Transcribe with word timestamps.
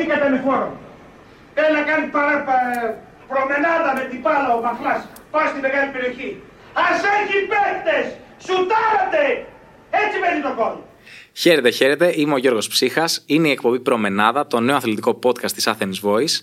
Σωθήκατε 0.00 0.28
με 0.30 0.42
φόρο. 0.44 0.80
Θέλει 1.54 1.74
να 1.78 1.82
κάνει 1.82 2.06
παρά, 2.06 2.36
προμενάδα 3.28 3.90
με 3.98 4.04
την 4.10 4.22
πάλα 4.22 4.54
ο 4.56 4.60
Μαχλάς. 4.62 5.02
Πάει 5.30 5.48
στη 5.48 5.60
μεγάλη 5.60 5.90
περιοχή. 5.94 6.30
Ας 6.72 7.00
έχει 7.16 7.36
παίκτες! 7.50 8.06
Σουτάρατε! 8.44 9.24
Έτσι 10.02 10.16
μένει 10.22 10.40
το 10.46 10.52
κόλ. 10.58 10.74
Χαίρετε, 11.32 11.70
χαίρετε. 11.70 12.12
Είμαι 12.16 12.34
ο 12.34 12.36
Γιώργος 12.36 12.68
Ψύχας. 12.68 13.22
Είναι 13.26 13.48
η 13.48 13.50
εκπομπή 13.50 13.80
Προμενάδα, 13.80 14.46
το 14.46 14.60
νέο 14.60 14.76
αθλητικό 14.76 15.18
podcast 15.22 15.52
της 15.52 15.68
Athens 15.72 15.98
Voice. 16.02 16.36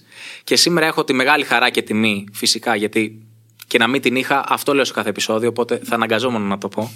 Και 0.43 0.55
σήμερα 0.55 0.85
έχω 0.85 1.03
τη 1.03 1.13
μεγάλη 1.13 1.43
χαρά 1.43 1.69
και 1.69 1.81
τιμή, 1.81 2.25
φυσικά, 2.33 2.75
γιατί 2.75 3.21
και 3.67 3.77
να 3.77 3.87
μην 3.87 4.01
την 4.01 4.15
είχα, 4.15 4.43
αυτό 4.47 4.73
λέω 4.73 4.85
σε 4.85 4.93
κάθε 4.93 5.09
επεισόδιο, 5.09 5.49
οπότε 5.49 5.79
θα 5.83 5.95
αναγκαζόμουν 5.95 6.41
να 6.41 6.57
το 6.57 6.67
πω. 6.67 6.91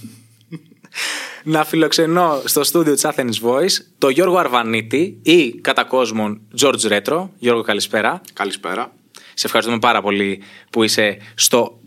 Να 1.44 1.64
φιλοξενώ 1.66 2.42
στο 2.46 2.64
στούντιο 2.64 2.94
της 2.94 3.06
Athens 3.06 3.42
Voice 3.44 3.74
το 3.98 4.10
Γιώργο 4.10 4.38
Αρβανίτη 4.38 5.20
ή 5.22 5.52
κατά 5.52 5.84
κόσμον 5.84 6.42
George 6.60 6.80
Retro. 7.02 7.28
Γιώργο, 7.38 7.62
καλησπέρα. 7.62 8.22
Καλησπέρα. 8.34 8.94
Σε 9.34 9.46
ευχαριστούμε 9.46 9.80
πάρα 9.80 10.02
πολύ 10.02 10.42
που 10.70 10.84
είσαι 10.84 11.18
στο 11.36 11.80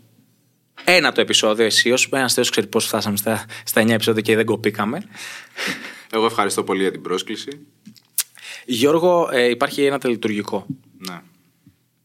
ένα 0.83 1.11
το 1.11 1.21
επεισόδιο 1.21 1.65
εσύ 1.65 1.91
ως 1.91 2.09
ένας 2.11 2.33
θεός 2.33 2.49
ξέρει 2.49 2.67
πώς 2.67 2.85
φτάσαμε 2.85 3.17
στα, 3.17 3.45
στα 3.63 3.81
9 3.81 3.89
επεισόδια 3.89 4.21
και 4.21 4.35
δεν 4.35 4.45
κοπήκαμε. 4.45 5.03
Εγώ 6.11 6.25
ευχαριστώ 6.25 6.63
πολύ 6.63 6.81
για 6.81 6.91
την 6.91 7.01
πρόσκληση. 7.01 7.49
Γιώργο, 8.65 9.29
ε, 9.31 9.49
υπάρχει 9.49 9.85
ένα 9.85 9.99
τελειτουργικό 9.99 10.65
Ναι. 10.97 11.21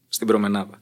στην 0.07 0.27
προμενάδα. 0.27 0.80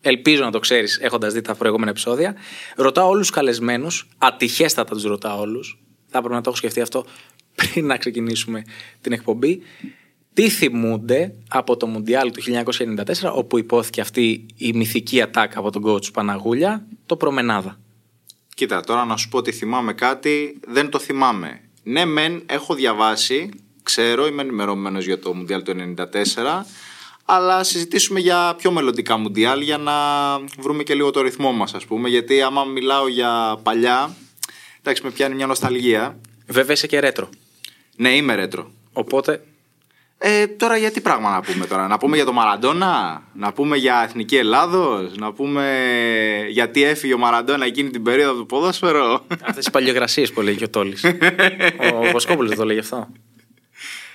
Ελπίζω 0.00 0.44
να 0.44 0.50
το 0.50 0.58
ξέρεις 0.58 0.98
έχοντας 0.98 1.32
δει 1.32 1.40
τα 1.40 1.54
προηγούμενα 1.54 1.90
επεισόδια. 1.90 2.34
Ρωτάω 2.76 3.08
όλους 3.08 3.26
τους 3.26 3.36
καλεσμένους, 3.36 4.08
ατυχέστατα 4.18 4.94
τους 4.94 5.02
ρωτάω 5.02 5.40
όλους. 5.40 5.78
Θα 6.06 6.18
έπρεπε 6.18 6.34
να 6.34 6.40
το 6.40 6.48
έχω 6.48 6.58
σκεφτεί 6.58 6.80
αυτό 6.80 7.04
πριν 7.54 7.86
να 7.86 7.96
ξεκινήσουμε 7.96 8.64
την 9.00 9.12
εκπομπή. 9.12 9.62
Τι 10.32 10.48
θυμούνται 10.48 11.34
από 11.48 11.76
το 11.76 11.86
Μουντιάλ 11.86 12.30
του 12.30 12.42
1994, 12.42 13.32
όπου 13.34 13.58
υπόθηκε 13.58 14.00
αυτή 14.00 14.46
η 14.56 14.72
μυθική 14.72 15.22
ατάκα 15.22 15.58
από 15.58 15.70
τον 15.70 15.82
coach 15.86 16.12
Παναγούλια, 16.12 16.86
το 17.06 17.16
προμενάδα; 17.16 17.78
Κοίτα, 18.54 18.80
τώρα 18.80 19.04
να 19.04 19.16
σου 19.16 19.28
πω 19.28 19.38
ότι 19.38 19.52
θυμάμαι 19.52 19.92
κάτι, 19.92 20.60
δεν 20.66 20.90
το 20.90 20.98
θυμάμαι. 20.98 21.60
Ναι, 21.82 22.04
μεν 22.04 22.42
έχω 22.46 22.74
διαβάσει, 22.74 23.48
ξέρω, 23.82 24.26
είμαι 24.26 24.42
ενημερωμένος 24.42 25.04
για 25.04 25.18
το 25.18 25.34
Μουντιάλ 25.34 25.62
του 25.62 25.94
1994, 25.96 26.64
αλλά 27.32 27.64
συζητήσουμε 27.64 28.20
για 28.20 28.54
πιο 28.56 28.70
μελλοντικά 28.70 29.16
Μουντιάλ 29.16 29.60
για 29.60 29.78
να 29.78 29.92
βρούμε 30.58 30.82
και 30.82 30.94
λίγο 30.94 31.10
το 31.10 31.20
ρυθμό 31.20 31.52
μας 31.52 31.74
ας 31.74 31.84
πούμε, 31.84 32.08
γιατί 32.08 32.42
άμα 32.42 32.64
μιλάω 32.64 33.08
για 33.08 33.58
παλιά, 33.62 34.16
εντάξει 34.80 35.02
με 35.04 35.10
πιάνει 35.10 35.34
μια 35.34 35.46
νοσταλγία. 35.46 36.18
Βέβαια 36.46 36.72
είσαι 36.72 36.86
και 36.86 37.00
ρέτρο. 37.00 37.28
Ναι, 37.96 38.16
είμαι 38.16 38.34
ρέτρο. 38.34 38.70
Οπότε; 38.92 39.44
Ε, 40.18 40.46
τώρα 40.46 40.76
για 40.76 40.90
τι 40.90 41.00
πράγμα 41.00 41.30
να 41.30 41.40
πούμε 41.40 41.66
τώρα, 41.66 41.88
να 41.88 41.98
πούμε 41.98 42.16
για 42.16 42.24
το 42.24 42.32
Μαραντόνα, 42.32 43.22
να 43.34 43.52
πούμε 43.52 43.76
για 43.76 44.02
Εθνική 44.04 44.36
Ελλάδος, 44.36 45.16
να 45.16 45.32
πούμε 45.32 45.86
γιατί 46.50 46.82
έφυγε 46.82 47.14
ο 47.14 47.18
Μαραντόνα 47.18 47.64
εκείνη 47.64 47.90
την 47.90 48.02
περίοδο 48.02 48.38
του 48.38 48.46
ποδόσφαιρο. 48.46 49.26
αυτέ 49.48 49.60
οι 49.66 49.70
παλιογρασίες 49.70 50.32
που 50.32 50.40
λέει 50.40 50.54
και 50.54 50.64
ο 50.64 50.70
Τόλης. 50.70 51.04
ο 51.94 52.10
Βοσκόπουλος 52.12 52.48
δεν 52.48 52.58
το 52.58 52.64
λέει 52.64 52.78
αυτό. 52.78 53.08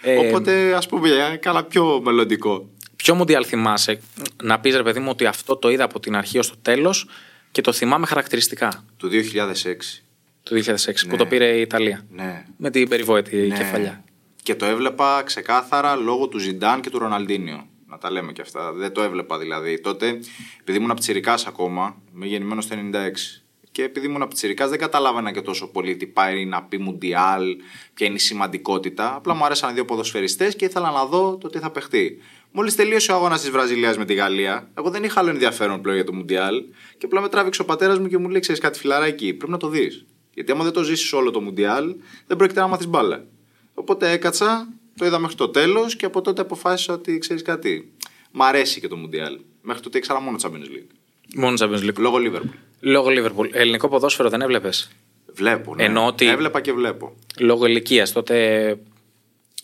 Ε, 0.01 0.17
Οπότε 0.17 0.73
ας 0.73 0.87
πούμε 0.87 1.07
για 1.07 1.37
κάνα 1.37 1.63
πιο 1.63 2.01
μελλοντικό. 2.03 2.69
Ποιο 3.05 3.15
Μουντιάλ 3.15 3.45
θυμάσαι, 3.47 3.99
να 4.43 4.59
πεις 4.59 4.75
ρε 4.75 4.83
παιδί 4.83 4.99
μου 4.99 5.09
ότι 5.09 5.25
αυτό 5.25 5.55
το 5.55 5.69
είδα 5.69 5.83
από 5.83 5.99
την 5.99 6.15
αρχή 6.15 6.37
ως 6.37 6.49
το 6.49 6.55
τέλος 6.61 7.07
και 7.51 7.61
το 7.61 7.71
θυμάμαι 7.71 8.05
χαρακτηριστικά. 8.05 8.85
Του 8.97 9.09
2006. 9.09 10.03
Το 10.43 10.55
2006 10.55 11.07
που 11.09 11.15
το 11.15 11.25
πήρε 11.25 11.57
η 11.57 11.61
Ιταλία. 11.61 12.05
Ναι. 12.09 12.45
Με 12.57 12.69
την 12.69 12.89
περιβόητη 12.89 13.35
Ναι. 13.35 13.57
κεφαλιά. 13.57 14.03
Και 14.43 14.55
το 14.55 14.65
έβλεπα 14.65 15.23
ξεκάθαρα 15.23 15.95
λόγω 15.95 16.27
του 16.27 16.37
Ζιντάν 16.37 16.81
και 16.81 16.89
του 16.89 16.99
Ροναλντίνιο. 16.99 17.67
Να 17.87 17.97
τα 17.97 18.11
λέμε 18.11 18.31
και 18.31 18.41
αυτά. 18.41 18.71
Δεν 18.71 18.91
το 18.91 19.01
έβλεπα 19.01 19.37
δηλαδή. 19.37 19.79
Τότε, 19.81 20.19
επειδή 20.59 20.77
ήμουν 20.77 20.95
πτσιρικάς 20.95 21.45
ακόμα, 21.47 21.95
είμαι 22.15 22.25
γεννημένος 22.25 22.67
το 22.67 22.75
96. 22.75 23.41
Και 23.71 23.83
επειδή 23.83 24.05
ήμουν 24.05 24.27
πτσιρικάς 24.27 24.69
δεν 24.69 24.79
καταλάβαινα 24.79 25.31
και 25.31 25.41
τόσο 25.41 25.67
πολύ 25.67 25.95
τι 25.95 26.05
πάει 26.05 26.45
να 26.45 26.63
πει 26.63 26.77
Μουντιάλ, 26.77 27.55
ποια 27.93 28.07
είναι 28.07 28.15
η 28.15 28.19
σημαντικότητα. 28.19 29.15
Απλά 29.15 29.33
μου 29.33 29.45
άρεσαν 29.45 29.73
δύο 29.73 29.85
ποδοσφαιριστές 29.85 30.55
και 30.55 30.65
ήθελα 30.65 30.91
να 30.91 31.05
δω 31.05 31.37
το 31.37 31.49
τι 31.49 31.59
θα 31.59 31.69
παιχτεί. 31.71 32.17
Μόλις 32.57 32.75
τελείωσε 32.75 33.11
ο 33.11 33.15
αγώνας 33.15 33.41
της 33.41 33.49
Βραζιλίας 33.49 33.97
με 33.97 34.05
τη 34.05 34.13
Γαλλία, 34.13 34.69
εγώ 34.77 34.89
δεν 34.89 35.03
είχα 35.03 35.19
άλλο 35.19 35.29
ενδιαφέρον 35.29 35.81
πλέον 35.81 35.95
για 35.97 36.05
το 36.05 36.13
Μουντιάλ 36.13 36.63
και 36.97 37.05
απλά 37.05 37.21
με 37.21 37.29
τράβηξε 37.29 37.61
ο 37.61 37.65
πατέρας 37.65 37.99
μου 37.99 38.07
και 38.07 38.17
μου 38.17 38.29
λέει: 38.29 38.39
Ξέρεις 38.39 38.61
κάτι 38.61 38.79
φιλαράκι, 38.79 39.33
πρέπει 39.33 39.51
να 39.51 39.57
το 39.57 39.67
δεις. 39.67 40.05
Γιατί 40.33 40.51
άμα 40.51 40.63
δεν 40.63 40.73
το 40.73 40.83
ζήσεις 40.83 41.13
όλο 41.13 41.31
το 41.31 41.41
Μουντιάλ, 41.41 41.95
δεν 42.27 42.37
πρόκειται 42.37 42.59
να 42.59 42.67
μάθεις 42.67 42.87
μπάλα. 42.87 43.25
Οπότε 43.73 44.11
έκατσα, 44.11 44.67
το 44.97 45.05
είδα 45.05 45.19
μέχρι 45.19 45.35
το 45.35 45.49
τέλος 45.49 45.95
και 45.95 46.05
από 46.05 46.21
τότε 46.21 46.41
αποφάσισα 46.41 46.93
ότι 46.93 47.17
ξέρεις 47.17 47.41
κάτι. 47.41 47.91
Μ' 48.31 48.41
αρέσει 48.43 48.79
και 48.79 48.87
το 48.87 48.95
Μουντιάλ. 48.95 49.39
Μέχρι 49.61 49.81
τότε 49.81 49.97
ήξερα 49.97 50.19
μόνο 50.21 50.37
Champions 50.41 50.49
League. 50.75 50.89
Μόνο 51.35 51.57
Champions 51.59 51.83
League. 51.89 51.97
Λόγω 51.97 52.17
Liverpool. 52.19 52.49
Λόγω 52.79 53.07
Liverpool. 53.09 53.49
Ελληνικό 53.51 53.87
ποδόσφαιρο 53.87 54.29
δεν 54.29 54.41
έβλεπες; 54.41 54.91
Βλέπω. 55.33 55.75
Ναι. 55.75 55.83
Εννοώ 55.83 56.05
ότι- 56.05 56.27
Έβλεπα 56.27 56.61
και 56.61 56.73
βλέπω. 56.73 57.15
Λόγω 57.39 57.65
ηλικίας. 57.65 58.11
Τότε 58.11 58.77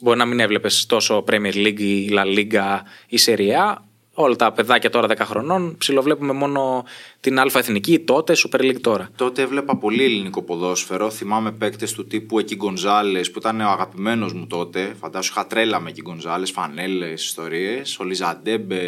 μπορεί 0.02 0.18
να 0.18 0.26
μην 0.26 0.40
έβλεπες 0.40 0.86
τόσο 0.86 1.24
Premier 1.28 1.54
League 1.54 1.80
ή 1.80 2.10
La 2.12 2.38
Liga 2.38 2.80
ή 3.08 3.18
Serie 3.26 3.52
A. 3.52 3.76
Όλα 4.14 4.36
τα 4.36 4.52
παιδάκια 4.52 4.90
τώρα 4.90 5.08
10 5.08 5.16
χρονών 5.18 5.76
ψιλοβλέπουμε 5.78 6.34
μόνο 6.34 6.84
την 7.20 7.40
Α 7.40 7.46
Εθνική 7.54 8.00
τότε, 8.00 8.34
Super 8.38 8.60
League 8.60 8.82
τώρα. 8.82 9.10
Τότε 9.16 9.42
έβλεπα 9.42 9.78
πολύ 9.78 10.04
ελληνικό 10.04 10.42
ποδόσφαιρο. 10.42 11.10
Θυμάμαι 11.10 11.52
παίκτες 11.52 11.94
του 11.94 12.08
τύπου 12.08 12.40
Εκεί 12.40 12.56
Γκονζάλες 12.56 13.32
που 13.32 13.40
ήταν 13.40 13.62
ο 13.62 13.70
αγαπημένος 13.70 14.34
μου 14.34 14.48
τότε. 14.48 14.96
Φαντάσου 15.00 15.32
είχα 15.32 15.48
τρέλα 15.48 15.80
με 15.80 15.90
Εκεί 15.90 16.02
Γκονζάλες, 16.02 16.52
φανέλες, 16.52 17.26
ιστορίες. 17.26 18.00
Ο 18.00 18.04
Λιζαντέμπε. 18.04 18.82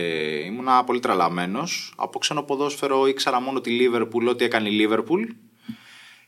Ήμουνα 0.46 0.84
πολύ 0.84 1.00
τρελαμένος. 1.00 1.94
Από 1.96 2.20
ξένο 2.20 2.44
ποδόσφαιρο 2.44 3.08
ήξερα 3.08 3.42
μόνο 3.42 3.62
τη 3.62 3.70
Λίβερπουλ, 3.70 4.28
ό,τι 4.28 4.46
έκανε 4.46 4.70
η 4.70 4.72
Λίβερπουλ. 4.72 5.24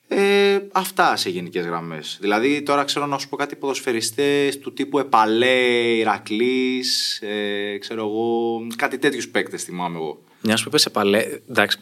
Ε, 0.07 0.59
αυτά 0.71 1.15
σε 1.15 1.29
γενικές 1.29 1.65
γραμμές. 1.65 2.17
Δηλαδή, 2.21 2.61
τώρα 2.61 2.83
ξέρω 2.83 3.05
να 3.05 3.17
σου 3.17 3.29
πω 3.29 3.35
κάτι 3.35 3.55
ποδοσφαιριστές 3.55 4.59
του 4.59 4.73
τύπου 4.73 4.99
Επαλέ, 4.99 5.59
Ηρακλής, 5.97 7.21
ε, 7.21 7.77
ξέρω 7.77 8.01
εγώ. 8.01 8.59
Κάτι 8.75 8.97
τέτοιους 8.97 9.29
παίκτες 9.29 9.63
θυμάμαι 9.63 9.97
εγώ. 9.97 10.23
Μια 10.41 10.55
που 10.55 10.63
είπες 10.65 10.81
σε 10.81 10.89
παλέ. 10.89 11.39
Εντάξει. 11.49 11.77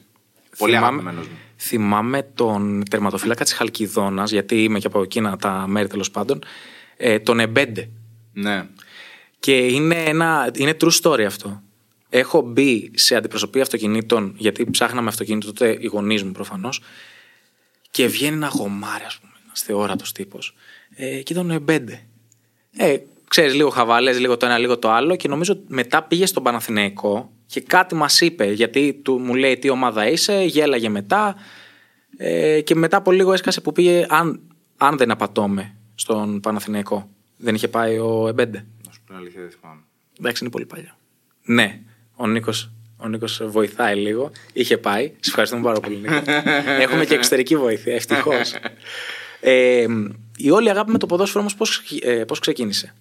Πολύ 0.57 0.73
θυμάμαι- 0.73 0.99
αγαπημένος 0.99 1.27
μου. 1.27 1.37
Θυμάμαι 1.57 2.23
τον 2.35 2.83
τερματοφύλακα 2.89 3.43
της 3.43 3.53
Χαλκιδόνας, 3.53 4.31
γιατί 4.31 4.63
είμαι 4.63 4.79
και 4.79 4.87
από 4.87 5.01
εκείνα 5.01 5.37
τα 5.37 5.65
μέρη 5.67 5.87
τέλος 5.87 6.11
πάντων. 6.11 6.39
Ε, 6.97 7.19
τον 7.19 7.39
Εμπέντε. 7.39 7.89
Ναι. 8.33 8.67
Και 9.39 9.55
είναι, 9.57 10.03
ένα, 10.03 10.51
είναι 10.57 10.77
true 10.81 11.01
story 11.01 11.21
αυτό. 11.21 11.61
Έχω 12.09 12.41
μπει 12.41 12.91
σε 12.93 13.15
αντιπροσωπεία 13.15 13.61
αυτοκινήτων, 13.61 14.33
γιατί 14.37 14.69
ψάχναμε 14.71 15.07
αυτοκίνητο 15.07 15.45
τότε 15.45 15.77
οι 15.79 15.85
γονείς 15.85 16.23
μου 16.23 16.31
προφανώς. 16.31 16.81
Και 17.93 18.07
βγαίνει 18.07 18.35
ένα 18.35 18.47
γομάρι, 18.47 19.03
ας 19.03 19.17
πούμε, 19.19 19.33
ένας 19.45 19.61
θεόρατος 19.61 20.11
τύπος. 20.11 20.55
Ε, 20.95 21.21
και 21.21 21.33
ήταν 21.33 21.49
ο 21.49 21.53
Εμπέντε. 21.53 22.07
Ε, 22.77 22.97
ξέρεις, 23.27 23.53
λίγο 23.53 23.69
χαβαλές, 23.69 24.19
λίγο 24.19 24.37
το 24.37 24.45
ένα, 24.45 24.57
λίγο 24.57 24.79
το 24.79 24.91
άλλο. 24.91 25.15
Και 25.15 25.27
νομίζω 25.27 25.59
μετά 25.67 26.03
πήγε 26.03 26.25
στον 26.25 26.43
Παναθηναϊκό 26.43 27.31
και 27.45 27.61
κάτι 27.61 27.95
μας 27.95 28.21
είπε, 28.21 28.51
γιατί 28.51 28.93
του, 29.03 29.19
μου 29.19 29.35
λέει 29.35 29.57
τι 29.57 29.69
ομάδα 29.69 30.09
είσαι, 30.09 30.43
γέλαγε 30.43 30.89
μετά. 30.89 31.35
Ε, 32.17 32.61
και 32.61 32.75
μετά 32.75 32.97
από 32.97 33.11
λίγο 33.11 33.33
έσκασε 33.33 33.61
που 33.61 33.71
πήγε, 33.71 34.05
αν, 34.09 34.41
αν 34.77 34.97
δεν 34.97 35.11
απατώμε, 35.11 35.75
στον 35.95 36.39
Παναθηναϊκό. 36.39 37.09
Δεν 37.37 37.55
είχε 37.55 37.67
πάει 37.67 37.97
ο 37.97 38.27
Εμπέντε. 38.27 38.65
Να 38.85 38.91
σου 38.91 38.99
πω 38.99 39.05
την 39.05 39.15
αλήθεια, 39.15 39.41
δεν 39.41 39.51
θυμάμαι. 39.59 39.81
Εντάξει, 40.19 40.43
είναι 40.43 40.51
πολύ 40.51 40.65
παλιό. 40.65 40.97
Ναι, 41.43 41.81
ο 42.15 42.27
Νίκος 42.27 42.71
ο 43.03 43.07
Νίκος 43.07 43.41
βοηθάει 43.45 43.95
λίγο. 43.95 44.31
Είχε 44.53 44.77
πάει. 44.77 45.07
Σε 45.19 45.29
ευχαριστούμε 45.29 45.63
πάρα 45.63 45.79
πολύ, 45.79 45.95
Νίκο. 45.95 46.21
Έχουμε 46.83 47.05
και 47.05 47.13
εξωτερική 47.13 47.57
βοήθεια, 47.57 47.93
ευτυχώς. 47.95 48.53
Ε, 49.39 49.85
η 50.37 50.49
όλη 50.49 50.69
αγάπη 50.69 50.91
με 50.91 50.97
το 50.97 51.05
ποδόσφαιρο 51.05 51.39
όμως 51.39 51.55
πώς 51.55 51.83
ε, 52.01 52.23
πώς 52.23 52.39
ξεκίνησε; 52.39 52.93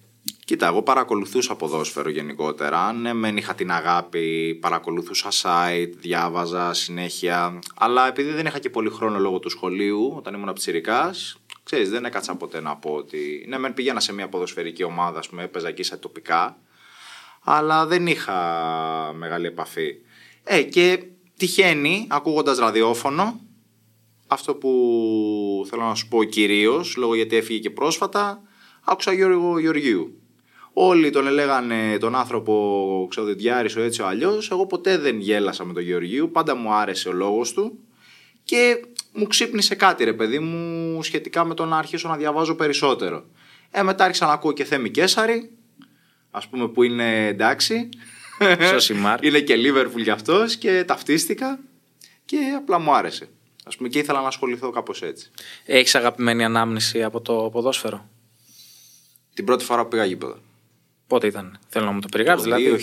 Κοίτα, 0.45 0.67
εγώ 0.67 0.81
παρακολουθούσα 0.81 1.55
ποδόσφαιρο 1.55 2.09
γενικότερα. 2.09 2.93
Ναι, 2.93 3.13
μεν 3.13 3.37
είχα 3.37 3.55
την 3.55 3.71
αγάπη, 3.71 4.57
παρακολουθούσα 4.61 5.29
site, 5.41 5.91
διάβαζα 5.99 6.73
συνέχεια. 6.73 7.59
Αλλά 7.75 8.07
επειδή 8.07 8.31
δεν 8.31 8.45
είχα 8.45 8.59
και 8.59 8.69
πολύ 8.69 8.89
χρόνο 8.89 9.19
λόγω 9.19 9.39
του 9.39 9.49
σχολείου, 9.49 10.13
όταν 10.17 10.33
ήμουν 10.33 10.53
ψηρικάς, 10.53 11.37
ξέρεις, 11.63 11.89
δεν 11.89 12.05
έκατσα 12.05 12.35
ποτέ 12.35 12.61
να 12.61 12.75
πω 12.75 12.91
ότι. 12.91 13.45
Ναι, 13.47 13.57
μεν 13.57 13.73
πήγαινα 13.73 13.99
σε 13.99 14.13
μια 14.13 14.27
ποδοσφαιρική 14.29 14.83
ομάδα, 14.83 15.19
ας 15.19 15.29
πούμε, 15.29 15.43
έπαιζα 15.43 15.67
εκεί 15.67 15.83
σε 15.83 15.97
τοπικά. 15.97 16.57
Αλλά 17.43 17.85
δεν 17.85 18.07
είχα 18.07 18.33
μεγάλη 19.15 19.45
επαφή. 19.45 19.95
Ε, 20.43 20.61
και 20.61 21.03
τυχαίνει, 21.37 22.07
ακούγοντας 22.09 22.57
ραδιόφωνο, 22.57 23.39
αυτό 24.27 24.55
που 24.55 24.71
θέλω 25.69 25.83
να 25.83 25.95
σου 25.95 26.07
πω 26.07 26.23
κυρίως, 26.23 26.95
λόγω 26.95 27.15
γιατί 27.15 27.35
έφυγε 27.35 27.59
και 27.59 27.69
πρόσφατα, 27.69 28.41
άκουσα 28.83 29.13
Γιώργο 29.13 29.59
Γεωργίου. 29.59 30.17
Όλοι 30.73 31.09
τον 31.09 31.27
έλεγανε 31.27 31.97
τον 31.97 32.15
άνθρωπο 32.15 33.07
ξεδοντιάρης 33.09 33.75
ο 33.75 33.81
έτσι 33.81 34.01
ο 34.01 34.07
αλλιώς. 34.07 34.51
Εγώ 34.51 34.65
ποτέ 34.65 34.97
δεν 34.97 35.19
γέλασα 35.19 35.65
με 35.65 35.73
τον 35.73 35.83
Γεωργίου, 35.83 36.31
πάντα 36.31 36.55
μου 36.55 36.73
άρεσε 36.73 37.09
ο 37.09 37.11
λόγος 37.11 37.53
του 37.53 37.79
και 38.43 38.85
μου 39.13 39.27
ξύπνησε 39.27 39.75
κάτι 39.75 40.03
ρε 40.03 40.13
παιδί 40.13 40.39
μου 40.39 41.03
σχετικά 41.03 41.45
με 41.45 41.53
το 41.53 41.65
να 41.65 41.77
αρχίσω 41.77 42.07
να 42.07 42.17
διαβάζω 42.17 42.55
περισσότερο. 42.55 43.25
Ε, 43.71 43.83
μετά 43.83 44.03
άρχισα 44.03 44.25
να 44.25 44.33
ακούω 44.33 44.51
και 44.51 44.63
Θέμη 44.63 44.89
Κέσαρη, 44.89 45.57
ας 46.35 46.47
πούμε 46.47 46.67
που 46.67 46.83
είναι 46.83 47.27
εντάξει. 47.27 47.89
Σωσιμάρ. 48.69 49.23
είναι 49.25 49.39
και 49.39 49.55
Λίβερπουλ 49.55 50.01
κι 50.01 50.09
αυτός 50.09 50.55
και 50.55 50.83
ταυτίστηκα 50.83 51.59
και 52.25 52.37
απλά 52.57 52.79
μου 52.79 52.95
άρεσε. 52.95 53.29
Ας 53.65 53.75
πούμε 53.75 53.89
και 53.89 53.99
ήθελα 53.99 54.21
να 54.21 54.27
ασχοληθώ 54.27 54.69
κάπως 54.69 55.01
έτσι. 55.01 55.31
Έχεις 55.65 55.95
αγαπημένη 55.95 56.43
ανάμνηση 56.43 57.03
από 57.03 57.21
το 57.21 57.49
ποδόσφαιρο; 57.51 58.09
Την 59.33 59.45
πρώτη 59.45 59.63
φορά 59.63 59.83
που 59.83 59.87
πήγα 59.87 60.05
γήπεδο. 60.05 60.37
Πότε 61.07 61.27
ήταν, 61.27 61.59
θέλω 61.67 61.85
να 61.85 61.91
μου 61.91 61.99
το 61.99 62.07
περιγράψεις. 62.11 62.49
Το 62.49 62.55
Δηλαδή, 62.55 62.77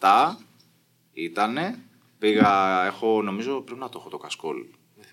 2007 0.00 0.36
ήτανε. 1.12 1.78
Πήγα, 2.18 2.84
έχω 2.86 3.22
νομίζω 3.22 3.60
πρέπει 3.60 3.80
να 3.80 3.88
το 3.88 3.98
έχω 4.00 4.08
το 4.08 4.18
κασκόλ. 4.18 4.56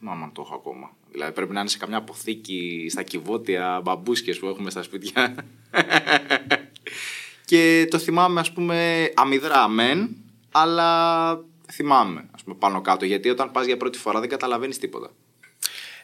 Δεν 0.02 0.10
θυμάμαι 0.10 0.24
αν 0.24 0.32
το 0.32 0.42
έχω 0.46 0.56
ακόμα. 0.56 0.92
Δηλαδή 1.12 1.32
πρέπει 1.32 1.54
να 1.54 1.60
είναι 1.60 1.70
σε 1.70 1.78
καμιά 1.78 1.98
αποθήκη 1.98 2.88
στα 2.90 3.04
κυβότια 3.04 3.82
μπαμπούσκες 3.84 4.40
που 4.40 4.48
έχουμε 4.48 4.70
στα 4.70 4.84
σπίτια. 4.84 5.36
και 7.50 7.88
το 7.90 7.98
θυμάμαι 7.98 8.40
ας 8.40 8.52
πούμε 8.52 9.10
αμυδρά 9.16 9.68
μεν, 9.68 10.16
αλλά 10.52 11.44
θυμάμαι 11.72 12.30
ας 12.32 12.44
πούμε 12.44 12.56
πάνω 12.60 12.82
κάτω. 12.82 13.06
Γιατί 13.06 13.30
όταν 13.30 13.52
πας 13.52 13.66
για 13.66 13.78
πρώτη 13.78 13.98
φορά 13.98 14.20
δεν 14.20 14.30
καταλαβαίνεις 14.30 14.78
τίποτα. 14.78 15.10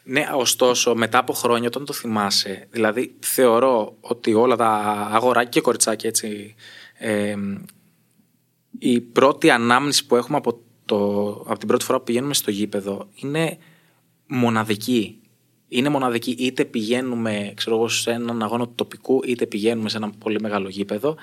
Ναι, 0.02 0.28
ωστόσο, 0.34 0.94
μετά 0.94 1.18
από 1.18 1.32
χρόνια, 1.32 1.68
όταν 1.68 1.84
το 1.84 1.92
θυμάσαι, 1.92 2.66
δηλαδή 2.70 3.16
θεωρώ 3.20 3.96
ότι 4.00 4.34
όλα 4.34 4.56
τα 4.56 4.68
αγοράκια 5.12 5.50
και 5.50 5.60
κοριτσάκια 5.60 6.08
έτσι. 6.08 6.54
Ε, 6.94 7.36
η 8.78 9.00
πρώτη 9.00 9.50
ανάμνηση 9.50 10.06
που 10.06 10.16
έχουμε 10.16 10.36
από, 10.36 10.60
το, 10.84 11.28
από 11.30 11.58
την 11.58 11.68
πρώτη 11.68 11.84
φορά 11.84 11.98
που 11.98 12.04
πηγαίνουμε 12.04 12.34
στο 12.34 12.50
γήπεδο 12.50 13.08
είναι 13.14 13.58
μοναδική. 14.28 15.20
Είναι 15.68 15.88
μοναδική. 15.88 16.30
Είτε 16.30 16.64
πηγαίνουμε 16.64 17.52
ξέρω 17.56 17.76
εγώ, 17.76 17.88
σε 17.88 18.10
έναν 18.10 18.42
αγώνα 18.42 18.64
του 18.64 18.72
τοπικού, 18.74 19.20
είτε 19.24 19.46
πηγαίνουμε 19.46 19.88
σε 19.88 19.96
ένα 19.96 20.10
πολύ 20.10 20.40
μεγάλο 20.40 20.68
γήπεδο. 20.68 21.16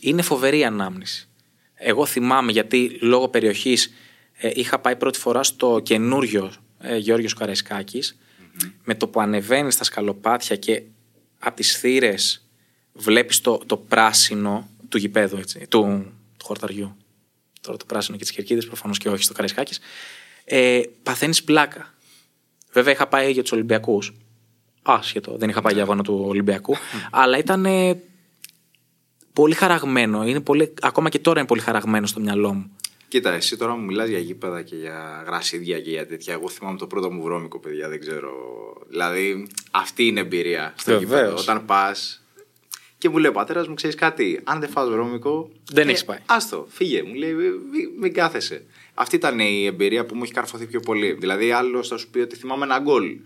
Είναι 0.00 0.22
φοβερή 0.22 0.64
ανάμνηση. 0.64 1.28
Εγώ 1.74 2.06
θυμάμαι 2.06 2.52
γιατί 2.52 2.98
λόγω 3.00 3.28
περιοχής 3.28 3.92
ε, 4.36 4.50
είχα 4.54 4.78
πάει 4.78 4.96
πρώτη 4.96 5.18
φορά 5.18 5.42
στο 5.42 5.80
καινούριο 5.82 6.52
ε, 6.78 6.96
Γιώργος 6.96 7.34
Καραϊσκάκης 7.34 8.18
με 8.84 8.94
το 8.94 9.08
που 9.08 9.20
ανεβαίνεις 9.20 9.74
στα 9.74 9.84
σκαλοπάτια 9.84 10.56
και 10.56 10.82
από 11.38 11.56
τις 11.56 11.78
θύρες 11.78 12.46
βλέπεις 12.92 13.40
το, 13.40 13.60
το 13.66 13.76
πράσινο 13.76 14.68
του 14.88 14.98
γηπέδου, 14.98 15.36
έτσι, 15.36 15.66
του, 15.68 16.12
του 16.36 16.44
χορταριού. 16.44 16.96
Τώρα 17.60 17.76
το 17.76 17.84
πράσινο 17.84 18.16
και 18.16 18.22
τις 18.22 18.32
κερκίδες 18.32 18.66
προφανώς 18.66 18.98
και 18.98 19.08
όχι 19.08 19.22
στο 19.22 19.32
Καραϊσκάκης. 19.32 19.80
Ε, 20.44 20.80
παθαίνεις 21.02 21.44
πλάκα. 21.44 21.94
Βέβαια 22.74 22.92
είχα 22.92 23.06
πάει 23.06 23.32
για 23.32 23.42
τους 23.42 23.52
Ολυμπιακούς. 23.52 24.12
Άσχετο, 24.82 25.36
δεν 25.36 25.48
είχα 25.48 25.60
πάει 25.62 25.72
για 25.72 25.82
αγώνα 25.82 26.02
του 26.02 26.24
Ολυμπιακού. 26.26 26.74
αλλά 27.10 27.38
ήταν 27.38 27.64
ε, 27.66 28.02
πολύ 29.32 29.54
χαραγμένο. 29.54 30.26
Είναι 30.26 30.40
πολύ, 30.40 30.74
ακόμα 30.80 31.08
και 31.08 31.18
τώρα 31.18 31.38
είναι 31.38 31.48
πολύ 31.48 31.60
χαραγμένο 31.60 32.06
στο 32.06 32.20
μυαλό 32.20 32.52
μου. 32.52 32.70
Κοίτα, 33.08 33.32
εσύ 33.32 33.56
τώρα 33.56 33.76
μου 33.76 33.84
μιλάς 33.84 34.08
για 34.08 34.18
γήπεδα 34.18 34.62
και 34.62 34.76
για 34.76 35.22
γρασίδια 35.26 35.80
και 35.80 35.90
για 35.90 36.06
τέτοια. 36.06 36.32
Εγώ 36.32 36.48
θυμάμαι 36.48 36.78
το 36.78 36.86
πρώτο 36.86 37.10
μου 37.10 37.22
βρώμικο, 37.22 37.58
παιδιά, 37.58 37.88
δεν 37.88 38.00
ξέρω. 38.00 38.32
Δηλαδή, 38.88 39.46
αυτή 39.70 40.06
είναι 40.06 40.20
εμπειρία 40.20 40.74
στο 40.76 40.98
Βεβαίως. 40.98 41.20
γήπεδο. 41.20 41.36
Όταν 41.40 41.64
πας. 41.64 42.24
Και 42.98 43.08
μου 43.08 43.18
λέει 43.18 43.30
ο 43.30 43.32
πατέρας 43.32 43.68
μου, 43.68 43.74
ξέρεις 43.74 43.96
κάτι, 43.96 44.40
αν 44.44 44.60
δεν 44.60 44.68
φας 44.68 44.88
βρώμικο. 44.88 45.50
Δεν 45.72 45.88
ε, 45.88 45.90
έχεις 45.90 46.04
πάει. 46.04 46.18
Άστο, 46.26 46.66
φύγε. 46.68 47.02
Μου 47.02 47.14
λέει, 47.14 47.32
μην, 47.32 47.52
μην 48.00 48.12
κάθεσαι. 48.12 48.64
Αυτή 48.94 49.16
ήταν 49.16 49.38
η 49.38 49.64
εμπειρία 49.66 50.06
που 50.06 50.14
μου 50.16 50.22
έχει 50.22 50.32
καρφωθεί 50.32 50.66
πιο 50.66 50.80
πολύ. 50.80 51.12
Δηλαδή, 51.12 51.50
άλλος 51.52 51.88
θα 51.88 51.96
σου 51.96 52.10
πει 52.10 52.18
ότι 52.18 52.36
θυμάμαι 52.36 52.64
ένα 52.64 52.78
γκολ. 52.78 53.16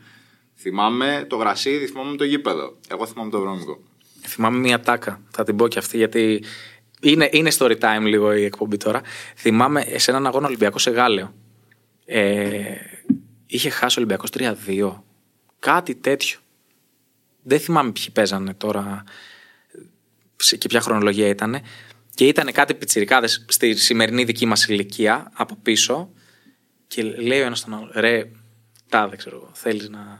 Θυμάμαι 0.57 1.27
το 1.29 1.37
γρασίδι, 1.37 1.87
θυμάμαι 1.87 2.17
το 2.17 2.25
γήπεδο. 2.25 2.77
Εγώ 2.89 3.07
θυμάμαι 3.07 3.31
το 3.31 3.41
βρώμικο. 3.41 3.83
Θυμάμαι 4.27 4.59
μία 4.59 4.81
τάκα. 4.81 5.21
Θα 5.31 5.45
την 5.45 5.57
πω 5.57 5.69
και 5.69 5.79
αυτή 5.79 5.97
γιατί 5.97 6.43
είναι, 7.03 7.29
είναι 7.33 7.51
story 7.59 7.79
time 7.79 8.03
λίγο 8.03 8.33
η 8.37 8.45
εκπομπή 8.45 8.77
τώρα. 8.77 9.01
Θυμάμαι 9.37 9.85
σε 9.97 10.11
έναν 10.11 10.27
αγώνα 10.27 10.47
Ολυμπιακός 10.47 10.83
σε 10.83 10.91
Γάλεο. 10.91 11.35
Ε, 12.05 12.63
είχε 13.47 13.71
χάσει 13.71 13.99
ο 13.99 14.03
Ολυμπιακός 14.03 14.31
3-2. 14.67 15.03
Κάτι 15.59 15.95
τέτοιο. 15.95 16.39
Δεν 17.43 17.61
θυμάμαι 17.61 17.91
ποιοι 17.93 18.07
παίζανε 18.13 18.55
τώρα 18.55 19.05
σε- 20.37 20.57
και 20.57 20.69
ποια 20.69 20.81
χρονολογία 20.81 21.29
ήταν. 21.29 21.57
Και 22.19 22.27
ήταν 22.27 22.53
κάτι 22.53 22.75
πιτσιρικάδες 22.75 23.45
στη 23.49 23.75
σημερινή 23.75 24.25
δική 24.25 24.47
μας 24.47 24.67
ηλικία 24.67 25.31
από 25.35 25.57
πίσω. 25.63 26.11
Και 26.87 27.03
λέει 27.03 27.41
ο 27.41 27.45
ένας 27.45 27.65
τον 27.65 27.75
άλλο, 27.75 27.91
ρε, 27.93 28.31
τάδε 28.89 29.17
ξέρω 29.17 29.37
εγώ, 29.37 29.51
θέλεις 29.53 29.89
να, 29.89 30.19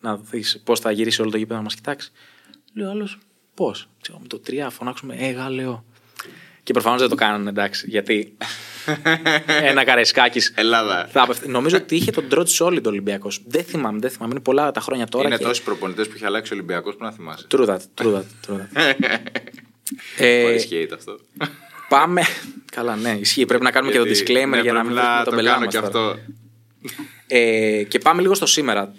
να 0.00 0.16
δεις 0.16 0.60
πώς 0.64 0.80
θα 0.80 0.90
γυρίσει 0.90 1.20
όλο 1.20 1.30
το 1.30 1.36
γήπεδο 1.36 1.56
να 1.56 1.62
μας 1.62 1.74
κοιτάξει; 1.74 2.12
Λέει 2.74 2.86
ο 2.86 2.90
άλλος, 2.90 3.18
πώς. 3.54 3.88
Ξέρω, 4.00 4.18
με 4.18 4.26
το 4.26 4.40
3 4.46 4.68
φωνάξουμε, 4.70 5.16
ε, 5.18 5.30
Γάλεο. 5.30 5.84
Και 6.62 6.72
προφανώς 6.72 7.00
δεν 7.00 7.08
το 7.08 7.14
κάνανε, 7.14 7.50
εντάξει, 7.50 7.86
γιατί 7.90 8.36
ένα 9.70 9.84
καραϊσκάκης 9.84 10.52
Ελλάδα. 10.56 11.08
θα 11.12 11.22
απευθ... 11.22 11.46
Νομίζω 11.46 11.76
ότι 11.76 11.96
είχε 11.96 12.10
τον 12.10 12.28
Τρότ 12.28 12.48
όλοι 12.58 12.80
το 12.80 12.88
Ολυμπιακός. 12.88 13.42
Δεν 13.46 13.64
θυμάμαι, 13.64 13.98
δεν 13.98 14.10
θυμάμαι. 14.10 14.32
Είναι 14.32 14.42
πολλά 14.42 14.70
τα 14.70 14.80
χρόνια 14.80 15.06
τώρα. 15.06 15.26
είναι 15.26 15.36
και... 15.36 15.44
τόσοι 15.44 15.62
προπονητές 15.62 16.08
που 16.08 16.12
έχει 16.14 16.24
αλλάξει 16.24 16.52
ο 16.52 16.56
Ολυμπιακός 16.56 16.96
που 16.96 17.04
να 17.04 17.12
θυμάσαι. 17.12 17.46
True 17.50 17.66
that, 17.66 17.78
true 18.02 18.14
that, 18.14 18.24
true 18.46 18.58
that. 18.74 18.96
ε, 20.16 20.42
Πολύ 20.42 20.58
σκέιτ 20.58 20.92
αυτό. 20.92 21.18
πάμε. 21.88 22.22
Καλά, 22.72 22.96
ναι, 22.96 23.16
ισχύει. 23.20 23.46
Πρέπει 23.46 23.62
να 23.64 23.70
κάνουμε 23.70 23.92
και 23.92 23.98
το 23.98 24.04
Γιατί- 24.04 24.20
disclaimer 24.32 24.48
ναι, 24.48 24.60
για 24.60 24.72
να 24.72 24.80
πρέπει 24.82 24.94
μην 24.94 25.04
δούμε 25.04 25.22
τον 25.24 25.24
το 25.24 25.30
πελάτη 25.30 25.46
κάνω 25.46 25.64
μας 25.64 25.74
και 25.74 25.80
τώρα. 25.80 26.10
αυτό. 26.10 26.20
Ε, 27.26 27.82
και 27.88 27.98
πάμε 27.98 28.22
λίγο 28.22 28.34
στο 28.34 28.46
σήμερα. 28.46 28.94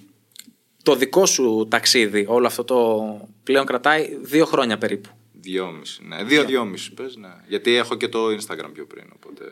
Το 0.83 0.95
δικό 0.95 1.25
σου 1.25 1.67
ταξίδι, 1.69 2.25
όλο 2.27 2.47
αυτό 2.47 2.63
το 2.63 3.01
πλέον 3.43 3.65
κρατάει 3.65 4.09
δύο 4.21 4.45
χρόνια 4.45 4.77
περίπου. 4.77 5.09
Δυόμιση. 5.41 6.01
Ναι. 6.07 6.23
Δύο, 6.23 6.43
δυόμιση. 6.43 6.93
Πες, 6.93 7.15
ναι. 7.15 7.29
Γιατί 7.47 7.75
έχω 7.75 7.95
και 7.95 8.07
το 8.07 8.25
Instagram 8.27 8.69
πιο 8.73 8.85
πριν. 8.85 9.03
Οπότε... 9.15 9.51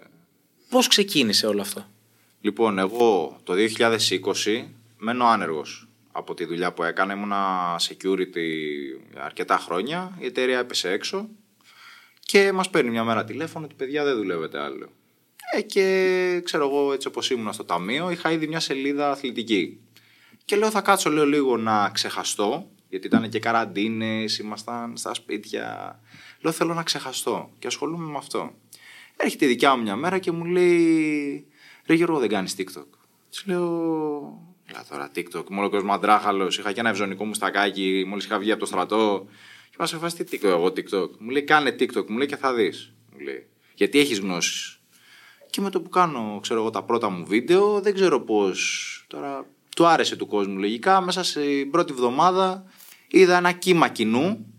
Πώς 0.69 0.87
ξεκίνησε 0.87 1.47
όλο 1.47 1.61
αυτό; 1.61 1.85
Λοιπόν, 2.41 2.79
εγώ 2.79 3.37
το 3.43 3.53
2020 3.77 4.63
μένω 4.97 5.25
άνεργος 5.25 5.86
από 6.17 6.33
τη 6.33 6.45
δουλειά 6.45 6.73
που 6.73 6.83
έκανα. 6.83 7.13
Ήμουνα 7.13 7.75
security 7.79 8.47
για 9.11 9.23
αρκετά 9.23 9.57
χρόνια. 9.57 10.17
Η 10.19 10.25
εταιρεία 10.25 10.59
έπεσε 10.59 10.91
έξω 10.91 11.29
και 12.19 12.51
μας 12.51 12.69
παίρνει 12.69 12.89
μια 12.89 13.03
μέρα 13.03 13.23
τηλέφωνο 13.23 13.65
ότι 13.65 13.75
παιδιά 13.75 14.03
δεν 14.03 14.15
δουλεύετε 14.15 14.59
άλλο. 14.59 14.89
Ε, 15.51 15.61
και 15.61 16.41
ξέρω 16.43 16.67
εγώ 16.67 16.93
έτσι 16.93 17.07
όπως 17.07 17.29
ήμουνα 17.29 17.51
στο 17.51 17.63
ταμείο 17.63 18.09
είχα 18.09 18.31
ήδη 18.31 18.47
μια 18.47 18.59
σελίδα 18.59 19.11
αθλητική. 19.11 19.79
Και 20.45 20.55
λέω 20.55 20.69
θα 20.69 20.81
κάτσω 20.81 21.09
λέω 21.09 21.25
λίγο 21.25 21.57
να 21.57 21.89
ξεχαστώ 21.89 22.69
γιατί 22.89 23.07
ήταν 23.07 23.29
και 23.29 23.39
καραντίνες, 23.39 24.37
ήμασταν 24.37 24.97
στα 24.97 25.13
σπίτια. 25.13 25.99
Λέω 26.41 26.51
θέλω 26.51 26.73
να 26.73 26.83
ξεχαστώ 26.83 27.49
και 27.59 27.67
ασχολούμαι 27.67 28.11
με 28.11 28.17
αυτό. 28.17 28.51
Έρχεται 29.17 29.45
η 29.45 29.47
δικιά 29.47 29.75
μου 29.75 29.81
μια 29.81 29.95
μέρα 29.95 30.19
και 30.19 30.31
μου 30.31 30.45
λέει 30.45 31.47
Ρε 31.85 31.93
Γιώργο 31.93 32.19
δεν 32.19 32.29
κάνεις 32.29 32.55
TikTok. 32.57 32.87
Της 33.29 33.45
λέω 33.45 34.46
Λά 34.73 34.85
τώρα 34.89 35.11
TikTok, 35.15 35.49
είμαι 35.49 35.59
όλο 35.59 35.69
κόσμο 35.69 35.93
αντράχαλος, 35.93 36.57
είχα 36.57 36.71
και 36.71 36.79
ένα 36.79 36.89
ευζωνικό 36.89 37.25
μου 37.25 37.33
στακάκι 37.33 38.03
μόλις 38.07 38.25
είχα 38.25 38.39
βγει 38.39 38.51
από 38.51 38.59
το 38.59 38.65
στρατό. 38.65 39.27
Και 39.69 39.75
μας 39.79 39.89
σε 39.89 39.97
φάση 39.97 40.23
τι 40.23 40.37
TikTok 40.41 40.47
εγώ 40.47 40.65
TikTok. 40.65 41.09
Μου 41.17 41.29
λέει 41.29 41.43
κάνε 41.43 41.75
TikTok, 41.79 42.05
μου 42.07 42.17
λέει 42.17 42.27
και 42.27 42.35
θα 42.35 42.53
δεις. 42.53 42.93
Μου 43.13 43.19
λέει. 43.19 43.47
Γιατί 43.73 43.99
έχεις 43.99 44.19
γνώσεις. 44.19 44.79
Και 45.49 45.61
με 45.61 45.69
το 45.69 45.81
που 45.81 45.89
κάνω, 45.89 46.39
ξέρω 46.41 46.59
εγώ, 46.59 46.69
τα 46.69 46.83
πρώτα 46.83 47.09
μου 47.09 47.25
βίντεο, 47.25 47.81
δεν 47.81 47.93
ξέρω 47.93 48.21
πώς. 48.21 49.05
Τώρα 49.07 49.45
του 49.75 49.85
άρεσε 49.85 50.15
του 50.15 50.27
κόσμου 50.27 50.59
λογικά. 50.59 51.01
Μέσα 51.01 51.23
στην 51.23 51.71
πρώτη 51.71 51.91
εβδομάδα 51.93 52.63
είδα 53.07 53.37
ένα 53.37 53.51
κύμα 53.51 53.87
κοινού. 53.87 54.53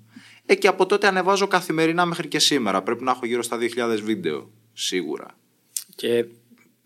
Ε, 0.46 0.54
και 0.54 0.68
από 0.68 0.86
τότε 0.86 1.06
ανεβάζω 1.06 1.46
καθημερινά 1.46 2.04
μέχρι 2.04 2.28
και 2.28 2.38
σήμερα. 2.38 2.82
Πρέπει 2.82 3.04
να 3.04 3.10
έχω 3.10 3.26
γύρω 3.26 3.42
στα 3.42 3.58
2.000 3.60 4.00
βίντεο. 4.02 4.50
Σίγουρα. 4.72 5.38
Και 5.94 6.24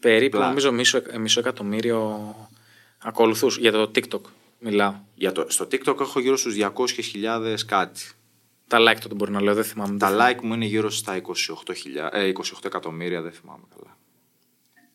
περίπου 0.01 0.37
Πλά. 0.37 0.47
νομίζω 0.47 0.73
μισό, 0.73 1.03
μισό 1.19 1.41
εκατομμύριο 1.41 2.35
ακολουθούς 3.03 3.59
για 3.59 3.73
το 3.73 3.91
TikTok 3.95 4.21
μιλάω. 4.59 4.95
Για 5.15 5.33
το, 5.33 5.47
στο 5.49 5.65
TikTok 5.65 6.01
έχω 6.01 6.21
γύρω 6.21 6.37
στους 6.37 6.55
200.000 6.59 7.57
κάτι. 7.67 8.11
Τα 8.69 8.79
like 8.81 8.99
τότε 9.01 9.15
μπορεί 9.15 9.31
να 9.31 9.43
λέω, 9.43 9.55
δεν 9.55 9.65
θυμάμαι. 9.65 9.99
Τα 9.99 10.11
δεν 10.11 10.19
like 10.21 10.41
μου 10.43 10.55
είναι 10.55 10.65
γύρω 10.65 10.91
στα 10.91 11.21
28, 11.23 11.23
ε, 12.13 12.33
28 12.37 12.43
εκατομμύρια, 12.65 13.23
δεν 13.23 13.33
θυμάμαι 13.33 13.63
καλά. 13.77 13.97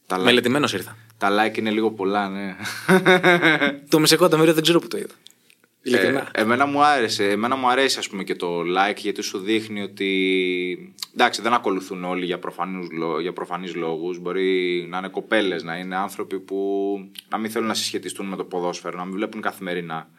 Τα 0.06 0.20
like, 0.20 0.24
Μελετημένος 0.24 0.74
ήρθα. 0.74 0.98
τα 1.18 1.30
like 1.46 1.58
είναι 1.58 1.72
λίγο 1.72 1.92
πολλά, 1.92 2.30
ναι. 2.30 2.56
Το 3.90 4.00
μισό 4.00 4.16
εκατομμύριο 4.16 4.54
δεν 4.54 4.64
ξέρω 4.64 4.80
που 4.80 4.88
το 4.88 4.98
είδα. 4.98 5.14
Ειλικρινά. 5.88 6.30
Ε, 6.34 6.42
εμένα 6.42 6.66
μου 6.66 6.84
άρεσε. 6.84 7.30
Εμένα 7.30 7.56
μου 7.56 7.70
αρέσει 7.70 8.00
ας 8.00 8.10
πούμε 8.10 8.24
και 8.24 8.36
το 8.36 8.60
like 8.60 8.98
γιατί 8.98 9.22
σου 9.22 9.40
δείχνει 9.40 9.82
ότι 9.82 10.94
εντάξει 11.14 11.42
δεν 11.42 11.54
ακολουθούν 11.54 12.04
όλοι 12.04 12.26
για, 12.26 12.40
προφανούς, 12.40 12.88
λο- 12.92 13.20
για 13.20 13.34
προφανείς 13.34 13.76
λόγους. 13.76 14.20
Μπορεί 14.20 14.86
να 14.90 14.98
είναι 14.98 15.08
κοπέλες, 15.08 15.64
να 15.64 15.78
είναι 15.78 15.96
άνθρωποι 15.96 16.40
που 16.40 16.98
να 17.30 17.38
μην 17.38 17.52
θέλουν 17.52 17.68
να 17.68 17.74
συσχετιστούν 17.74 18.26
με 18.26 18.36
το 18.36 18.44
ποδόσφαιρο, 18.44 18.98
να 18.98 19.06
μην 19.06 19.14
βλέπουν 19.14 19.42
καθημερινά. 19.42 20.10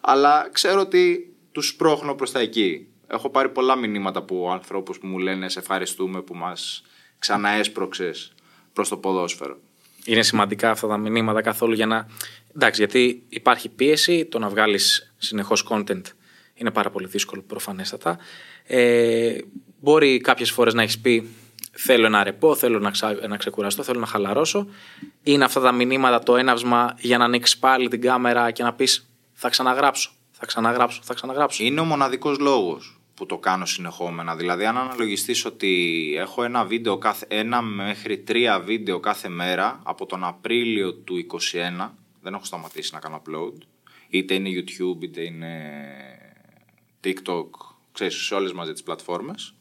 Αλλά 0.00 0.48
ξέρω 0.52 0.80
ότι 0.80 1.32
τους 1.52 1.68
σπρώχνω 1.68 2.14
προς 2.14 2.32
τα 2.32 2.40
εκεί. 2.40 2.86
Έχω 3.06 3.30
πάρει 3.30 3.48
πολλά 3.48 3.76
μηνύματα 3.76 4.18
από 4.18 4.50
ανθρώπους 4.52 4.98
που 4.98 5.06
μου 5.06 5.18
λένε 5.18 5.48
σε 5.48 5.58
ευχαριστούμε 5.58 6.20
που 6.22 6.34
μας 6.34 6.82
ξαναέσπρωξες 7.18 8.32
προς 8.72 8.88
το 8.88 8.96
ποδόσφαιρο. 8.96 9.56
Είναι 10.04 10.22
σημαντικά 10.22 10.70
αυτά 10.70 10.86
τα 10.86 10.96
μηνύματα 10.96 11.40
καθόλου 11.42 11.74
για 11.74 11.86
να. 11.86 12.06
Εντάξει, 12.60 12.80
γιατί 12.80 13.22
υπάρχει 13.28 13.68
πίεση 13.68 14.24
το 14.24 14.38
να 14.38 14.48
βγάλεις 14.48 15.14
συνεχώς 15.18 15.66
content. 15.68 16.02
είναι 16.54 16.70
πάρα 16.70 16.90
πολύ 16.90 17.06
δύσκολο 17.06 17.42
προφανέστατα. 17.42 18.18
Ε, 18.66 19.38
μπορεί 19.80 20.20
κάποιες 20.20 20.50
φορές 20.50 20.74
να 20.74 20.82
έχεις 20.82 20.98
πει 20.98 21.28
θέλω 21.72 22.06
ένα 22.06 22.22
ρεπό, 22.22 22.54
θέλω 22.54 22.78
να, 22.78 22.90
ξα... 22.90 23.28
να 23.28 23.36
ξεκουραστώ, 23.36 23.82
θέλω 23.82 24.00
να 24.00 24.06
χαλαρώσω. 24.06 24.66
Είναι 25.22 25.44
αυτά 25.44 25.60
τα 25.60 25.72
μηνύματα 25.72 26.18
το 26.18 26.36
έναυσμα 26.36 26.94
για 26.98 27.18
να 27.18 27.24
ανοίξεις 27.24 27.58
πάλι 27.58 27.88
την 27.88 28.00
κάμερα 28.00 28.50
και 28.50 28.62
να 28.62 28.72
πεις 28.72 29.10
θα 29.32 29.48
ξαναγράψω, 29.48 30.10
θα 30.30 30.46
ξαναγράψω, 30.46 31.00
θα 31.04 31.14
ξαναγράψω. 31.14 31.64
Είναι 31.64 31.80
ο 31.80 31.84
μοναδικός 31.84 32.38
λόγος 32.38 33.00
που 33.14 33.26
το 33.26 33.38
κάνω 33.38 33.66
συνεχόμενα. 33.66 34.36
Δηλαδή, 34.36 34.64
αν 34.64 34.76
αναλογιστείς 34.76 35.44
ότι 35.44 36.14
έχω 36.18 36.42
ένα, 36.42 36.64
βίντεο 36.64 36.98
κάθε, 36.98 37.26
ένα 37.28 37.62
μέχρι 37.62 38.18
τρία 38.18 38.60
βίντεο 38.60 39.00
κάθε 39.00 39.28
μέρα 39.28 39.80
από 39.82 40.06
τον 40.06 40.24
Απρίλιο 40.24 40.94
του 40.94 41.26
2021, 41.80 41.90
δεν 42.28 42.36
έχω 42.36 42.46
σταματήσει 42.46 42.94
να 42.94 43.00
κάνω 43.00 43.22
upload, 43.22 43.54
είτε 44.08 44.34
είναι 44.34 44.48
YouTube, 44.52 45.02
είτε 45.02 45.22
είναι 45.22 45.52
TikTok, 47.04 47.48
ξέρεις, 47.92 48.14
σε 48.14 48.34
όλες 48.34 48.52
μαζί 48.52 48.72
τις 48.72 48.82
πλατφόρμες. 48.82 49.54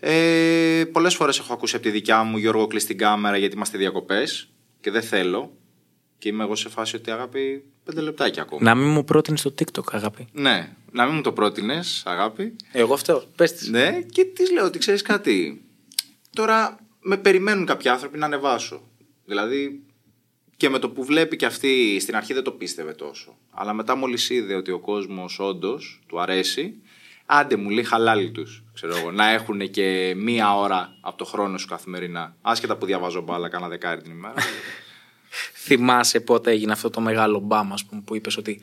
Ε, 0.00 0.84
πολλές 0.92 1.14
φορές 1.14 1.38
έχω 1.38 1.52
ακούσει 1.52 1.76
από 1.76 1.84
τη 1.84 1.90
δικιά 1.90 2.22
μου 2.22 2.36
Γιώργο 2.36 2.66
κλείσει 2.66 2.86
την 2.86 2.98
κάμερα 2.98 3.36
γιατί 3.36 3.54
είμαστε 3.54 3.78
διακοπές 3.78 4.48
και 4.80 4.90
δεν 4.90 5.02
θέλω 5.02 5.56
και 6.18 6.28
είμαι 6.28 6.44
εγώ 6.44 6.54
σε 6.54 6.68
φάση 6.68 6.96
ότι 6.96 7.10
αγάπη 7.10 7.64
πέντε 7.84 8.00
λεπτάκια 8.00 8.42
ακόμα. 8.42 8.62
Να 8.62 8.74
μην 8.74 8.88
μου 8.88 9.04
πρότεινες 9.04 9.42
το 9.42 9.54
TikTok, 9.58 9.92
αγάπη. 9.92 10.28
Ναι, 10.32 10.76
να 10.90 11.04
μην 11.06 11.14
μου 11.14 11.20
το 11.20 11.32
πρότεινες, 11.32 12.02
αγάπη. 12.06 12.56
Εγώ 12.72 12.94
αυτό. 12.94 13.24
Πες 13.36 13.52
τη. 13.52 13.70
Ναι, 13.70 14.02
και 14.12 14.24
της 14.24 14.50
λέω 14.50 14.64
ότι 14.64 14.78
ξέρεις 14.78 15.02
κάτι. 15.02 15.64
Τώρα 16.30 16.78
με 17.00 17.16
περιμένουν 17.16 17.66
κάποιοι 17.66 17.88
άνθρωποι 17.88 18.18
να 18.18 18.26
ανεβάσω. 18.26 18.82
Δηλαδή 19.24 19.83
και 20.64 20.70
με 20.70 20.78
το 20.78 20.90
που 20.90 21.04
βλέπει 21.04 21.36
και 21.36 21.46
αυτή 21.46 21.98
στην 22.00 22.16
αρχή 22.16 22.32
δεν 22.32 22.42
το 22.42 22.50
πίστευε 22.50 22.92
τόσο. 22.92 23.36
Αλλά 23.50 23.72
μετά 23.72 23.94
μόλις 23.94 24.30
είδε 24.30 24.54
ότι 24.54 24.70
ο 24.70 24.78
κόσμος 24.78 25.38
όντως 25.38 26.00
του 26.06 26.20
αρέσει, 26.20 26.74
άντε 27.26 27.56
μου 27.56 27.70
λέει 27.70 27.84
χαλάλι 27.84 28.30
τους. 28.30 28.62
Ξέρω 28.74 28.96
εγώ, 28.96 29.10
να 29.10 29.28
έχουν 29.28 29.70
και 29.70 30.14
μία 30.16 30.56
ώρα 30.56 30.96
από 31.00 31.16
το 31.16 31.24
χρόνο 31.24 31.58
σου 31.58 31.66
καθημερινά. 31.66 32.36
Άσχετα 32.42 32.76
που 32.76 32.86
διαβάζω 32.86 33.20
μπάλα, 33.20 33.48
κάνα 33.48 33.68
δεκάρι 33.68 34.02
την 34.02 34.10
ημέρα. 34.10 34.34
Θυμάσαι 35.54 36.20
πότε 36.20 36.50
έγινε 36.50 36.72
αυτό 36.72 36.90
το 36.90 37.00
μεγάλο 37.00 37.38
μπαμ, 37.38 37.72
ας 37.72 37.84
πούμε, 37.84 38.02
που 38.04 38.14
είπες 38.14 38.36
ότι 38.36 38.62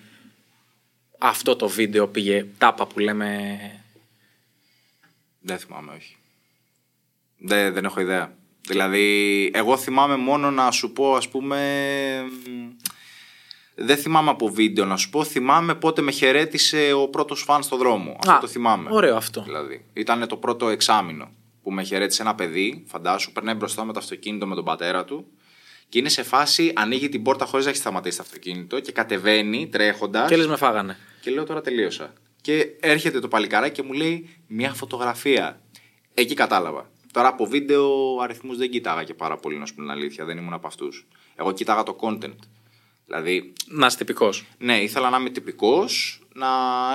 αυτό 1.18 1.56
το 1.56 1.68
βίντεο 1.68 2.08
πήγε 2.08 2.46
τάπα 2.58 2.88
που 2.88 3.00
λέμε; 3.00 3.58
Δεν 5.40 5.58
θυμάμαι, 5.58 5.92
όχι. 5.96 6.16
Δεν, 7.38 7.74
δεν 7.74 7.86
έχω 7.86 8.00
ιδέα. 8.02 8.36
Δηλαδή, 8.68 9.50
εγώ 9.54 9.78
θυμάμαι 9.78 10.16
μόνο 10.16 10.52
να 10.52 10.72
σου 10.72 10.92
πω, 10.92 11.16
ας 11.16 11.30
πούμε... 11.30 11.60
Δεν 13.76 13.98
θυμάμαι 13.98 14.30
από 14.30 14.48
βίντεο 14.48 14.86
να 14.86 14.98
σου 14.98 15.10
πω. 15.10 15.24
Θυμάμαι 15.24 15.76
πότε 15.76 16.02
με 16.02 16.12
χαιρέτησε 16.12 16.94
ο 16.94 17.08
πρώτος 17.08 17.42
φαν 17.42 17.64
στο 17.64 17.78
δρόμο. 17.78 18.18
Αυτό 18.20 18.38
το 18.42 18.48
θυμάμαι. 18.48 18.90
Ωραίο 18.92 19.16
αυτό. 19.16 19.42
Δηλαδή, 19.42 19.86
ήταν 19.94 20.28
το 20.28 20.38
πρώτο 20.38 20.70
εξάμεινο 20.70 21.32
που 21.64 21.72
με 21.72 21.84
χαιρέτησε 21.84 22.22
ένα 22.22 22.36
παιδί, 22.36 22.84
φαντάσου, 22.88 23.32
περνάει 23.32 23.56
μπροστά 23.56 23.86
με 23.86 23.94
το 23.94 24.00
αυτοκίνητο 24.00 24.48
με 24.48 24.56
τον 24.56 24.64
πατέρα 24.64 25.06
του 25.06 25.26
και 25.90 26.00
είναι 26.00 26.10
σε 26.10 26.24
φάση, 26.24 26.72
ανοίγει 26.76 27.10
την 27.10 27.24
πόρτα 27.24 27.46
χωρίς 27.46 27.66
να 27.66 27.72
έχει 27.72 27.80
σταματήσει 27.80 28.18
το 28.18 28.24
αυτοκίνητο 28.26 28.80
και 28.80 28.92
κατεβαίνει 28.92 29.68
τρέχοντας. 29.68 30.30
Και 30.30 30.38
λες 30.38 30.48
με 30.48 30.56
φάγανε. 30.56 30.98
Και 31.22 31.32
λέω 31.32 31.44
τώρα 31.44 31.62
τελείωσα. 31.62 32.14
Και 32.42 32.68
έρχεται 32.80 33.20
το 33.20 33.28
παλικάράκι 33.28 33.82
και 33.82 33.88
μου 33.88 33.94
λέει 33.94 34.30
μια 34.48 34.74
φωτογραφία. 34.74 35.62
Εκεί 36.14 36.34
κατάλαβα. 36.34 36.90
Τώρα 37.12 37.28
από 37.28 37.46
βίντεο 37.46 38.18
αριθμούς 38.22 38.58
δεν 38.58 38.70
κοιτάγα 38.70 39.04
και 39.04 39.14
πάρα 39.14 39.38
πολύ, 39.38 39.58
να 39.58 39.66
σου 39.66 39.76
πω 39.76 39.82
την 39.82 39.92
αλήθεια. 39.92 40.26
Δεν 40.26 40.38
ήμουν 40.38 40.54
από 40.54 40.68
αυτούς. 40.68 41.08
Εγώ 41.36 41.52
κοιτάγα 41.52 41.84
το 41.84 41.96
content. 42.02 42.36
Δηλαδή. 43.06 43.54
Να 43.68 43.86
είσαι 43.86 43.98
τυπικός. 43.98 44.46
Ναι, 44.58 44.82
ήθελα 44.82 45.10
να 45.10 45.18
είμαι 45.18 45.30
τυπικός, 45.30 46.22
να 46.34 46.48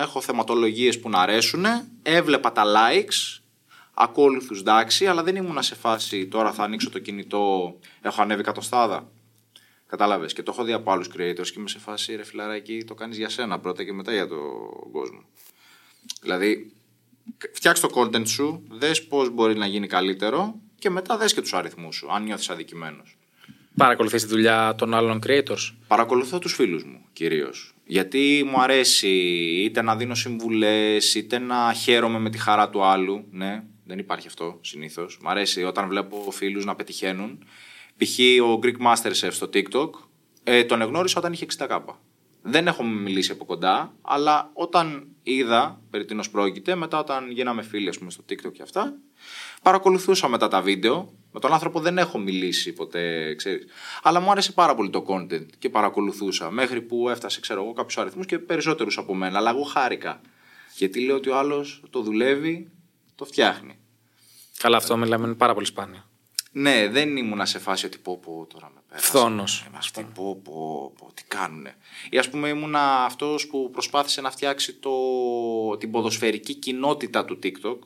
έχω 0.03 0.21
θεματολογίες 0.21 1.01
που 1.01 1.11
να 1.11 1.19
αρέσουν. 1.19 1.65
Έβλεπα 2.03 2.53
τα 2.53 2.65
likes, 2.65 3.41
ακόλουθου 3.95 4.55
εντάξει, 4.55 5.07
αλλά 5.07 5.23
δεν 5.23 5.37
ήμουν 5.37 5.63
σε 5.63 5.75
φάση 5.75 6.27
τώρα 6.27 6.53
θα 6.53 6.63
ανοίξω 6.63 6.91
το 6.91 6.99
κινητό, 6.99 7.79
έχω 8.03 8.23
ανέβει 8.23 8.43
κατοστάδα. 8.43 9.11
Κατάλαβες. 9.87 10.33
Και 10.33 10.43
το 10.43 10.51
έχω 10.55 10.65
δει 10.65 10.73
από 10.73 10.93
άλλους 10.93 11.09
creators 11.09 11.47
και 11.47 11.55
είμαι 11.57 11.69
σε 11.69 11.79
φάση 11.79 12.17
ρε 12.17 12.25
φιλαράκι, 12.25 12.85
το 12.85 12.95
κάνεις 12.95 13.17
για 13.17 13.29
σένα 13.29 13.59
πρώτα 13.59 13.85
και 13.85 13.93
μετά 13.93 14.13
για 14.13 14.29
τον 14.29 14.91
κόσμο. 14.93 15.25
Δηλαδή, 16.21 16.73
φτιάξει 17.53 17.83
το 17.83 17.89
content 17.95 18.29
σου, 18.29 18.63
δες 18.69 19.07
πώς 19.07 19.31
μπορεί 19.31 19.55
να 19.57 19.67
γίνει 19.67 19.87
καλύτερο 19.87 20.61
και 20.79 20.91
μετά 20.91 21.17
δες 21.17 21.35
και 21.35 21.41
τους 21.41 21.55
αριθμούς 21.55 21.97
σου, 21.97 22.13
αν 22.13 22.23
νιώθεις 22.23 22.51
αδικημένος. 22.51 23.17
Παρακολουθείς 23.77 24.23
τη 24.23 24.29
δουλειά 24.29 24.75
των 24.75 24.95
άλλων 24.95 25.21
creators; 25.27 25.75
Παρακολουθώ 25.87 26.39
τους 26.39 26.55
φίλους 26.55 26.85
μου 26.85 27.05
κυρίως. 27.13 27.75
Γιατί 27.87 28.45
μου 28.51 28.61
αρέσει 28.61 29.09
είτε 29.65 29.83
να 29.83 29.97
δίνω 29.97 30.15
συμβουλές, 30.15 31.15
είτε 31.15 31.39
να 31.39 31.73
χαίρομαι 31.73 32.19
με 32.19 32.31
τη 32.31 32.39
χαρά 32.39 32.71
του 32.71 32.85
άλλου. 32.85 33.25
Ναι, 33.31 33.63
δεν 33.85 33.99
υπάρχει 33.99 34.27
αυτό 34.27 34.59
συνήθως. 34.61 35.19
Μ' 35.23 35.29
αρέσει 35.29 35.63
όταν 35.63 35.89
βλέπω 35.89 36.31
φίλους 36.31 36.65
να 36.65 36.75
πετυχαίνουν. 36.75 37.39
Π.χ. 37.97 38.19
ο 38.43 38.59
Greek 38.63 38.87
Masterchef 38.87 39.29
στο 39.31 39.49
TikTok 39.53 39.91
ε, 40.45 40.65
τον 40.65 40.81
εγνώρισα 40.81 41.19
όταν 41.19 41.33
είχε 41.33 41.47
60 41.59 41.65
κάπα. 41.69 42.01
Δεν 42.49 42.67
έχω 42.67 42.83
μιλήσει 42.83 43.33
από 43.33 43.45
κοντά, 43.45 43.95
αλλά 44.03 44.51
όταν 44.53 45.07
είδα 45.23 45.81
περί 45.91 46.05
τίνος 46.05 46.31
πρόκειται, 46.31 46.75
μετά 46.75 46.99
όταν 46.99 47.31
γίναμε 47.31 47.63
φίλοι 47.63 47.95
πούμε, 47.99 48.11
στο 48.11 48.25
TikTok 48.29 48.53
και 48.53 48.63
αυτά, 48.63 48.95
παρακολουθούσα 49.63 50.29
μετά 50.29 50.49
τα 50.49 50.61
βίντεο. 50.61 51.13
Με 51.33 51.41
τον 51.41 51.53
άνθρωπο 51.53 51.81
δεν 51.81 51.99
έχω 51.99 52.19
μιλήσει 52.19 52.73
ποτέ, 52.73 53.35
ξέρεις. 53.35 53.67
Αλλά 54.03 54.21
μου 54.21 54.31
άρεσε 54.31 54.53
πάρα 54.53 54.75
πολύ 54.75 54.91
το 54.91 55.05
content 55.09 55.47
και 55.59 55.69
παρακολουθούσα. 55.69 56.51
Μέχρι 56.51 56.81
που 56.81 57.09
έφτασε, 57.09 57.41
ξέρω 57.41 57.63
εγώ, 57.63 57.73
κάποιους 57.73 57.99
αριθμούς 57.99 58.27
και 58.27 58.39
περισσότερους 58.39 58.99
από 58.99 59.15
μένα. 59.15 59.39
Αλλά 59.39 59.51
εγώ 59.51 59.63
χάρηκα. 59.63 60.21
Γιατί 60.77 61.01
λέω 61.01 61.17
ότι 61.17 61.29
ο 61.29 61.39
άλλος 61.39 61.83
το 61.91 62.03
δουλεύει, 62.03 62.71
το 63.15 63.25
φτιάχνει. 63.25 63.79
Καλά, 64.59 64.77
αυτό 64.77 64.97
μιλάμε 64.97 65.27
είναι 65.27 65.35
πάρα 65.35 65.55
πολύ 65.55 65.67
σπάνιο. 65.67 66.05
Ναι, 66.59 66.89
δεν 66.89 67.17
ήμουν 67.17 67.47
σε 67.47 67.59
φάση 67.59 67.87
ότι 67.87 67.99
πω 67.99 68.19
πω 68.19 68.47
τώρα 68.53 68.71
με 68.75 68.81
πέρασε. 68.89 69.07
Φθόνος. 69.07 69.67
Αυτοί 69.77 70.07
πω 70.15 70.41
πω 70.45 70.93
πω 70.99 71.13
τι 71.15 71.25
κάνουνε. 71.25 71.75
Ή 72.11 72.19
ας 72.19 72.31
πούμε 72.31 72.49
ήμουν 72.49 72.77
αυτός 72.77 73.47
που 73.47 73.71
προσπάθησε 73.71 74.21
να 74.21 74.31
φτιάξει 74.31 74.73
το, 74.75 74.91
την 75.79 75.91
ποδοσφαιρική 75.91 76.55
κοινότητα 76.55 77.25
του 77.25 77.39
TikTok. 77.43 77.79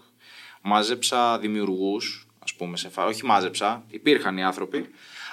Μάζεψα 0.63 1.39
δημιουργούς, 1.39 2.27
ας 2.39 2.55
πούμε, 2.55 2.77
σε 2.77 2.89
φάση, 2.89 3.09
όχι 3.09 3.25
μάζεψα, 3.25 3.85
υπήρχαν 3.89 4.37
οι 4.37 4.45
άνθρωποι, 4.45 4.89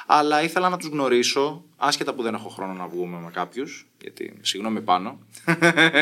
αλλά 0.10 0.42
ήθελα 0.42 0.70
να 0.70 0.78
τους 0.78 0.88
γνωρίσω, 0.88 1.64
άσχετα 1.78 2.14
που 2.14 2.22
δεν 2.22 2.34
έχω 2.34 2.50
χρόνο 2.50 2.74
να 2.74 2.88
βγούμε 2.88 3.18
με 3.18 3.32
κάποιους, 3.32 3.88
γιατί 4.02 4.38
συγγνώμη 4.42 4.82
πάνω, 4.82 5.20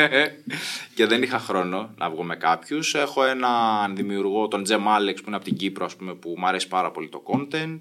και 0.96 1.06
δεν 1.06 1.22
είχα 1.22 1.38
χρόνο 1.38 1.94
να 1.96 2.10
βγω 2.10 2.22
με 2.22 2.36
κάποιους. 2.36 2.94
Έχω 2.94 3.24
έναν 3.24 3.96
δημιουργό, 3.96 4.48
τον 4.48 4.62
Τζεμ 4.62 4.88
Άλεξ, 4.88 5.20
που 5.20 5.26
είναι 5.26 5.36
από 5.36 5.44
την 5.44 5.56
Κύπρο, 5.56 5.84
ας 5.84 5.96
πούμε, 5.96 6.14
που 6.14 6.34
μου 6.38 6.46
αρέσει 6.46 6.68
πάρα 6.68 6.90
πολύ 6.90 7.08
το 7.08 7.22
content. 7.26 7.80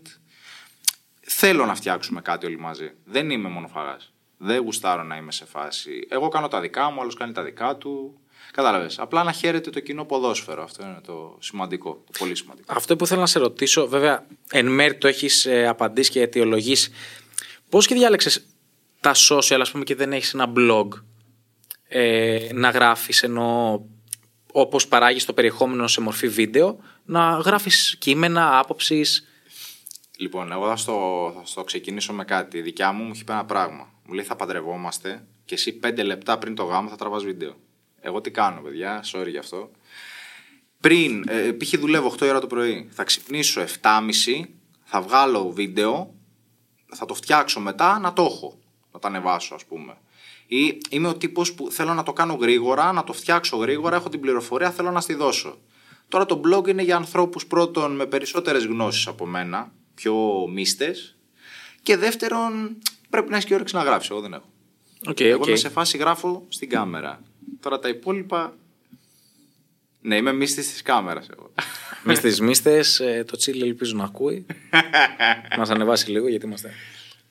Θέλω 1.22 1.66
να 1.66 1.76
φτιάξουμε 1.76 2.22
κάτι 2.22 2.46
όλοι 2.46 2.60
μαζί. 2.60 2.92
Δεν 3.04 3.30
είμαι 3.30 3.50
μόνο 3.50 3.68
φαγάς. 3.68 4.14
Δεν 4.38 4.62
γουστάρω 4.62 5.04
να 5.04 5.16
είμαι 5.18 5.32
σε 5.32 5.46
φάση. 5.46 6.08
Εγώ 6.10 6.28
κάνω 6.28 6.48
τα 6.48 6.60
δικά 6.60 6.90
μου, 6.92 7.02
άλλος 7.02 7.16
κάνει 7.16 7.34
τα 7.34 7.44
δικά 7.44 7.76
του. 7.76 8.20
Κατάλαβες. 8.56 9.00
Απλά 9.00 9.24
να 9.24 9.32
χαίρεται 9.32 9.70
το 9.70 9.80
κοινό 9.80 10.06
ποδόσφαιρο. 10.06 10.64
Αυτό 10.64 10.84
είναι 10.84 11.02
το 11.06 11.38
σημαντικό. 11.40 12.04
Το 12.06 12.12
πολύ 12.20 12.36
σημαντικό. 12.36 12.74
Αυτό 12.76 12.96
που 12.96 13.08
θέλω 13.08 13.20
να 13.20 13.26
σε 13.26 13.40
ρωτήσω, 13.40 13.88
βέβαια, 13.88 14.26
εν 14.52 14.68
μέρει 14.68 14.98
το 14.98 15.08
έχεις 15.08 15.46
ε, 15.46 15.68
απαντήσει 15.68 16.12
και 16.12 16.22
αιτιολογήσει. 16.22 16.92
Πώς 17.70 17.88
και 17.88 17.96
διάλεξες 17.96 18.46
τα 19.00 19.14
social, 19.30 19.58
ας 19.60 19.72
πούμε, 19.72 19.84
και 19.84 19.96
δεν 19.96 20.14
έχεις 20.14 20.34
ένα 20.34 20.54
blog 20.58 20.88
ε, 21.88 22.48
να 22.54 22.70
γράφεις 22.70 23.24
ενώ 23.24 23.82
όπως 24.52 24.88
παράγεις 24.88 25.26
το 25.26 25.34
περιεχόμενο 25.34 25.88
σε 25.88 26.02
μορφή 26.02 26.28
βίντεο, 26.28 26.78
να 27.06 27.30
γράφεις 27.30 27.96
κείμενα, 28.00 28.60
άποψεις; 28.60 29.28
Λοιπόν, 30.18 30.52
εγώ 30.52 30.68
θα 30.68 30.76
στο, 30.76 31.32
θα 31.36 31.46
στο 31.46 31.64
ξεκινήσω 31.64 32.14
με 32.14 32.26
κάτι. 32.26 32.58
Η 32.58 32.62
δικιά 32.62 32.92
μου 32.92 33.04
μου 33.04 33.12
έχει 33.14 33.24
πει 33.24 33.32
ένα 33.32 33.46
πράγμα. 33.46 33.90
Μου 34.06 34.14
λέει 34.14 34.26
θα 34.26 34.36
παντρευόμαστε 34.36 35.26
και 35.46 35.56
εσύ 35.56 35.72
πέντε 35.74 36.04
λεπτά 36.04 36.38
πριν 36.38 36.56
το 36.56 36.64
γάμο 36.64 36.90
θα 36.90 36.96
τραβάς 36.96 37.24
βίντεο. 37.24 37.56
Εγώ 38.06 38.22
τι 38.22 38.32
κάνω, 38.32 38.62
παιδιά, 38.62 39.04
sorry 39.12 39.28
γι' 39.28 39.38
αυτό. 39.38 39.72
Πριν, 40.80 41.24
ε, 41.28 41.52
π.χ. 41.52 41.80
δουλεύω 41.80 42.16
8 42.20 42.28
ώρα 42.28 42.40
το 42.40 42.48
πρωί, 42.48 42.88
θα 42.92 43.04
ξυπνήσω 43.04 43.62
7.30, 43.82 44.46
θα 44.84 45.02
βγάλω 45.02 45.52
βίντεο, 45.52 46.14
θα 46.94 47.06
το 47.06 47.14
φτιάξω 47.14 47.60
μετά 47.60 48.00
να 48.00 48.14
το 48.14 48.24
έχω, 48.24 48.60
να 48.92 49.00
το 49.00 49.08
ανεβάσω 49.08 49.56
ας 49.56 49.66
πούμε. 49.66 49.98
Ή 50.48 50.78
είμαι 50.90 51.08
ο 51.08 51.16
τύπος 51.16 51.54
που 51.54 51.72
θέλω 51.72 51.94
να 51.94 52.04
το 52.04 52.14
κάνω 52.14 52.34
γρήγορα, 52.34 52.92
να 52.92 53.04
το 53.04 53.14
φτιάξω 53.14 53.58
γρήγορα, 53.58 53.96
έχω 53.96 54.10
την 54.10 54.20
πληροφορία, 54.20 54.72
θέλω 54.72 54.92
να 54.92 55.02
στη 55.02 55.14
δώσω. 55.14 55.58
Τώρα 56.08 56.26
το 56.26 56.42
blog 56.46 56.68
είναι 56.68 56.82
για 56.82 56.96
ανθρώπους 56.96 57.46
πρώτον 57.46 57.96
με 57.96 58.06
περισσότερες 58.06 58.66
γνώσεις 58.66 59.08
από 59.08 59.26
μένα, 59.26 59.72
πιο 59.96 60.48
μίστες, 60.52 61.18
και 61.84 61.98
δεύτερον 61.98 62.78
πρέπει 63.10 63.30
να 63.30 63.36
έχεις 63.36 63.48
και 63.48 63.54
όρεξη 63.54 63.76
να 63.76 63.84
γράψεις, 63.84 64.10
εγώ 64.10 64.22
δεν 64.22 64.34
έχω. 64.34 64.50
Okay, 65.08 65.22
Εγώ 65.22 65.44
okay. 65.44 65.48
είμαι 65.48 65.56
σε 65.56 65.70
φάση 65.70 65.98
γράφω 65.98 66.46
στην 66.50 66.70
κάμερα. 66.70 67.22
Τώρα 67.66 67.80
τα 67.80 67.90
υπόλοιπα. 67.90 68.54
Ναι, 70.02 70.16
είμαι 70.16 70.34
μίστη 70.34 70.62
της 70.62 70.82
κάμερας 70.82 71.28
εγώ. 71.38 71.54
Μίστε, 72.06 72.44
μίστε, 72.44 72.84
το 73.28 73.38
τσίλι 73.38 73.64
ελπίζω 73.64 73.96
να 73.98 74.04
ακούει. 74.04 74.46
Μας 75.58 75.70
ανεβάσει 75.70 76.12
λίγο 76.12 76.28
γιατί 76.28 76.46
είμαστε. 76.46 76.74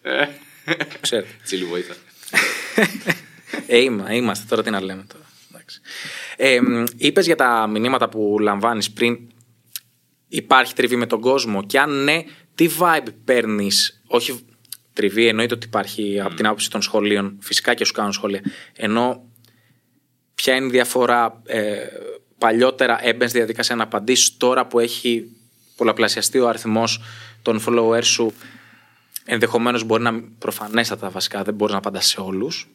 Ξέρετε. 1.01 1.29
Τσίλι 1.45 1.65
βοήθα. 1.65 1.95
Ε, 3.67 3.79
είμα, 3.79 4.15
είμαστε 4.15 4.45
τώρα 4.49 4.63
τι 4.63 4.71
να 4.71 4.81
λέμε 4.81 5.05
τώρα. 5.13 5.25
Ε, 6.37 6.61
Είπες 6.97 7.27
για 7.27 7.37
τα 7.37 7.67
μηνύματα 7.67 8.09
που 8.09 8.37
λαμβάνεις 8.41 8.91
πριν. 8.91 9.19
Υπάρχει 10.29 10.75
τριβή 10.75 10.97
με 10.97 11.07
τον 11.07 11.21
κόσμο 11.21 11.65
και 11.65 11.79
αν 11.79 12.05
ναι, 12.05 12.25
τι 12.55 12.69
vibe 12.79 13.09
παίρνεις; 13.25 14.03
Όχι 14.07 14.47
τριβή, 14.93 15.27
εννοείται 15.27 15.55
ότι 15.55 15.67
υπάρχει 15.67 16.21
από 16.21 16.35
την 16.35 16.47
άποψη 16.47 16.71
των 16.71 16.83
σχολείων. 16.83 17.37
Φυσικά 17.41 17.75
και 17.75 17.85
σου 17.85 17.93
κάνουν 17.93 18.13
σχόλια. 18.13 18.43
Ενώ 18.73 19.29
ποια 20.35 20.55
είναι 20.55 20.67
η 20.67 20.71
διαφορά. 20.71 21.43
Ε, 21.45 21.87
παλιότερα 22.39 22.99
έμπαινε 23.07 23.29
στη 23.29 23.39
διαδικασία 23.39 23.77
να 23.77 23.83
απαντήσεις 23.83 24.37
τώρα 24.37 24.67
που 24.67 24.79
έχει 24.79 25.37
πολλαπλασιαστεί 25.77 26.39
ο 26.39 26.49
αριθμός 26.49 27.01
των 27.43 27.63
followers 27.67 28.05
σου. 28.05 28.33
Ενδεχομένως 29.25 29.85
μπορεί 29.85 30.03
να 30.03 30.23
προφανέστατα 30.39 31.11
βασικά 31.11 31.43
δεν 31.43 31.55
μπορείς 31.55 31.73
να 31.73 31.79
απαντάς 31.79 32.07
σε 32.07 32.21
όλους. 32.21 32.69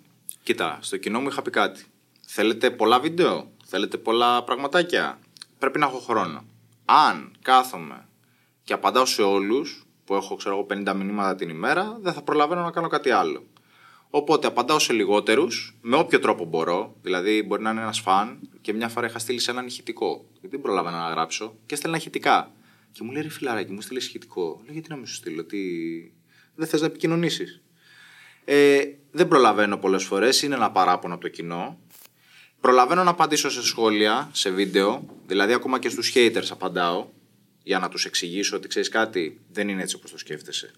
Κοίτα, 0.44 0.78
στο 0.82 0.98
κοινό 0.98 1.20
μου 1.20 1.28
είχα 1.28 1.42
πει 1.42 1.50
κάτι. 1.50 1.86
Θέλετε 2.28 2.70
πολλά 2.70 3.00
βίντεο, 3.00 3.52
θέλετε 3.66 3.98
πολλά 3.98 4.44
πραγματάκια; 4.44 5.20
Πρέπει 5.60 5.80
να 5.80 5.86
έχω 5.86 6.00
χρόνο. 6.00 6.44
Αν 6.86 7.32
κάθομαι 7.42 8.08
και 8.64 8.74
απαντάω 8.74 9.06
σε 9.06 9.22
όλους, 9.22 9.86
που 10.06 10.16
έχω 10.16 10.36
ξέρω 10.36 10.56
εγώ 10.56 10.66
50 10.70 10.94
μηνύματα 10.96 11.36
την 11.36 11.50
ημέρα, 11.50 11.98
δεν 12.02 12.14
θα 12.14 12.22
προλαβαίνω 12.22 12.62
να 12.62 12.72
κάνω 12.72 12.88
κάτι 12.88 13.10
άλλο. 13.10 13.44
Οπότε 14.10 14.48
απαντάω 14.48 14.80
σε 14.80 14.94
λιγότερους, 14.94 15.78
με 15.82 15.98
όποιο 15.98 16.20
τρόπο 16.20 16.46
μπορώ. 16.46 16.96
Δηλαδή, 17.02 17.44
μπορεί 17.44 17.62
να 17.62 17.70
είναι 17.72 17.82
ένας 17.82 18.00
φαν 18.00 18.40
και 18.62 18.74
μια 18.74 18.90
φορά 18.90 19.08
είχα 19.08 19.20
στείλει 19.20 19.40
σε 19.40 19.52
έναν 19.52 19.66
ηχητικό. 19.66 20.26
Γιατί 20.32 20.48
δεν 20.48 20.62
προλάβαινα 20.62 21.00
να 21.00 21.10
γράψω 21.10 21.56
και 21.66 21.74
έστελνα 21.74 21.98
ηχητικά. 21.98 22.52
Και 22.92 23.04
μου 23.04 23.12
λέει 23.12 23.22
ρε 23.22 23.30
φιλαράκι, 23.30 23.72
μου 23.72 23.82
στείλει 23.82 24.00
ηχητικό. 24.00 24.62
Λέω 24.64 24.74
γιατί 24.74 24.90
να 24.90 24.96
μην 24.96 25.06
σου 25.06 25.14
στείλω, 25.14 25.44
τι. 25.44 25.58
Δεν 26.56 26.68
θες 26.68 26.82
να 26.82 26.88
επικοινωνήσεις. 26.88 27.62
Ε, 28.46 28.82
δεν 29.12 29.28
προλαβαίνω 29.28 29.78
πολλές 29.78 30.04
φορές, 30.04 30.42
είναι 30.42 30.56
ένα 30.56 30.72
παράπονο 30.72 31.14
από 31.14 31.24
το 31.24 31.30
κοινό. 31.30 31.80
Προλαβαίνω 32.62 33.04
να 33.04 33.10
απαντήσω 33.10 33.50
σε 33.50 33.64
σχόλια, 33.64 34.30
σε 34.32 34.50
βίντεο, 34.50 35.06
δηλαδή 35.26 35.54
ακόμα 35.54 35.80
και 35.80 35.90
στους 35.90 36.12
haters 36.16 36.48
απαντάω, 36.50 37.08
για 37.64 37.80
να 37.80 37.90
τους 37.90 38.06
εξηγήσω 38.06 38.56
ότι 38.56 38.68
ξέρεις 38.68 38.90
κάτι, 38.90 39.40
δεν 39.52 39.70
είναι 39.70 39.82
έτσι 39.82 39.96
όπως 39.96 40.12
το 40.12 40.18
σκέφτεσαι. 40.18 40.72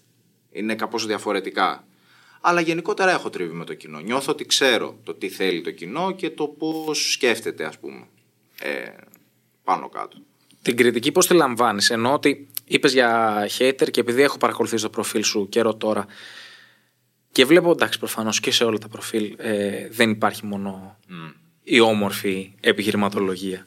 Είναι 0.50 0.74
κάπως 0.74 1.06
διαφορετικά. 1.06 1.86
Αλλά 2.44 2.60
γενικότερα 2.60 3.10
έχω 3.10 3.30
τρίβει 3.30 3.54
με 3.54 3.64
το 3.64 3.74
κοινό. 3.74 4.00
Νιώθω 4.00 4.32
ότι 4.32 4.44
ξέρω 4.44 4.98
το 5.04 5.14
τι 5.14 5.28
θέλει 5.28 5.60
το 5.60 5.70
κοινό 5.70 6.12
και 6.12 6.30
το 6.30 6.46
πώς 6.46 7.12
σκέφτεται, 7.12 7.64
ας 7.64 7.78
πούμε. 7.78 8.06
Ε, 8.60 8.90
πάνω 9.64 9.88
κάτω. 9.88 10.16
Την 10.62 10.76
κριτική 10.76 11.12
πώς 11.12 11.26
τη 11.26 11.34
λαμβάνεις, 11.34 11.90
ενώ 11.90 12.12
ότι 12.12 12.48
είπες 12.64 12.92
για 12.92 13.42
hater 13.58 13.90
και 13.90 14.00
επειδή 14.00 14.22
έχω 14.22 14.38
παρακολουθήσει 14.38 14.82
το 14.82 14.90
προφίλ 14.90 15.24
σου 15.24 15.48
καιρό 15.48 15.74
τώρα, 15.74 16.06
και 17.32 17.44
βλέπω, 17.44 17.70
εντάξει, 17.70 17.98
προφανώς 17.98 18.40
και 18.40 18.50
σε 18.50 18.64
όλα 18.64 18.78
τα 18.78 18.88
προφίλ 18.88 19.34
ε, 19.36 19.88
δεν 19.88 20.10
υπάρχει 20.10 20.46
μόνο 20.46 20.98
η 21.62 21.80
όμορφη 21.80 22.52
επιχειρηματολογία. 22.60 23.66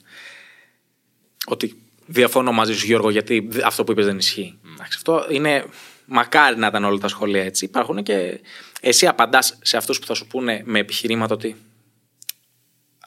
Ότι 1.45 1.75
διαφωνώ 2.05 2.51
μαζί 2.51 2.73
σου, 2.73 2.85
Γιώργο, 2.85 3.09
γιατί 3.09 3.49
αυτό 3.63 3.83
που 3.83 3.91
είπες 3.91 4.05
δεν 4.05 4.17
ισχύει. 4.17 4.59
Εντάξει, 4.73 4.93
αυτό 4.97 5.25
είναι. 5.29 5.65
Μακάρι 6.05 6.57
να 6.57 6.67
ήταν 6.67 6.83
όλα 6.83 6.97
τα 6.97 7.07
σχολεία 7.07 7.43
έτσι. 7.43 7.65
Υπάρχουν 7.65 8.03
και. 8.03 8.41
Εσύ 8.81 9.07
απαντάς 9.07 9.57
σε 9.61 9.77
αυτούς 9.77 9.99
που 9.99 10.05
θα 10.05 10.13
σου 10.13 10.27
πούνε 10.27 10.61
με 10.65 10.79
επιχειρήματα 10.79 11.33
ότι 11.33 11.55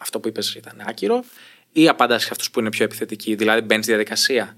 αυτό 0.00 0.20
που 0.20 0.28
είπες 0.28 0.54
ήταν 0.54 0.82
άκυρο, 0.86 1.24
ή 1.72 1.88
απαντάς 1.88 2.22
σε 2.22 2.28
αυτούς 2.30 2.50
που 2.50 2.60
είναι 2.60 2.68
πιο 2.70 2.84
επιθετικοί, 2.84 3.34
δηλαδή 3.34 3.60
μπαίνεις 3.60 3.84
στη 3.84 3.94
διαδικασία; 3.94 4.56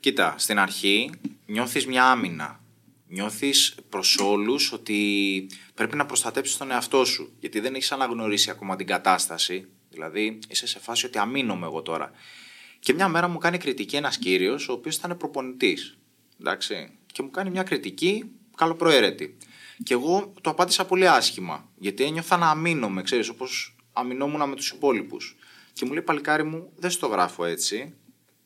Κοίτα, 0.00 0.34
στην 0.38 0.58
αρχή 0.58 1.10
νιώθεις 1.46 1.86
μια 1.86 2.04
άμυνα 2.04 2.60
νιώθεις 3.10 3.74
προς 3.88 4.18
όλους 4.18 4.72
ότι 4.72 5.50
πρέπει 5.74 5.96
να 5.96 6.06
προστατέψεις 6.06 6.56
τον 6.56 6.70
εαυτό 6.70 7.04
σου. 7.04 7.32
Γιατί 7.40 7.60
δεν 7.60 7.74
έχεις 7.74 7.92
αναγνωρίσει 7.92 8.50
ακόμα 8.50 8.76
την 8.76 8.86
κατάσταση. 8.86 9.66
Δηλαδή, 9.90 10.38
είσαι 10.48 10.66
σε 10.66 10.78
φάση 10.78 11.06
ότι 11.06 11.18
αμήνομαι 11.18 11.66
εγώ 11.66 11.82
τώρα. 11.82 12.10
Και 12.78 12.92
μια 12.92 13.08
μέρα 13.08 13.28
μου 13.28 13.38
κάνει 13.38 13.58
κριτική 13.58 13.96
ένας 13.96 14.18
κύριος, 14.18 14.68
ο 14.68 14.72
οποίος 14.72 14.96
ήταν 14.96 15.16
προπονητής. 15.16 15.98
Εντάξει. 16.40 16.98
Και 17.12 17.22
μου 17.22 17.30
κάνει 17.30 17.50
μια 17.50 17.62
κριτική 17.62 18.30
καλοπροαίρετη. 18.56 19.36
Και 19.82 19.94
εγώ 19.94 20.32
το 20.40 20.50
απάντησα 20.50 20.84
πολύ 20.84 21.08
άσχημα. 21.08 21.68
Γιατί 21.78 22.04
ένιωθα 22.04 22.36
να 22.36 22.50
αμήνομαι, 22.50 23.02
ξέρεις, 23.02 23.28
όπως 23.28 23.76
αμυνόμουν 23.92 24.48
με 24.48 24.54
τους 24.54 24.70
υπόλοιπους. 24.70 25.36
Και 25.72 25.84
μου 25.84 25.92
λέει, 25.92 26.02
Παλικάρι 26.02 26.44
μου, 26.44 26.72
δεν 26.76 26.90
στο 26.90 27.06
γράφω 27.06 27.44
έτσι. 27.44 27.94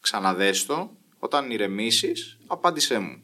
Ξαναδέστο. 0.00 0.96
Όταν 1.18 1.50
ηρεμήσεις, 1.50 2.38
απάντησέ 2.46 2.98
μου 2.98 3.22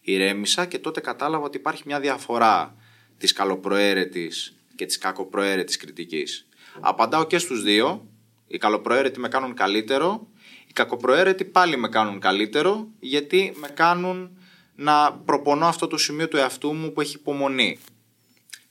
ηρέμησα 0.00 0.66
και 0.66 0.78
τότε 0.78 1.00
κατάλαβα 1.00 1.44
ότι 1.44 1.56
υπάρχει 1.56 1.82
μια 1.86 2.00
διαφορά 2.00 2.74
της 3.18 3.32
καλοπροαίρετης 3.32 4.56
και 4.74 4.86
της 4.86 4.98
κακοπροαίρετης 4.98 5.76
κριτικής. 5.76 6.46
Απαντάω 6.80 7.24
και 7.24 7.38
στους 7.38 7.62
δύο. 7.62 8.06
Οι 8.46 8.58
καλοπροαίρετοι 8.58 9.20
με 9.20 9.28
κάνουν 9.28 9.54
καλύτερο. 9.54 10.28
Οι 10.66 10.72
κακοπροαίρετοι 10.72 11.44
πάλι 11.44 11.76
με 11.76 11.88
κάνουν 11.88 12.20
καλύτερο 12.20 12.88
γιατί 13.00 13.52
με 13.56 13.68
κάνουν 13.68 14.38
να 14.80 15.12
προπονώ 15.12 15.66
αυτό 15.66 15.86
το 15.86 15.96
σημείο 15.96 16.28
του 16.28 16.36
εαυτού 16.36 16.72
μου 16.72 16.92
που 16.92 17.00
έχει 17.00 17.16
υπομονή. 17.16 17.78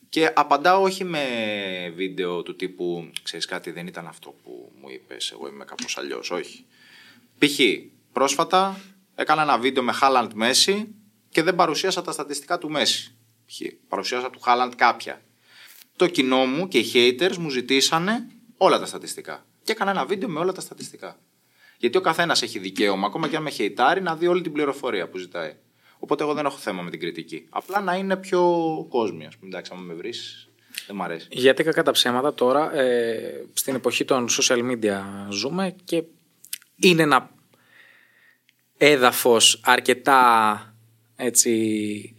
Και 0.10 0.32
απαντάω 0.36 0.82
όχι 0.82 1.04
με 1.04 1.24
βίντεο 1.95 2.43
του 2.43 2.56
τύπου 2.56 3.10
«Ξέρεις 3.24 3.45
κάτι, 3.45 3.72
δεν 3.72 3.88
ήταν 3.88 4.08
αυτό 4.08 4.36
που 4.43 4.72
μου 4.82 4.89
είπες, 4.89 5.32
εγώ 5.32 5.48
είμαι 5.48 5.65
κάπως 5.65 5.98
αλλιώς». 5.98 6.32
Όχι. 6.32 6.65
Π.χ. 7.39 7.60
πρόσφατα 8.12 8.80
έκανα 9.15 9.41
ένα 9.41 9.58
βίντεο 9.58 9.84
με 9.84 9.91
Χάλαντ 9.91 10.32
Μέση 10.34 10.95
και 11.30 11.43
δεν 11.43 11.56
παρουσίασα 11.56 12.02
τα 12.02 12.12
στατιστικά 12.12 12.58
του 12.58 12.69
Μέση. 12.69 13.15
Παρουσίασα 13.88 14.30
του 14.30 14.39
Χάλαντ 14.39 14.74
κάποια. 14.76 15.22
Το 15.95 16.08
κοινό 16.08 16.45
μου 16.45 16.67
και 16.67 16.80
οι 16.80 16.91
haters 16.93 17.38
μου 17.38 17.50
ζητήσανε 17.50 18.28
όλα 18.58 18.80
τα 18.80 18.86
στατιστικά. 18.86 19.45
Και 19.63 19.72
έκανα 19.72 19.91
ένα 19.91 20.06
βίντεο 20.06 20.30
με 20.30 20.39
όλα 20.39 20.52
τα 20.52 20.62
στατιστικά. 20.62 21.19
Γιατί 21.78 21.98
ο 21.98 22.02
καθένας 22.02 22.41
έχει 22.41 22.60
δικαίωμα, 22.60 23.08
ακόμα 23.08 23.28
και 23.28 23.36
αν 23.36 23.43
με 23.43 23.50
χαιτάρει, 23.50 24.02
να 24.02 24.15
δει 24.15 24.28
όλη 24.28 24.41
την 24.41 24.52
πληροφορία 24.52 25.10
που 25.10 25.17
ζητάει. 25.17 25.56
Οπότε 26.00 26.24
εγώ 26.24 26.34
δεν 26.34 26.46
έχω 26.46 26.58
θέμα 26.58 26.82
με 26.82 26.90
την 26.90 27.00
κριτική. 27.00 27.46
Απλά 27.50 27.82
να 27.82 27.96
είναι 27.96 28.18
πιο 28.18 28.42
κόσμοι, 28.90 29.26
ας 29.26 29.38
πούμε. 29.38 29.50
Εντάξει, 29.50 29.72
άμα 29.74 29.82
με 29.82 29.94
βρεις, 29.94 30.50
δεν 30.88 30.96
μ' 30.96 31.02
αρέσει. 31.02 31.28
Γιατί 31.32 31.64
κακά 31.64 31.84
τα 31.84 31.92
ψέματα 31.92 32.34
τώρα, 32.34 32.76
ε, 32.76 33.46
στην 33.54 33.76
εποχή 33.76 34.06
των 34.06 34.28
social 34.30 34.72
media 34.72 35.02
ζούμε 35.30 35.76
και 35.84 36.04
είναι 36.76 37.02
ένα 37.02 37.30
έδαφος 38.78 39.62
αρκετά 39.64 40.74
έτσι, 41.16 42.16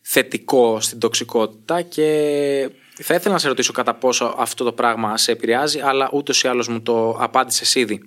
θετικό 0.00 0.80
στην 0.80 0.98
τοξικότητα 0.98 1.82
και 1.82 2.70
θα 2.94 3.14
ήθελα 3.14 3.32
να 3.32 3.38
σε 3.38 3.48
ρωτήσω 3.48 3.72
κατά 3.72 3.94
πόσο 3.94 4.34
αυτό 4.38 4.64
το 4.64 4.72
πράγμα 4.72 5.16
σε 5.16 5.32
επηρεάζει, 5.32 5.80
αλλά 5.80 6.10
ούτως 6.12 6.42
ή 6.42 6.48
άλλως 6.48 6.68
μου 6.68 6.82
το 6.82 7.10
απάντησες 7.10 7.74
ήδη. 7.74 8.02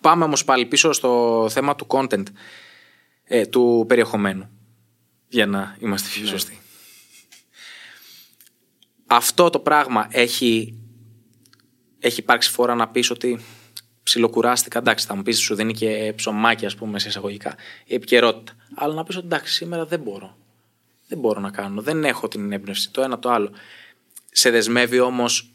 Πάμε 0.00 0.24
όμως 0.24 0.44
πάλι 0.44 0.66
πίσω 0.66 0.92
στο 0.92 1.46
θέμα 1.50 1.74
του 1.76 1.86
content, 1.88 2.24
ε, 3.24 3.46
του 3.46 3.84
περιεχομένου, 3.88 4.50
για 5.28 5.46
να 5.46 5.76
είμαστε 5.80 6.08
πιο 6.12 6.22
ναι. 6.22 6.28
σωστοί. 6.28 6.58
Αυτό 9.06 9.50
το 9.50 9.58
πράγμα 9.58 10.08
έχει, 10.10 10.78
έχει 11.98 12.20
υπάρξει 12.20 12.50
φορά 12.50 12.74
να 12.74 12.88
πεις 12.88 13.10
ότι 13.10 13.40
ψιλοκουράστηκα. 14.02 14.78
Εντάξει, 14.78 15.06
θα 15.06 15.16
μου 15.16 15.22
πεις 15.22 15.38
σου 15.38 15.54
δίνει 15.54 15.72
και 15.72 16.12
ψωμάκι, 16.16 16.66
ας 16.66 16.74
πούμε, 16.74 16.98
σε 16.98 17.08
εισαγωγικά, 17.08 17.54
η 17.84 17.94
επικαιρότητα. 17.94 18.52
Αλλά 18.74 18.94
να 18.94 19.04
πεις 19.04 19.16
ότι 19.16 19.26
εντάξει, 19.26 19.52
σήμερα 19.52 19.86
δεν 19.86 20.00
μπορώ. 20.00 20.36
Δεν 21.08 21.18
μπορώ 21.18 21.40
να 21.40 21.50
κάνω. 21.50 21.82
Δεν 21.82 22.04
έχω 22.04 22.28
την 22.28 22.52
έμπνευση. 22.52 22.90
Το 22.90 23.02
ένα 23.02 23.18
το 23.18 23.30
άλλο. 23.30 23.50
Σε 24.30 24.50
δεσμεύει 24.50 24.98
όμως 24.98 25.54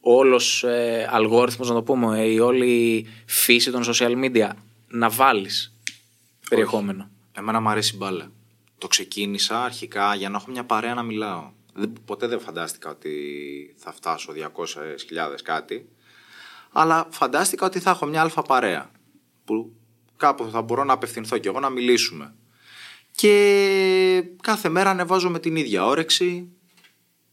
όλος 0.00 0.64
ε, 0.64 1.08
αλγόριθμος, 1.10 1.68
να 1.68 1.74
το 1.74 1.82
πούμε, 1.82 2.24
η 2.24 2.38
όλη 2.38 3.06
φύση 3.26 3.70
των 3.70 3.84
social 3.86 4.24
media 4.24 4.50
να 4.88 5.10
βάλεις 5.10 5.75
περιεχόμενο. 6.50 7.10
Εμένα 7.32 7.60
μου 7.60 7.68
αρέσει 7.68 7.96
μπάλα. 7.96 8.30
Το 8.78 8.86
ξεκίνησα 8.86 9.64
αρχικά 9.64 10.14
για 10.14 10.28
να 10.28 10.36
έχω 10.36 10.50
μια 10.50 10.64
παρέα 10.64 10.94
να 10.94 11.02
μιλάω. 11.02 11.52
ποτέ 12.04 12.26
δεν 12.26 12.40
φαντάστηκα 12.40 12.90
ότι 12.90 13.14
θα 13.76 13.92
φτάσω 13.92 14.32
200.000 14.32 14.44
κάτι. 15.42 15.88
Αλλά 16.72 17.08
φαντάστηκα 17.10 17.66
ότι 17.66 17.78
θα 17.78 17.90
έχω 17.90 18.06
μια 18.06 18.20
αλφα 18.20 18.42
παρέα 18.42 18.90
που 19.44 19.72
κάπου 20.16 20.50
θα 20.50 20.62
μπορώ 20.62 20.84
να 20.84 20.92
απευθυνθώ 20.92 21.38
και 21.38 21.48
εγώ 21.48 21.60
να 21.60 21.68
μιλήσουμε. 21.68 22.34
Και 23.10 24.24
κάθε 24.42 24.68
μέρα 24.68 24.90
ανεβάζω 24.90 25.30
με 25.30 25.38
την 25.38 25.56
ίδια 25.56 25.86
όρεξη. 25.86 26.48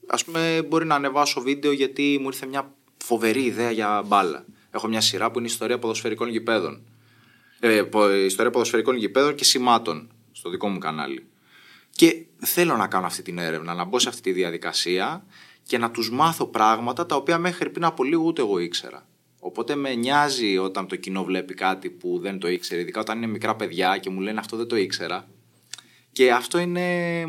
Ας 0.07 0.25
πούμε 0.25 0.65
μπορεί 0.67 0.85
να 0.85 0.95
ανεβάσω 0.95 1.41
βίντεο 1.41 1.71
γιατί 1.71 2.17
μου 2.21 2.27
ήρθε 2.27 2.45
μια 2.45 2.73
φοβερή 3.03 3.43
ιδέα 3.43 3.71
για 3.71 4.03
μπάλα. 4.05 4.45
Έχω 4.71 4.87
μια 4.87 5.01
σειρά 5.01 5.31
που 5.31 5.37
είναι 5.39 5.47
ιστορία 5.47 5.79
ποδοσφαιρικών 5.79 6.29
γηπέδων. 6.29 6.81
Ε, 7.65 7.85
ιστορία 8.25 8.51
ποδοσφαιρικών 8.51 8.95
γηπέδων 8.95 9.35
και 9.35 9.43
σημάτων 9.43 10.11
στο 10.31 10.49
δικό 10.49 10.67
μου 10.67 10.77
κανάλι. 10.77 11.25
Και 11.89 12.25
θέλω 12.37 12.75
να 12.75 12.87
κάνω 12.87 13.05
αυτή 13.05 13.21
την 13.21 13.37
έρευνα, 13.37 13.73
να 13.73 13.83
μπω 13.83 13.99
σε 13.99 14.09
αυτή 14.09 14.21
τη 14.21 14.31
διαδικασία 14.31 15.25
και 15.63 15.77
να 15.77 15.91
τους 15.91 16.11
μάθω 16.11 16.45
πράγματα 16.45 17.05
τα 17.05 17.15
οποία 17.15 17.37
μέχρι 17.37 17.69
πριν 17.69 17.85
από 17.85 18.03
λίγο 18.03 18.23
ούτε 18.23 18.41
εγώ 18.41 18.59
ήξερα. 18.59 19.07
Οπότε 19.39 19.75
με 19.75 19.93
νοιάζει 19.93 20.57
όταν 20.57 20.87
το 20.87 20.95
κοινό 20.95 21.23
βλέπει 21.23 21.53
κάτι 21.53 21.89
που 21.89 22.19
δεν 22.19 22.39
το 22.39 22.47
ήξερε, 22.47 22.81
ειδικά 22.81 22.99
όταν 22.99 23.17
είναι 23.17 23.27
μικρά 23.27 23.55
παιδιά 23.55 23.97
και 23.97 24.09
μου 24.09 24.19
λένε 24.19 24.39
αυτό 24.39 24.57
δεν 24.57 24.67
το 24.67 24.75
ήξερα. 24.75 25.27
Και 26.11 26.31
αυτό 26.31 26.57
είναι 26.57 26.83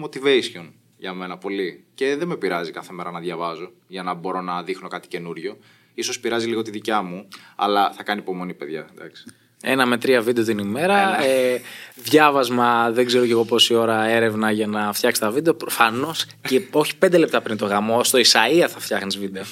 motivation 0.04 0.70
για 0.96 1.14
μένα 1.14 1.38
πολύ. 1.38 1.84
Και 1.94 2.16
δεν 2.16 2.28
με 2.28 2.36
πειράζει 2.36 2.70
κάθε 2.70 2.92
μέρα 2.92 3.10
να 3.10 3.20
διαβάζω 3.20 3.72
για 3.86 4.02
να 4.02 4.14
μπορώ 4.14 4.40
να 4.40 4.62
δείχνω 4.62 4.88
κάτι 4.88 5.08
καινούριο. 5.08 5.58
Ίσως 5.94 6.20
πειράζει 6.20 6.46
λίγο 6.46 6.62
τη 6.62 6.70
δικιά 6.70 7.02
μου, 7.02 7.28
αλλά 7.56 7.92
θα 7.92 8.02
κάνει 8.02 8.20
υπομονή, 8.20 8.54
παιδιά. 8.54 8.88
Εντάξει. 8.92 9.24
Ένα 9.66 9.86
με 9.86 9.98
τρία 9.98 10.20
βίντεο 10.20 10.44
την 10.44 10.58
ημέρα. 10.58 11.24
Ε, 11.24 11.60
διάβασμα, 11.94 12.90
δεν 12.90 13.06
ξέρω 13.06 13.24
και 13.26 13.30
εγώ 13.30 13.44
πόση 13.44 13.74
ώρα 13.74 14.04
έρευνα 14.04 14.50
για 14.50 14.66
να 14.66 14.92
φτιάξει 14.92 15.20
τα 15.20 15.30
βίντεο. 15.30 15.54
Προφανώς 15.54 16.26
και 16.48 16.62
όχι 16.70 16.96
πέντε 16.96 17.18
λεπτά 17.18 17.40
πριν 17.40 17.56
το 17.56 17.66
γαμό. 17.66 18.04
Στο 18.04 18.18
Ισαία 18.18 18.68
θα 18.68 18.78
φτιάχνεις 18.80 19.18
βίντεο. 19.18 19.42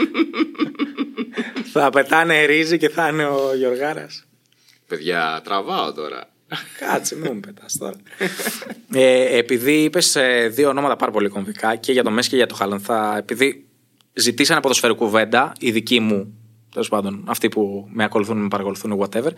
θα 1.72 1.90
πετάνε 1.90 2.44
ρύζι 2.44 2.78
και 2.78 2.88
θα 2.88 3.08
είναι 3.08 3.24
ο 3.24 3.54
Γιωργάρας. 3.56 4.24
Παιδιά, 4.86 5.40
τραβάω 5.44 5.92
τώρα. 5.92 6.28
Κάτσε, 6.78 7.16
μην 7.16 7.30
μου 7.34 7.40
πετάς 7.40 7.76
τώρα. 7.78 7.96
ε, 8.92 9.38
επειδή 9.38 9.72
είπες 9.72 10.16
δύο 10.50 10.68
ονόματα 10.68 10.96
πάρα 10.96 11.12
πολύ 11.12 11.28
κομβικά 11.28 11.76
και 11.76 11.92
για 11.92 12.02
το 12.02 12.10
Μέση 12.10 12.28
και 12.28 12.36
για 12.36 12.46
το 12.46 12.54
Χάλαν, 12.54 12.80
θα, 12.80 13.16
επειδή 13.18 13.66
ζητήσανε 14.12 14.60
ποδοσφαιρικού 14.60 15.04
κουβέντα, 15.04 15.52
η 15.58 15.70
δική 15.70 16.00
μου, 16.00 16.38
τέλος 16.74 16.88
πάντων, 16.88 17.24
αυτοί 17.26 17.48
που 17.48 17.88
με 17.92 18.04
ακολουθούν, 18.04 18.38
με 18.38 18.48
παρακολουθούν, 18.48 19.00
whatever, 19.00 19.30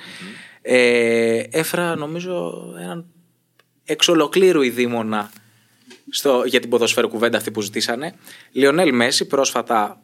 ε, 0.62 1.42
έφερα 1.50 1.96
νομίζω 1.96 2.52
έναν 2.80 3.06
εξ 3.84 4.08
ολοκλήρου 4.08 4.62
η 4.62 4.70
δίμονα 4.70 5.30
στο, 6.10 6.42
για 6.46 6.60
την 6.60 6.70
ποδοσφαίρου 6.70 7.08
κουβέντα 7.08 7.36
αυτή 7.36 7.50
που 7.50 7.60
ζητήσανε. 7.60 8.14
Λιονέλ 8.52 8.94
Μέση, 8.94 9.26
πρόσφατα 9.26 10.02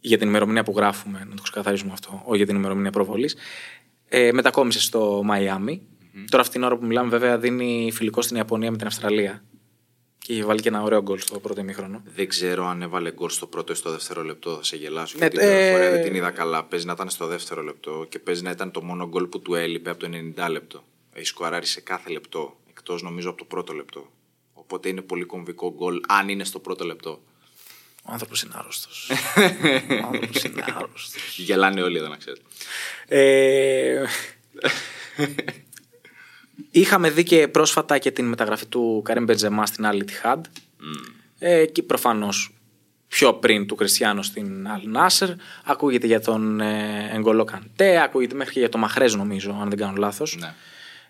για 0.00 0.18
την 0.18 0.28
ημερομηνία 0.28 0.62
που 0.62 0.72
γράφουμε, 0.76 1.26
να 1.28 1.34
το 1.34 1.42
ξεκαθαρίσουμε 1.42 1.92
αυτό, 1.92 2.22
όχι 2.24 2.36
για 2.36 2.46
την 2.46 2.56
ημερομηνία 2.56 2.90
προβολής, 2.90 3.36
ε, 4.08 4.32
μετακόμισε 4.32 4.80
στο 4.80 5.20
Μαϊάμι. 5.24 5.82
Τώρα 6.30 6.42
αυτήν 6.42 6.60
την 6.60 6.62
ώρα 6.62 6.76
που 6.76 6.86
μιλάμε, 6.86 7.08
βέβαια, 7.08 7.38
δίνει 7.38 7.90
φιλικό 7.92 8.22
στην 8.22 8.36
Ιαπωνία 8.36 8.70
με 8.70 8.76
την 8.76 8.86
Αυστραλία. 8.86 9.42
Και 10.22 10.32
είχε 10.32 10.44
βάλει 10.44 10.60
και 10.60 10.68
ένα 10.68 10.82
ωραίο 10.82 11.02
γκολ 11.02 11.18
στο 11.18 11.40
πρώτο 11.40 11.60
ημίχρονο. 11.60 12.02
Δεν 12.04 12.28
ξέρω 12.28 12.66
αν 12.66 12.82
έβαλε 12.82 13.12
γκολ 13.12 13.30
στο 13.30 13.46
πρώτο 13.46 13.72
ή 13.72 13.76
στο 13.76 13.90
δεύτερο 13.90 14.22
λεπτό. 14.22 14.56
Θα 14.56 14.62
σε 14.62 14.76
γελάσω. 14.76 15.18
Ναι, 15.18 15.26
γιατί 15.26 15.46
ε, 15.46 15.64
την 15.64 15.72
φορά 15.72 15.90
δεν 15.90 16.02
την 16.02 16.14
είδα 16.14 16.30
καλά. 16.30 16.64
Παίζει 16.64 16.86
να 16.86 16.92
ήταν 16.92 17.10
στο 17.10 17.26
δεύτερο 17.26 17.62
λεπτό 17.62 18.06
και 18.08 18.18
παίζει 18.18 18.42
να 18.42 18.50
ήταν 18.50 18.70
το 18.70 18.82
μόνο 18.82 19.08
γκολ 19.08 19.26
που 19.26 19.40
του 19.40 19.54
έλειπε 19.54 19.90
από 19.90 19.98
το 19.98 20.08
90 20.36 20.50
λεπτό. 20.50 20.84
Έχει 21.12 21.26
σκοράρει 21.26 21.66
σε 21.66 21.80
κάθε 21.80 22.10
λεπτό. 22.10 22.56
Εκτός 22.70 23.02
νομίζω 23.02 23.28
από 23.28 23.38
το 23.38 23.44
πρώτο 23.44 23.72
λεπτό. 23.72 24.12
Οπότε 24.52 24.88
είναι 24.88 25.02
πολύ 25.02 25.24
κομβικό 25.24 25.72
γκολ 25.72 26.00
αν 26.08 26.28
είναι 26.28 26.44
στο 26.44 26.58
πρώτο 26.58 26.84
λεπτό. 26.84 27.22
Ο 28.04 28.12
άνθρωπος 28.12 28.42
είναι 28.42 28.52
άρρωστος. 28.56 29.10
Ο 30.04 30.06
άνθρωπος 30.06 30.44
είναι 30.44 30.64
άρρωστος. 30.76 31.38
Γελάνε 31.38 31.82
όλοι 31.82 31.98
εδώ 31.98 32.08
να 32.08 32.16
ξέρετε. 32.16 32.42
Ε, 33.06 34.04
είχαμε 36.70 37.10
δει 37.10 37.22
και 37.22 37.48
πρόσφατα 37.48 37.98
και 37.98 38.10
την 38.10 38.24
μεταγραφή 38.24 38.66
του 38.66 39.02
Καρέμ 39.04 39.24
Μπεντζεμά 39.24 39.66
στην 39.66 39.86
άλλη 39.86 40.04
Τιχάντ. 40.04 40.44
Ε, 41.38 41.66
και 41.66 41.82
προφανώς 41.82 42.54
πιο 43.08 43.34
πριν 43.34 43.66
του 43.66 43.74
Κριστιανού 43.74 44.22
στην 44.22 44.68
Αλ 44.68 44.82
Νάσερ. 44.84 45.28
Ακούγεται 45.64 46.06
για 46.06 46.20
τον 46.20 46.60
ε, 46.60 47.10
Εγκολό 47.14 47.44
Καντέ, 47.44 48.02
ακούγεται 48.02 48.34
μέχρι 48.34 48.52
και 48.52 48.58
για 48.58 48.68
τον 48.68 48.80
Μαχρέζ, 48.80 49.14
νομίζω, 49.14 49.58
αν 49.60 49.68
δεν 49.68 49.78
κάνω 49.78 49.96
λάθος. 49.96 50.36
Ναι. 50.40 50.54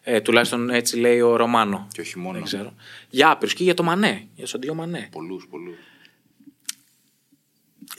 Ε, 0.05 0.20
τουλάχιστον 0.20 0.70
έτσι 0.70 0.96
λέει 0.96 1.20
ο 1.20 1.37
Ρωμάνο. 1.37 1.87
Και 1.92 2.00
όχι 2.00 2.18
μόνο. 2.18 2.33
Δεν 2.35 2.42
ξέρω. 2.42 2.74
Για 3.11 3.31
άπειρου 3.31 3.52
και 3.52 3.64
για 3.64 3.74
το 3.74 3.83
Μανέ. 3.83 4.28
Για 4.35 4.46
τον 4.46 4.61
Ντίο 4.61 4.74
Μανέ. 4.74 5.09
Πολλούς, 5.12 5.46
πολλούς. 5.50 5.76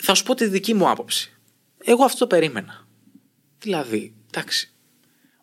Θα 0.01 0.13
σου 0.13 0.23
πω 0.23 0.35
τη 0.35 0.47
δική 0.47 0.73
μου 0.73 0.89
άποψη. 0.89 1.33
Εγώ 1.83 2.03
αυτό 2.03 2.17
το 2.17 2.27
περίμενα. 2.27 2.87
Δηλαδή, 3.59 4.13
εντάξει, 4.31 4.73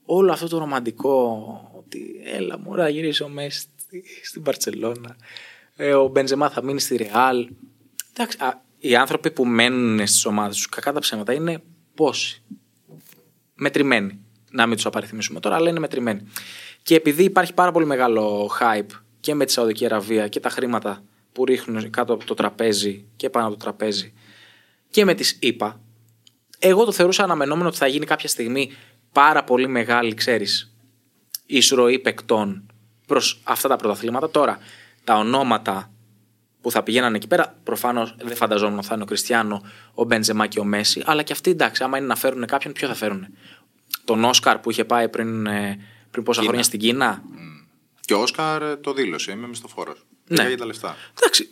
όλο 0.04 0.32
αυτό 0.32 0.48
το 0.48 0.58
ρομαντικό 0.58 1.69
ότι 1.90 2.20
έλα 2.24 2.58
μου 2.58 2.74
να 2.74 2.88
γυρίσει 2.88 3.22
ο 3.22 3.28
Μέση 3.28 3.60
στη- 3.60 4.04
στην 4.22 4.42
Παρσελώνα, 4.42 5.16
ε, 5.76 5.94
ο 5.94 6.08
Μπεντζεμά 6.08 6.50
θα 6.50 6.62
μείνει 6.62 6.80
στη 6.80 6.96
Ρεάλ. 6.96 7.48
Εντάξει, 8.12 8.38
α, 8.40 8.62
οι 8.78 8.96
άνθρωποι 8.96 9.30
που 9.30 9.46
μένουν 9.46 10.06
στις 10.06 10.24
ομάδες 10.24 10.56
τους, 10.56 10.68
κακά 10.68 10.92
τα 10.92 11.00
ψέματα, 11.00 11.32
είναι 11.32 11.62
πόσοι. 11.94 12.42
Μετρημένοι. 13.54 14.20
Να 14.50 14.66
μην 14.66 14.76
τους 14.76 14.86
απαριθμίσουμε 14.86 15.40
τώρα, 15.40 15.56
αλλά 15.56 15.68
είναι 15.68 15.78
μετρημένοι. 15.78 16.22
Και 16.82 16.94
επειδή 16.94 17.24
υπάρχει 17.24 17.54
πάρα 17.54 17.72
πολύ 17.72 17.86
μεγάλο 17.86 18.50
hype 18.60 18.90
και 19.20 19.34
με 19.34 19.44
τη 19.44 19.52
Σαουδική 19.52 19.84
Αραβία 19.84 20.28
και 20.28 20.40
τα 20.40 20.48
χρήματα 20.48 21.04
που 21.32 21.44
ρίχνουν 21.44 21.90
κάτω 21.90 22.12
από 22.12 22.24
το 22.24 22.34
τραπέζι 22.34 23.04
και 23.16 23.30
πάνω 23.30 23.46
από 23.46 23.56
το 23.56 23.60
τραπέζι 23.64 24.12
και 24.90 25.04
με 25.04 25.14
τις 25.14 25.38
ΗΠΑ, 25.40 25.80
εγώ 26.58 26.84
το 26.84 26.92
θεωρούσα 26.92 27.22
αναμενόμενο 27.22 27.68
ότι 27.68 27.76
θα 27.76 27.86
γίνει 27.86 28.06
κάποια 28.06 28.28
στιγμή 28.28 28.72
πάρα 29.12 29.44
πολύ 29.44 29.68
μεγάλη, 29.68 30.14
ξέρεις, 30.14 30.69
εισρωή 31.56 31.98
παικτών 31.98 32.66
προς 33.06 33.40
αυτά 33.44 33.68
τα 33.68 33.76
πρωταθλήματα. 33.76 34.30
Τώρα, 34.30 34.58
τα 35.04 35.16
ονόματα 35.16 35.90
που 36.60 36.70
θα 36.70 36.82
πηγαίνανε 36.82 37.16
εκεί 37.16 37.26
πέρα, 37.26 37.58
προφανώς 37.62 38.14
δεν 38.18 38.36
φανταζόμουν 38.36 38.78
ότι 38.78 38.86
θα 38.86 38.94
είναι 38.94 39.02
ο 39.02 39.06
Κριστιανό, 39.06 39.62
ο 39.94 40.04
Μπεντζεμά 40.04 40.46
και 40.46 40.60
ο 40.60 40.64
Μέση, 40.64 41.02
αλλά 41.06 41.22
και 41.22 41.32
αυτοί 41.32 41.50
εντάξει, 41.50 41.82
άμα 41.82 41.98
είναι 41.98 42.06
να 42.06 42.16
φέρουν 42.16 42.46
κάποιον, 42.46 42.72
ποιο 42.72 42.88
θα 42.88 42.94
φέρουν. 42.94 43.26
Τον 44.04 44.24
Όσκαρ 44.24 44.58
που 44.58 44.70
είχε 44.70 44.84
πάει 44.84 45.08
πριν, 45.08 45.46
ε, 45.46 45.86
πριν 46.10 46.24
πόσα 46.24 46.40
Κίνα. 46.40 46.52
χρόνια 46.52 46.62
στην 46.62 46.80
Κίνα; 46.80 47.22
Και 48.00 48.14
ο 48.14 48.20
Όσκαρ 48.20 48.62
ε, 48.62 48.76
το 48.76 48.92
δήλωσε. 48.92 49.32
Είμαι 49.32 49.46
μισθοφόρο. 49.46 49.96
Ναι. 50.26 50.42
Ναι. 50.42 50.48
για 50.48 50.56
τα 50.56 50.66
λεφτά. 50.66 50.96
Εντάξει. 51.18 51.48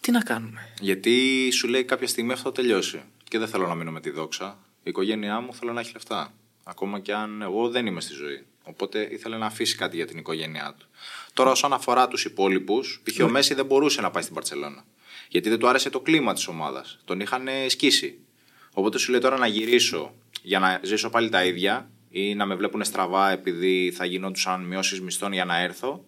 Τι 0.00 0.10
να 0.10 0.20
κάνουμε; 0.20 0.60
Γιατί 0.80 1.48
σου 1.52 1.68
λέει 1.68 1.84
κάποια 1.84 2.06
στιγμή 2.06 2.32
αυτό 2.32 2.48
θα 2.48 2.54
τελειώσει. 2.54 3.02
Και 3.24 3.38
δεν 3.38 3.48
θέλω 3.48 3.66
να 3.66 3.74
μείνω 3.74 3.90
με 3.90 4.00
τη 4.00 4.10
δόξα. 4.10 4.58
Η 4.76 4.90
οικογένειά 4.90 5.40
μου 5.40 5.54
θέλω 5.54 5.72
να 5.72 5.80
έχει 5.80 5.92
λεφτά. 5.92 6.32
Ακόμα 6.64 7.00
και 7.00 7.14
αν 7.14 7.42
εγώ 7.42 7.68
δεν 7.68 7.86
είμαι 7.86 8.00
στη 8.00 8.12
ζωή. 8.14 8.46
Οπότε 8.64 9.08
ήθελε 9.10 9.36
να 9.36 9.46
αφήσει 9.46 9.76
κάτι 9.76 9.96
για 9.96 10.06
την 10.06 10.18
οικογένειά 10.18 10.74
του. 10.78 10.86
Τώρα, 11.32 11.50
όσον 11.50 11.72
αφορά 11.72 12.08
τους 12.08 12.24
υπόλοιπους, 12.24 13.02
π.χ. 13.04 13.24
ο 13.24 13.28
Μέση 13.28 13.54
δεν 13.54 13.66
μπορούσε 13.66 14.00
να 14.00 14.10
πάει 14.10 14.22
στην 14.22 14.34
Παρσελώνα. 14.34 14.84
Γιατί 15.28 15.48
δεν 15.48 15.58
του 15.58 15.68
άρεσε 15.68 15.90
το 15.90 16.00
κλίμα 16.00 16.34
της 16.34 16.46
ομάδας. 16.46 16.98
Τον 17.04 17.20
είχαν 17.20 17.48
σκίσει. 17.66 18.18
Οπότε 18.72 18.98
σου 18.98 19.10
λέει 19.10 19.20
τώρα 19.20 19.38
να 19.38 19.46
γυρίσω 19.46 20.14
για 20.42 20.58
να 20.58 20.80
ζήσω 20.82 21.10
πάλι 21.10 21.28
τα 21.28 21.44
ίδια 21.44 21.90
ή 22.10 22.34
να 22.34 22.46
με 22.46 22.54
βλέπουν 22.54 22.84
στραβά 22.84 23.30
επειδή 23.30 23.92
θα 23.96 24.04
γινόντουσαν 24.04 24.64
μειώσεις 24.64 25.00
μισθών 25.00 25.32
για 25.32 25.44
να 25.44 25.58
έρθω. 25.58 26.04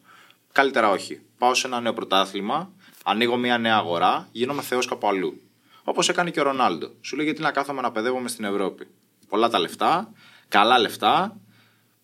Καλύτερα 0.53 0.91
όχι. 0.91 1.21
Πάω 1.39 1.55
σε 1.55 1.67
ένα 1.67 1.81
νέο 1.81 1.93
πρωτάθλημα, 1.93 2.73
ανοίγω 3.05 3.37
μια 3.37 3.59
νέα 3.59 3.77
αγορά, 3.77 4.29
γίνομαι 4.33 4.63
θεός 4.63 4.87
κάπου 4.87 5.09
αλλού. 5.09 5.41
Όπως 5.85 6.09
έκανε 6.09 6.31
και 6.31 6.41
ο 6.41 6.43
Ρονάλντο. 6.43 6.91
Σου 7.01 7.17
λέει 7.17 7.25
γιατί 7.25 7.41
να 7.41 7.51
κάθομαι 7.51 7.81
να 7.81 7.93
παιδεύομαι 7.93 8.29
στην 8.29 8.45
Ευρώπη. 8.45 8.87
Πολλά 9.29 9.49
τα 9.49 9.59
λεφτά, 9.59 10.13
καλά 10.49 10.79
λεφτά, 10.79 11.41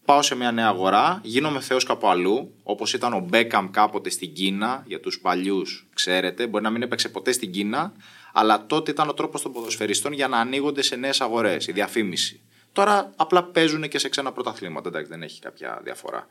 πάω 0.09 0.23
σε 0.23 0.35
μια 0.35 0.53
νέα 0.53 0.67
αγορά, 0.67 1.21
γίνομαι 1.23 1.61
θεός 1.61 1.85
κάπου 1.85 2.09
αλλού, 2.09 2.55
όπως 2.63 2.93
ήταν 2.93 3.13
ο 3.13 3.19
Μπέκαμ 3.19 3.71
κάποτε 3.71 4.11
στην 4.11 4.33
Κίνα, 4.33 4.83
για 4.87 5.01
τους 5.01 5.21
παλιούς, 5.21 5.87
ξέρετε. 5.95 6.47
Μπορεί 6.47 6.65
να 6.65 6.71
μην 6.71 6.83
έπαιξε 6.83 7.09
ποτέ 7.09 7.33
στην 7.33 7.51
Κίνα, 7.53 7.93
αλλά 8.33 8.67
τότε 8.67 8.91
ήταν 8.91 9.09
ο 9.09 9.15
τρόπος 9.15 9.43
των 9.43 9.53
ποδοσφαιριστών 9.53 10.13
για 10.13 10.29
να 10.29 10.39
ανοίγονται 10.39 10.83
σε 10.83 10.97
νέες 10.97 11.21
αγορές, 11.21 11.67
η 11.67 11.73
διαφήμιση. 11.73 12.41
Τώρα 12.73 13.13
απλά 13.17 13.45
παίζουν 13.45 13.89
και 13.89 13.99
σε 13.99 14.09
ξένα 14.09 14.33
πρωταθλήματα, 14.33 14.89
εντάξει, 14.89 15.11
δεν 15.11 15.23
έχει 15.23 15.41
κάποια 15.41 15.81
διαφορά. 15.85 16.27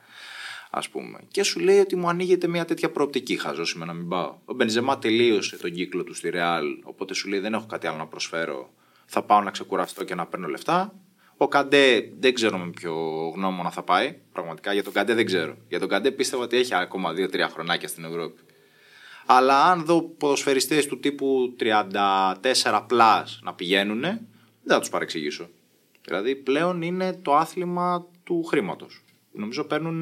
Α 0.69 0.79
πούμε. 0.91 1.19
Και 1.31 1.43
σου 1.43 1.59
λέει 1.59 1.79
ότι 1.79 1.95
μου 1.95 2.09
ανοίγεται 2.09 2.47
μια 2.47 2.65
τέτοια 2.65 2.91
προοπτική. 2.91 3.37
Χαζό 3.37 3.63
είμαι 3.75 3.85
να 3.85 3.93
μην 3.93 4.07
πάω. 4.07 4.35
Ο 4.45 4.53
Μπενζεμά 4.53 4.99
τελείωσε 4.99 5.57
τον 5.57 5.71
κύκλο 5.71 6.03
του 6.03 6.13
στη 6.13 6.29
Ρεάλ, 6.29 6.65
οπότε 6.83 7.13
σου 7.13 7.27
λέει 7.27 7.39
δεν 7.39 7.53
έχω 7.53 7.65
κάτι 7.65 7.87
άλλο 7.87 7.97
να 7.97 8.07
προσφέρω. 8.07 8.73
Θα 9.05 9.21
πάω 9.21 9.41
να 9.41 9.51
ξεκουραστώ 9.51 10.03
και 10.03 10.15
να 10.15 10.25
παίρνω 10.25 10.47
λεφτά. 10.47 10.93
Ο 11.37 11.47
Καντέ 11.47 12.11
δεν 12.19 12.33
ξέρω 12.33 12.57
με 12.57 12.69
ποιο 12.69 12.93
γνώμονα 13.35 13.71
θα 13.71 13.83
πάει. 13.83 14.17
Πραγματικά 14.31 14.73
για 14.73 14.83
τον 14.83 14.93
Καντέ 14.93 15.13
δεν 15.13 15.25
ξέρω. 15.25 15.57
Για 15.67 15.79
τον 15.79 15.89
Καντέ 15.89 16.11
πίστευα 16.11 16.43
ότι 16.43 16.57
έχει 16.57 16.75
ακόμα 16.75 17.11
2-3 17.11 17.47
χρονάκια 17.51 17.87
στην 17.87 18.03
Ευρώπη. 18.03 18.41
Αλλά 19.25 19.63
αν 19.63 19.85
δω 19.85 20.01
ποδοσφαιριστές 20.01 20.85
του 20.85 20.99
τύπου 20.99 21.55
34 21.59 22.87
plus 22.89 23.23
να 23.41 23.53
πηγαίνουν, 23.53 24.01
δεν 24.01 24.19
θα 24.67 24.79
τους 24.79 24.89
παρεξηγήσω. 24.89 25.49
Δηλαδή 26.05 26.35
πλέον 26.35 26.81
είναι 26.81 27.13
το 27.13 27.35
άθλημα 27.35 28.05
του 28.23 28.43
χρήματος. 28.43 29.03
Νομίζω 29.31 29.63
παίρνουν. 29.63 30.01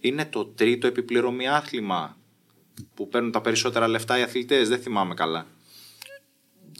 Είναι 0.00 0.24
το 0.24 0.44
τρίτο 0.44 0.86
επιπληρωμή 0.86 1.48
άθλημα 1.48 2.16
που 2.94 3.08
παίρνουν 3.08 3.30
τα 3.30 3.40
περισσότερα 3.40 3.88
λεφτά 3.88 4.18
οι 4.18 4.22
αθλητές. 4.22 4.68
Δεν 4.68 4.80
θυμάμαι 4.80 5.14
καλά. 5.14 5.46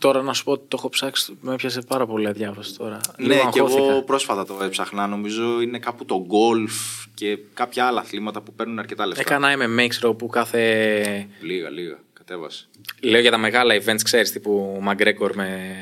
Τώρα 0.01 0.23
να 0.23 0.33
σου 0.33 0.45
πω 0.45 0.53
ότι 0.53 0.65
το 0.69 0.77
έχω 0.79 0.89
ψάξει, 0.89 1.37
με 1.41 1.53
έπιασε 1.55 1.81
πάρα 1.81 2.07
πολύ 2.07 2.27
αδιάβαστο 2.27 2.79
τώρα. 2.83 3.01
Ναι, 3.19 3.27
Λίγο 3.27 3.51
και 3.51 3.61
αγχώθηκα. 3.61 3.91
εγώ 3.91 4.03
πρόσφατα 4.03 4.45
το 4.45 4.59
έψαχνα. 4.63 5.07
Νομίζω 5.07 5.61
είναι 5.61 5.79
κάπου 5.79 6.05
το 6.05 6.25
γκολφ 6.27 6.73
και 7.15 7.39
κάποια 7.55 7.87
άλλα 7.87 8.01
αθλήματα 8.01 8.41
που 8.41 8.53
παίρνουν 8.53 8.79
αρκετά 8.79 9.07
λεφτά. 9.07 9.23
Έκανα 9.23 9.55
MMA, 9.57 9.87
ξέρω, 9.89 10.15
που 10.15 10.27
κάθε. 10.27 11.29
Λίγα, 11.41 11.71
λίγα. 11.71 11.99
Κατέβασε. 12.13 12.69
Λέω 13.01 13.21
για 13.21 13.31
τα 13.31 13.39
μεγάλα 13.39 13.75
events, 13.75 14.03
ξέρεις, 14.03 14.33
τύπου 14.33 14.79
Μαγκρέκορ 14.81 15.35
με 15.35 15.75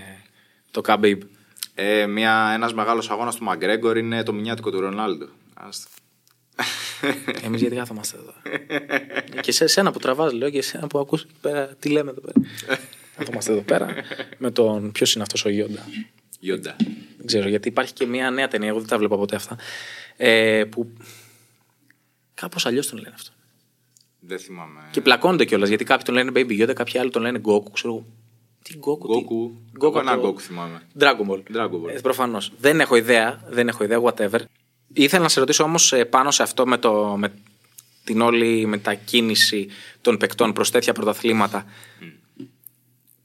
το 0.70 0.80
Khabib. 0.86 1.18
Ε, 1.74 2.06
μια, 2.06 2.50
ένας 2.54 2.74
μεγάλος 2.74 3.10
αγώνας 3.10 3.36
του 3.36 3.44
Μαγκρέγκορ 3.44 3.96
είναι 3.96 4.22
το 4.22 4.32
μηνιάτικο 4.32 4.70
του 4.70 4.80
Ρονάλντο. 4.80 5.28
Άστα. 5.54 5.88
Εμείς 7.44 7.60
γιατί 7.60 7.76
κάθομαστε 7.76 8.16
εδώ. 8.16 8.34
και 9.40 9.52
σε 9.52 9.66
σένα 9.66 9.92
που 9.92 9.98
τραβάς, 9.98 10.32
λέω, 10.32 10.50
και 10.50 10.58
εσένα 10.58 10.86
που 10.86 10.98
ακούς 10.98 11.22
εκεί 11.22 11.34
πέρα, 11.40 11.66
τι 11.66 11.88
λέμε 11.88 12.10
εδώ 12.10 12.20
πέρα. 12.20 12.40
Κάθομαστε 13.18 13.52
εδώ 13.52 13.60
πέρα 13.60 13.94
με 14.38 14.50
τον. 14.50 14.92
Ποιος 14.92 15.14
είναι 15.14 15.22
αυτός 15.22 15.44
ο 15.44 15.48
Γιόντα. 15.48 15.86
Γιόντα. 16.40 16.76
Δεν 17.16 17.26
ξέρω, 17.26 17.48
γιατί 17.48 17.68
υπάρχει 17.68 17.92
και 17.92 18.06
μια 18.06 18.30
νέα 18.30 18.48
ταινία, 18.48 18.68
εγώ 18.68 18.78
δεν 18.78 18.88
τα 18.88 18.98
βλέπα 18.98 19.16
ποτέ 19.16 19.36
αυτά. 19.36 19.56
Ε, 20.16 20.64
που. 20.70 20.92
Κάπως 22.34 22.66
αλλιώς 22.66 22.86
τον 22.88 22.98
λένε 22.98 23.14
αυτό. 23.14 23.30
Δεν 24.20 24.38
θυμάμαι. 24.38 24.80
Και 24.90 25.00
πλακώνονται 25.00 25.44
κιόλας 25.44 25.68
γιατί 25.68 25.84
κάποιοι 25.84 26.04
τον 26.04 26.14
λένε 26.14 26.30
Baby 26.34 26.62
Yoda, 26.62 26.72
κάποιοι 26.74 26.98
άλλοι 27.00 27.10
τον 27.10 27.22
λένε 27.22 27.40
Goku, 27.44 27.70
ξέρω 27.72 27.92
εγώ. 27.94 28.06
Τι 28.62 28.74
Goku. 28.80 29.14
Goku. 29.16 29.50
Τι... 29.80 29.86
Εγώ 29.86 29.98
ένα 29.98 30.18
το- 30.20 30.28
Goku 30.28 30.40
θυμάμαι. 30.40 30.82
Dragon 30.98 31.26
Ball. 31.30 31.42
Dragon 31.56 31.70
Ball. 31.84 31.88
Ε, 31.94 32.00
Προφανώς. 32.00 32.52
Δεν 32.58 32.80
έχω 32.80 32.96
ιδέα. 32.96 33.40
Δεν 33.48 33.68
έχω 33.68 33.84
ιδέα, 33.84 34.00
whatever. 34.02 34.40
Ήθελα 34.92 35.22
να 35.22 35.28
σε 35.28 35.40
ρωτήσω 35.40 35.64
όμως 35.64 35.94
πάνω 36.10 36.30
σε 36.30 36.42
αυτό 36.42 36.66
με, 36.66 36.78
το, 36.78 37.14
με 37.18 37.32
την 38.04 38.20
όλη 38.20 38.66
μετακίνηση 38.66 39.68
των 40.00 40.16
παικτών 40.16 40.52
προς 40.52 40.70
τέτοια 40.70 40.92
πρωταθλήματα. 40.92 41.64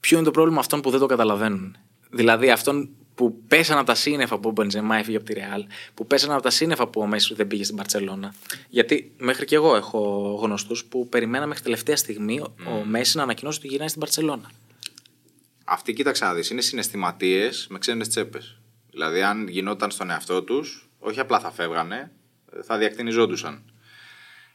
Ποιο 0.04 0.16
είναι 0.16 0.26
το 0.26 0.30
πρόβλημα 0.32 0.60
αυτών 0.60 0.80
που 0.80 0.90
δεν 0.90 1.00
το 1.00 1.06
καταλαβαίνουν; 1.06 1.76
Δηλαδή 2.10 2.50
αυτών 2.50 2.88
που 3.14 3.42
πέσαν 3.48 3.76
από 3.78 3.86
τα 3.86 3.94
σύννεφα 3.94 4.38
που 4.38 4.48
ο 4.48 4.52
Μπεντζεμά 4.52 4.96
έφυγε 4.96 5.16
από 5.16 5.26
τη 5.26 5.32
Ρεάλ, 5.32 5.64
που 5.94 6.06
πέσαν 6.06 6.30
από 6.30 6.42
τα 6.42 6.50
σύννεφα 6.50 6.86
που 6.88 7.00
ο 7.00 7.06
Μέσης 7.06 7.36
δεν 7.36 7.46
πήγε 7.46 7.64
στην 7.64 7.76
Παρσελώνα. 7.76 8.34
Γιατί 8.68 9.14
μέχρι 9.18 9.44
και 9.44 9.54
εγώ 9.54 9.76
έχω 9.76 10.00
γνωστούς 10.42 10.84
που 10.84 11.08
περιμέναμε 11.08 11.46
μέχρι 11.48 11.62
τελευταία 11.62 11.96
στιγμή 11.96 12.40
ο- 12.40 12.54
ο 12.66 12.84
Μέση 12.84 13.16
να 13.16 13.22
ανακοινώσει 13.22 13.58
ότι 13.58 13.68
γυρνάει 13.68 13.88
στην 13.88 14.00
Παρσελώνα. 14.00 14.50
Αυτοί, 15.64 15.92
κοίταξε 15.92 16.24
να 16.24 16.34
δεις, 16.34 16.50
είναι 16.50 16.60
συναισθηματίες 16.60 17.66
με 17.70 17.78
ξένες 17.78 18.08
τσέπες. 18.08 18.60
Δηλαδή, 18.90 19.22
αν 19.22 19.48
γινόταν 19.48 19.90
στον 19.90 20.10
εαυτό 20.10 20.42
τους, 20.42 20.88
όχι 20.98 21.20
απλά 21.20 21.40
θα 21.40 21.50
φεύγανε, 21.50 22.12
θα 22.64 22.78
διακτηνιζόντουσαν. 22.78 23.62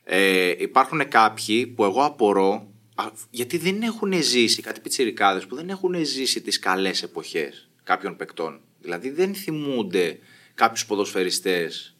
Ε, 0.04 0.54
υπάρχουν 0.58 1.08
κάποιοι 1.08 1.68
που 1.68 1.84
εγώ 1.84 2.04
απορώ, 2.04 2.52
α, 2.54 2.69
γιατί 3.30 3.58
δεν 3.58 3.82
έχουν 3.82 4.24
ζήσει, 4.24 4.62
κάτι 4.62 4.80
πιτσιρικάδες 4.80 5.46
που 5.46 5.56
δεν 5.56 5.70
έχουν 5.70 6.06
ζήσει 6.06 6.42
τις 6.42 6.60
καλές 6.60 7.04
εποχές 7.04 7.70
κάποιων 7.84 8.16
παικτών. 8.16 8.62
Δηλαδή 8.80 9.10
δεν 9.10 9.36
θυμούνται 9.36 10.20
κάποιους 10.54 10.86
ποδοσφαιριστές 10.86 11.96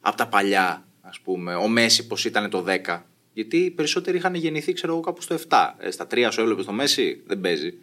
από 0.00 0.16
τα 0.16 0.28
παλιά, 0.28 0.88
ας 1.00 1.20
πούμε, 1.20 1.54
ο 1.54 1.68
Μέση 1.68 2.06
πως 2.06 2.24
ήταν 2.24 2.50
το 2.50 2.64
10. 2.66 3.02
Γιατί 3.32 3.56
οι 3.56 3.70
περισσότεροι 3.70 4.16
είχαν 4.16 4.34
γεννηθεί, 4.34 4.72
ξέρω 4.72 4.92
εγώ, 4.92 5.02
κάπου 5.02 5.22
στο 5.22 5.34
7. 5.48 5.74
Ε, 5.78 5.90
στα 5.90 6.06
3 6.10 6.28
σου 6.32 6.40
έβλεπες 6.40 6.64
το 6.64 6.72
Μέση, 6.72 7.22
δεν 7.26 7.40
παίζει. 7.40 7.74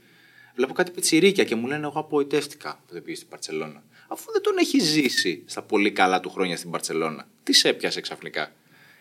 Βλέπω 0.55 0.73
κάτι 0.73 0.91
πιτσιρίκια 0.91 1.43
και 1.43 1.55
μου 1.55 1.67
λένε: 1.67 1.85
Εγώ 1.85 1.99
απογοητεύτηκα 1.99 2.79
που 2.87 2.93
δεν 2.93 3.03
πήγες 3.03 3.17
στην 3.17 3.29
Παρσελώνα. 3.29 3.83
Αφού 4.07 4.31
δεν 4.31 4.41
τον 4.41 4.57
έχει 4.57 4.79
ζήσει 4.79 5.43
στα 5.45 5.61
πολύ 5.61 5.91
καλά 5.91 6.19
του 6.19 6.29
χρόνια 6.29 6.57
στην 6.57 6.69
Παρσελώνα. 6.69 7.27
Τι 7.43 7.53
σε 7.53 7.69
έπιασε 7.69 8.01
ξαφνικά; 8.01 8.51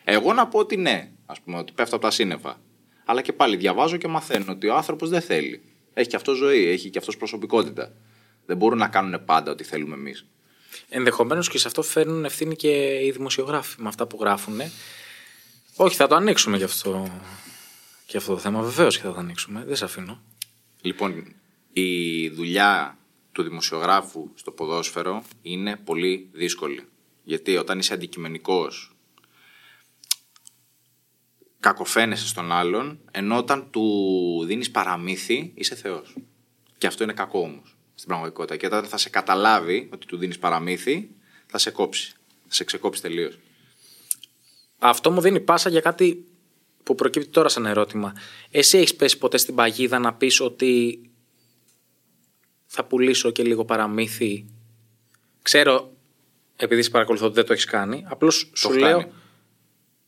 Εγώ 0.05 0.33
να 0.33 0.47
πω 0.47 0.59
ότι 0.59 0.77
ναι, 0.77 1.11
ας 1.27 1.41
πούμε, 1.41 1.59
ότι 1.59 1.73
πέφτω 1.73 1.97
από 1.97 2.05
τα 2.05 2.11
σύννεφα. 2.11 2.61
Αλλά 3.05 3.23
και 3.23 3.33
πάλι 3.33 3.57
διαβάζω 3.57 3.97
και 3.97 4.09
μαθαίνω 4.09 4.53
ότι 4.53 4.69
ο 4.69 4.75
άνθρωπος 4.75 5.09
δεν 5.09 5.21
θέλει. 5.21 5.63
Έχει 5.95 6.09
και 6.09 6.17
αυτό 6.17 6.35
ζωή, 6.35 6.67
έχει 6.67 6.91
και 6.91 6.99
αυτός 6.99 7.17
προσωπικότητα. 7.17 7.93
Δεν 8.47 8.57
μπορούν 8.57 8.79
να 8.79 8.89
κάνουν 8.89 9.25
πάντα 9.25 9.51
ό,τι 9.51 9.65
θέλουμε 9.65 9.95
εμείς. 9.95 10.27
Ενδεχομένως 10.89 11.49
και 11.49 11.59
σε 11.59 11.67
αυτό 11.67 11.83
φέρνουν 11.83 12.25
ευθύνη 12.25 12.57
και 12.57 13.01
οι 13.05 13.11
δημοσιογράφοι 13.11 13.83
με 13.83 13.89
αυτά 13.89 14.07
που 14.07 14.19
γράφουν. 14.21 14.61
Όχι, 15.77 15.97
θα 15.97 16.07
το 16.07 16.15
ανοίξουμε 16.15 16.59
και 16.59 16.65
αυτό, 16.65 17.21
και 18.07 18.17
αυτό 18.17 18.33
το 18.33 18.39
θέμα. 18.39 18.63
Βεβαίως 18.63 18.97
και 18.97 19.03
θα 19.03 19.13
το 19.13 19.19
ανοίξουμε. 19.19 19.65
Δεν 19.67 19.77
σε 19.77 19.85
αφήνω. 19.85 20.23
Λοιπόν, 20.81 21.35
η 21.73 22.29
δουλειά 22.29 22.99
του 23.33 23.43
δημοσιογράφου 23.43 24.31
στο 24.35 24.51
ποδόσφαιρο 24.51 25.23
είναι 25.43 25.77
πολύ 25.77 26.29
δύσκολη. 26.33 26.81
Γιατί 27.25 27.57
όταν 27.57 27.79
είσαι 27.79 27.95
αντικειμενικός 27.95 28.94
κακοφαίνεσαι 31.65 32.27
στον 32.27 32.53
άλλον, 32.53 32.99
ενώ 33.11 33.37
όταν 33.37 33.71
του 33.71 34.45
δίνεις 34.47 34.71
παραμύθι 34.71 35.53
είσαι 35.55 35.75
θεός. 35.75 36.17
Και 36.79 36.87
αυτό 36.87 37.03
είναι 37.03 37.13
κακό 37.13 37.41
όμως 37.41 37.77
στην 37.95 38.09
πραγματικότητα. 38.09 38.57
Και 38.57 38.67
όταν 38.67 38.85
θα 38.85 38.97
σε 38.97 39.09
καταλάβει 39.09 39.89
ότι 39.93 40.07
του 40.07 40.17
δίνεις 40.17 40.39
παραμύθι, 40.39 41.11
θα 41.47 41.59
σε 41.59 41.71
κόψει. 41.71 42.13
Θα 42.47 42.55
σε 42.55 42.65
ξεκόψει 42.65 43.03
τελείως. 43.03 43.39
Αυτό 44.79 45.11
μου 45.11 45.21
δίνει 45.21 45.41
πάσα 45.41 45.69
για 45.69 45.81
κάτι 45.81 46.25
που 46.83 46.95
προκύπτει 46.95 47.29
τώρα 47.29 47.49
σαν 47.49 47.67
ερώτημα. 47.67 48.13
Εσύ 48.51 48.79
έχεις 48.79 48.95
πέσει 48.95 49.19
ποτέ 49.19 49.37
στην 49.37 49.55
παγίδα 49.55 49.99
να 49.99 50.15
πεις 50.15 50.41
ότι 50.41 51.01
θα 52.67 52.85
πουλήσω 52.85 53.31
και 53.31 53.43
λίγο 53.43 53.65
παραμύθι; 53.65 54.47
Ξέρω, 55.43 55.93
επειδή 56.57 56.83
σε 56.83 56.91
παρακολουθώ 56.91 57.27
ότι 57.27 57.35
δεν 57.35 57.45
το 57.45 57.53
έχεις 57.53 57.65
κάνει. 57.65 58.05
Απλώς 58.09 58.51
σου 58.55 58.69
έχω 58.71 58.79
λέω. 58.79 58.99
κάνει. 58.99 59.13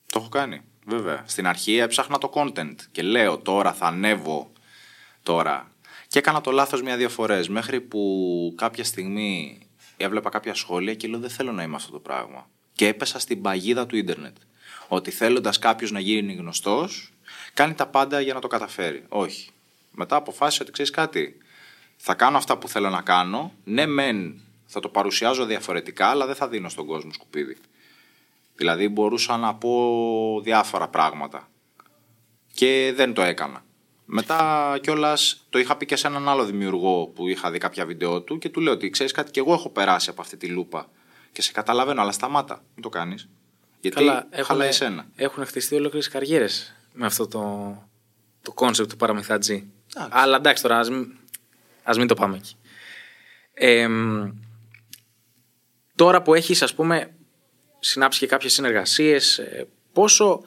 Το 0.07 0.19
έχω 0.19 0.29
κάνει, 0.29 0.63
βέβαια. 0.87 1.25
Στην 1.27 1.47
αρχή 1.47 1.77
έψαχνα 1.77 2.19
το 2.19 2.31
content 2.35 2.75
και 2.93 3.03
λέω 3.03 3.39
τώρα 3.39 3.73
θα 3.73 3.87
ανέβω 3.87 4.53
τώρα. 5.23 5.71
Και 6.09 6.19
έκανα 6.19 6.41
το 6.41 6.51
λάθος 6.51 6.83
μια-δύο 6.83 7.09
φορές 7.09 7.49
μέχρι 7.49 7.81
που 7.81 8.53
κάποια 8.57 8.85
στιγμή 8.85 9.61
έβλεπα 9.97 10.31
κάποια 10.31 10.55
σχόλια 10.55 10.95
και 10.95 11.09
λέω 11.09 11.21
δεν 11.21 11.31
θέλω 11.31 11.53
να 11.53 11.63
είμαι 11.63 11.77
αυτό 11.77 11.93
το 11.93 11.99
πράγμα. 11.99 12.49
Και 12.73 12.87
έπεσα 12.87 13.19
στην 13.19 13.43
παγίδα 13.43 13.87
του 13.87 13.97
ίντερνετ. 13.97 14.37
Ότι 14.89 15.11
θέλοντας 15.11 15.59
κάποιος 15.59 15.91
να 15.91 16.01
γίνει 16.01 16.35
γνωστός, 16.35 17.13
κάνει 17.55 17.75
τα 17.75 17.87
πάντα 17.87 18.21
για 18.21 18.35
να 18.35 18.41
το 18.41 18.49
καταφέρει. 18.49 19.05
Όχι. 19.09 19.51
Μετά 19.91 20.17
αποφάσισα 20.17 20.63
ότι 20.63 20.73
ξέρεις 20.73 20.91
κάτι. 20.91 21.37
Θα 21.97 22.15
κάνω 22.15 22.37
αυτά 22.37 22.59
που 22.59 22.69
θέλω 22.69 22.91
να 22.91 23.03
κάνω. 23.03 23.53
Ναι, 23.65 23.87
μεν 23.87 24.41
θα 24.67 24.81
το 24.81 24.89
παρουσιάζω 24.89 25.45
διαφορετικά, 25.45 26.07
αλλά 26.07 26.27
δεν 26.27 26.35
θα 26.35 26.49
δίνω 26.49 26.69
στον 26.69 26.87
κόσμο 26.87 27.13
σκουπίδι. 27.13 27.57
Δηλαδή 28.57 28.89
μπορούσα 28.89 29.37
να 29.37 29.55
πω 29.55 30.41
διάφορα 30.43 30.89
πράγματα. 30.89 31.49
Και 32.53 32.93
δεν 32.97 33.15
το 33.15 33.23
έκανα. 33.23 33.65
Μετά 34.05 34.79
κιόλας 34.83 35.47
το 35.51 35.59
είχα 35.59 35.77
πει 35.77 35.87
και 35.87 35.97
σε 35.97 36.07
έναν 36.07 36.29
άλλο 36.29 36.45
δημιουργό 36.45 37.07
που 37.07 37.29
είχα 37.29 37.51
δει 37.51 37.59
κάποια 37.59 37.87
βίντεο 37.87 38.23
του 38.23 38.39
και 38.39 38.49
του 38.49 38.61
λέω 38.61 38.73
ότι 38.73 38.91
ξέρεις 38.91 39.13
κάτι, 39.13 39.31
και 39.31 39.41
εγώ 39.41 39.53
έχω 39.53 39.69
περάσει 39.69 40.11
από 40.11 40.21
αυτή 40.21 40.37
τη 40.37 40.47
λούπα. 40.47 40.89
Και 41.33 41.43
σε 41.43 41.53
καταλαβαίνω, 41.53 42.01
αλλά 42.01 42.13
σταμάτα. 42.13 42.63
Μην 42.75 42.83
το 42.83 42.89
κάνεις. 42.89 43.29
Γιατί 43.81 43.97
Καλά, 43.97 44.27
έχουν, 44.31 44.45
χαλάει 44.45 44.69
εσένα. 44.69 45.07
έχουν 45.17 45.47
χτιστεί 45.47 45.75
ολόκληρες 45.75 46.09
καριέρες 46.09 46.75
με 46.93 47.07
αυτό 47.07 47.27
το, 47.27 47.41
το 48.43 48.55
concept 48.57 48.89
του 48.89 48.97
παραμυθατζή. 48.97 49.71
Εντάξει. 49.97 50.11
Αλλά 50.19 50.37
εντάξει 50.37 50.63
τώρα, 50.63 50.79
ας 50.79 50.91
μην, 50.91 51.17
ας 51.83 51.99
μην 51.99 52.07
το 52.07 52.15
πάμε 52.15 52.37
εκεί. 52.37 52.57
Ε, 53.55 53.89
μ, 53.89 54.31
τώρα 55.95 56.23
που 56.23 56.35
έχεις 56.35 56.63
ας 56.63 56.75
πούμε 56.75 57.16
συνάψει 57.87 58.19
και 58.19 58.27
κάποιες 58.27 58.53
συνεργασίες, 58.53 59.39
ε, 59.39 59.69
πόσο 59.93 60.43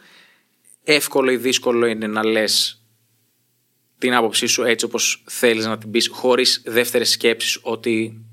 εύκολο 0.83 1.31
ή 1.31 1.37
δύσκολο 1.37 1.85
είναι 1.85 2.07
να 2.07 2.25
λες 2.25 2.83
την 3.97 4.13
άποψή 4.13 4.47
σου 4.47 4.63
έτσι 4.63 4.85
όπως 4.85 5.23
θέλεις 5.27 5.65
να 5.65 5.77
την 5.77 5.91
πεις 5.91 6.07
χωρίς 6.07 6.61
δεύτερες 6.65 7.09
σκέψεις 7.09 7.59
ότι 7.61 8.25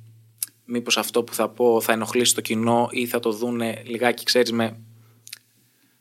μήπως 0.65 0.99
αυτό 0.99 1.23
που 1.23 1.35
θα 1.35 1.49
πω 1.49 1.81
θα 1.81 1.93
ενοχλήσει 1.93 2.35
το 2.35 2.41
κοινό 2.41 2.89
ή 2.91 3.07
θα 3.07 3.21
το 3.21 3.33
δούνε 3.33 3.83
λιγάκι 3.87 4.25
ξέρεις 4.25 4.53
με 4.53 4.81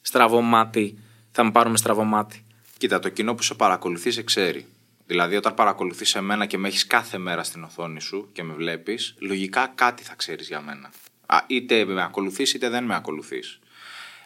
στραβό 0.01 0.41
μάτι, 0.41 0.99
θα 1.31 1.43
με 1.43 1.51
πάρουν 1.51 1.71
με 1.71 1.77
στραβό 1.77 2.03
μάτι. 2.03 2.45
Κοίτα, 2.77 2.99
το 2.99 3.09
κοινό 3.09 3.35
που 3.35 3.43
σε 3.43 3.53
παρακολουθεί 3.53 4.11
σε 4.11 4.23
ξέρει. 4.23 4.65
Δηλαδή, 5.05 5.35
όταν 5.35 5.53
παρακολουθείς 5.53 6.15
εμένα 6.15 6.45
και 6.45 6.57
με 6.57 6.67
έχεις 6.67 6.87
κάθε 6.87 7.17
μέρα 7.17 7.43
στην 7.43 7.63
οθόνη 7.63 8.01
σου 8.01 8.29
και 8.33 8.43
με 8.43 8.53
βλέπεις, 8.53 9.15
λογικά 9.19 9.71
κάτι 9.75 10.03
θα 10.03 10.15
ξέρεις 10.15 10.47
για 10.47 10.61
μένα. 10.61 10.91
Α, 11.25 11.37
είτε 11.47 11.85
με 11.85 12.03
ακολουθείς 12.03 12.53
είτε 12.53 12.69
δεν 12.69 12.83
με 12.83 12.95
ακολουθείς. 12.95 13.59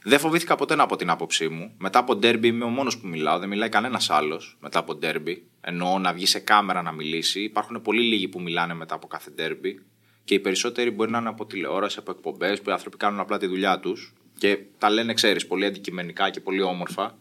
Δεν 0.04 0.20
φοβήθηκα 0.20 0.56
ποτέ 0.56 0.76
να 0.76 0.86
πω 0.86 0.96
την 0.96 1.10
άποψή 1.10 1.48
μου. 1.48 1.74
Μετά 1.78 2.00
από 2.00 2.16
ντέρμπι 2.16 2.48
είμαι 2.48 2.64
ο 2.64 2.70
μόνος 2.70 2.98
που 2.98 3.08
μιλάω, 3.08 3.40
δεν 3.40 3.50
μιλάει 3.50 3.70
κανένας 3.70 4.10
άλλος 4.10 4.58
μετά 4.62 4.80
από 4.80 4.96
ντέρμπι. 4.96 5.44
Εννοώ 5.62 6.00
να 6.00 6.14
βγει 6.14 6.26
σε 6.26 6.40
κάμερα 6.40 6.82
να 6.82 6.92
μιλήσει. 6.92 7.42
Υπάρχουν 7.42 7.82
πολύ 7.82 8.02
λίγοι 8.02 8.28
που 8.28 8.42
μιλάνε 8.42 8.74
μετά 8.74 8.96
από 8.96 9.08
κάθε 9.08 9.32
ντέρμπι. 9.32 9.82
Και 10.24 10.34
οι 10.34 10.40
περισσότεροι 10.40 10.92
μπορεί 10.92 11.12
να 11.12 11.18
είναι 11.18 11.30
από 11.30 11.46
τηλεόραση, 11.46 12.00
από 12.00 12.12
εκπομπές, 12.12 12.62
που 12.62 12.70
οι 12.70 12.74
άνθρωποι 12.74 12.98
κάνουν 12.98 13.20
απλά 13.20 13.38
τη 13.38 13.48
δουλειά 13.48 13.80
τους 13.80 14.14
και 14.38 14.60
τα 14.78 14.90
λένε, 14.90 15.14
ξέρεις, 15.14 15.48
πολύ 15.48 15.66
αντικειμενικά 15.66 16.30
και 16.30 16.40
πολύ 16.40 16.62
όμορφα. 16.62 17.18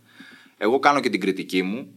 Εγώ 0.59 0.79
κάνω 0.79 1.01
και 1.01 1.11
την 1.11 1.21
κριτική 1.21 1.63
μου, 1.63 1.95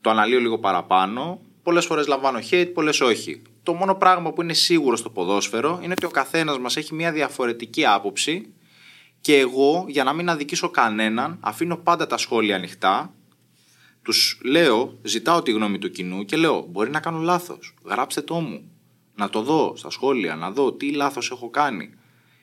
το 0.00 0.10
αναλύω 0.10 0.40
λίγο 0.40 0.58
παραπάνω. 0.58 1.40
Πολλές 1.68 1.86
φορές 1.86 2.06
λαμβάνω 2.06 2.38
hate, 2.50 2.70
πολλές 2.74 3.00
όχι. 3.00 3.42
Το 3.62 3.72
μόνο 3.72 3.94
πράγμα 3.94 4.32
που 4.32 4.42
είναι 4.42 4.52
σίγουρο 4.52 4.96
στο 4.96 5.10
ποδόσφαιρο 5.10 5.80
είναι 5.82 5.92
ότι 5.92 6.06
ο 6.06 6.10
καθένας 6.10 6.58
μας 6.58 6.76
έχει 6.76 6.94
μια 6.94 7.12
διαφορετική 7.12 7.86
άποψη 7.86 8.52
και 9.20 9.36
εγώ, 9.36 9.84
για 9.88 10.04
να 10.04 10.12
μην 10.12 10.28
αδικήσω 10.28 10.70
κανέναν, 10.70 11.38
αφήνω 11.40 11.76
πάντα 11.76 12.06
τα 12.06 12.16
σχόλια 12.16 12.56
ανοιχτά. 12.56 13.14
Τους 14.02 14.40
λέω, 14.44 14.98
ζητάω 15.02 15.42
τη 15.42 15.50
γνώμη 15.50 15.78
του 15.78 15.90
κοινού 15.90 16.24
και 16.24 16.36
λέω: 16.36 16.66
Μπορεί 16.68 16.90
να 16.90 17.00
κάνω 17.00 17.18
λάθος. 17.18 17.74
Γράψτε 17.84 18.20
το 18.20 18.34
μου. 18.34 18.70
Να 19.14 19.30
το 19.30 19.42
δω 19.42 19.72
στα 19.76 19.90
σχόλια, 19.90 20.36
να 20.36 20.50
δω 20.50 20.72
τι 20.72 20.92
λάθος 20.92 21.30
έχω 21.30 21.50
κάνει. 21.50 21.94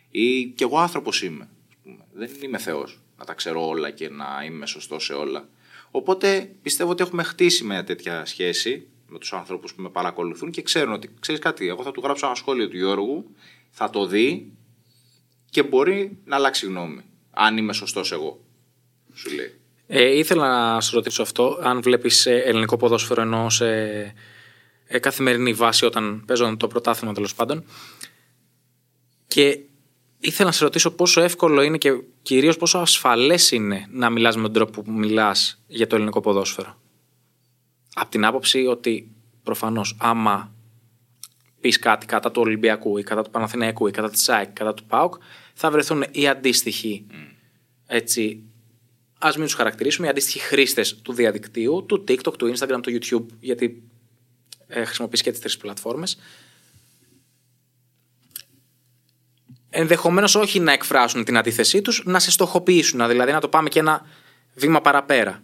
Ή 0.09 0.45
κι 0.45 0.63
εγώ 0.63 0.77
άνθρωπος 0.77 1.23
είμαι. 1.23 1.49
ας 1.69 1.75
πούμε. 1.83 2.05
Δεν 2.13 2.29
είμαι 2.43 2.57
Θεός 2.57 2.99
να 3.17 3.25
τα 3.25 3.33
ξέρω 3.33 3.67
όλα 3.67 3.89
και 3.89 4.09
να 4.09 4.43
είμαι 4.45 4.65
σωστός 4.65 5.05
σε 5.05 5.13
όλα. 5.13 5.49
Οπότε 5.91 6.51
πιστεύω 6.61 6.91
ότι 6.91 7.03
έχουμε 7.03 7.23
χτίσει 7.23 7.63
μια 7.63 7.83
τέτοια 7.83 8.25
σχέση 8.25 8.87
με 9.15 9.21
τους 9.21 9.33
ανθρώπους 9.33 9.73
που 9.73 9.81
με 9.81 9.89
παρακολουθούν 9.89 10.51
και 10.51 10.61
ξέρουν 10.61 10.93
ότι 10.93 11.09
ξέρεις 11.19 11.41
κάτι, 11.41 11.67
εγώ 11.67 11.83
θα 11.83 11.91
του 11.91 12.01
γράψω 12.03 12.25
ένα 12.25 12.35
σχόλιο 12.35 12.67
του 12.67 12.77
Γιώργου, 12.77 13.35
θα 13.69 13.89
το 13.89 14.05
δει 14.05 14.51
και 15.49 15.63
μπορεί 15.63 16.17
να 16.25 16.35
αλλάξει 16.35 16.65
γνώμη. 16.65 17.01
Αν 17.31 17.57
είμαι 17.57 17.73
σωστός 17.73 18.11
εγώ. 18.11 18.39
Σου 19.13 19.35
λέει. 19.35 19.59
Ε, 19.87 20.17
ήθελα 20.17 20.73
να 20.73 20.81
σου 20.81 20.95
ρωτήσω 20.95 21.21
αυτό, 21.21 21.59
αν 21.61 21.81
βλέπεις 21.81 22.25
ε, 22.25 22.35
ελληνικό 22.35 22.77
ποδόσφαιρο 22.77 23.21
ενώ 23.21 23.49
σε 23.49 23.67
ε, 24.85 24.99
καθημερινή 24.99 25.53
βάση 25.53 25.85
όταν 25.85 26.23
παίζουν 26.27 26.57
το 26.57 26.67
πρωτάθλημα 26.67 27.13
τέλος 27.13 27.35
πάντων. 27.35 27.63
Και 29.27 29.59
ήθελα 30.19 30.47
να 30.47 30.55
σε 30.55 30.63
ρωτήσω 30.63 30.91
πόσο 30.91 31.21
εύκολο 31.21 31.61
είναι 31.61 31.77
και 31.77 32.01
κυρίως 32.21 32.57
πόσο 32.57 32.77
ασφαλές 32.77 33.51
είναι 33.51 33.87
να 33.91 34.09
μιλάς 34.09 34.35
με 34.35 34.41
τον 34.41 34.53
τρόπο 34.53 34.81
που 34.81 34.91
μιλάς 34.91 35.63
για 35.67 35.87
το 35.87 35.95
ελληνικό 35.95 36.21
ποδόσφαιρο. 36.21 36.83
Από 37.97 38.09
την 38.09 38.25
άποψη 38.25 38.65
ότι 38.65 39.11
προφανώς, 39.43 39.97
άμα 39.99 40.55
πεις 41.61 41.79
κάτι 41.79 42.05
κατά 42.05 42.31
του 42.31 42.41
Ολυμπιακού 42.41 42.97
ή 42.97 43.03
κατά 43.03 43.21
του 43.21 43.29
Παναθηναϊκού 43.29 43.87
ή 43.87 43.91
κατά 43.91 44.09
της 44.09 44.23
ΣΑΕΚ, 44.23 44.49
κατά 44.49 44.73
του 44.73 44.85
ΠΑΟΚ, 44.85 45.15
θα 45.53 45.71
βρεθούν 45.71 46.05
οι 46.11 46.27
αντίστοιχοι 46.27 47.05
έτσι, 47.85 48.43
ας 49.19 49.35
μην 49.35 49.45
τους 49.45 49.55
χαρακτηρίσουμε, 49.55 50.07
οι 50.07 50.09
αντίστοιχοι 50.09 50.39
χρήστες 50.39 50.95
του 51.01 51.13
διαδικτύου, 51.13 51.85
του 51.87 52.03
TikTok, 52.07 52.37
του 52.37 52.53
Instagram, 52.55 52.79
του 52.81 52.99
YouTube, 52.99 53.25
γιατί 53.39 53.83
ε, 54.67 54.83
χρησιμοποιείς 54.83 55.21
και 55.21 55.31
τις 55.31 55.39
τρεις 55.39 55.57
πλατφόρμες. 55.57 56.17
Ενδεχομένως 59.69 60.35
όχι 60.35 60.59
να 60.59 60.71
εκφράσουν 60.71 61.23
την 61.23 61.37
αντίθεσή 61.37 61.81
τους, 61.81 62.03
να 62.05 62.19
σε 62.19 62.31
στοχοποιήσουν, 62.31 63.07
δηλαδή 63.07 63.31
να 63.31 63.39
το 63.39 63.47
πάμε 63.47 63.69
και 63.69 63.79
ένα 63.79 64.05
βήμα 64.53 64.81
παραπέρα. 64.81 65.43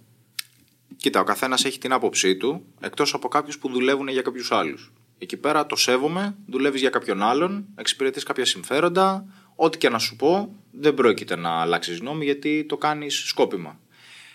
Κοίτα, 1.02 1.20
ο 1.20 1.24
καθένας 1.24 1.66
έχει 1.66 1.80
την 1.80 1.94
άποψή 1.94 2.36
του, 2.36 2.66
εκτός 2.80 3.14
από 3.14 3.28
κάποιους 3.28 3.58
που 3.58 3.70
δουλεύουν 3.70 4.08
για 4.08 4.22
κάποιους 4.22 4.52
άλλους. 4.52 4.92
Εκεί 5.18 5.38
πέρα 5.38 5.66
το 5.66 5.76
σέβομαι, 5.76 6.36
δουλεύεις 6.46 6.82
για 6.82 6.90
κάποιον 6.90 7.22
άλλον, 7.24 7.66
εξυπηρετείς 7.76 8.24
κάποια 8.24 8.46
συμφέροντα. 8.46 9.26
Ό,τι 9.56 9.78
και 9.78 9.90
να 9.90 10.00
σου 10.00 10.16
πω, 10.16 10.56
δεν 10.72 10.94
πρόκειται 10.94 11.36
να 11.36 11.50
αλλάξεις 11.50 12.00
γνώμη 12.00 12.26
γιατί 12.26 12.66
το 12.70 12.78
κάνεις 12.78 13.16
σκόπιμα. 13.16 13.80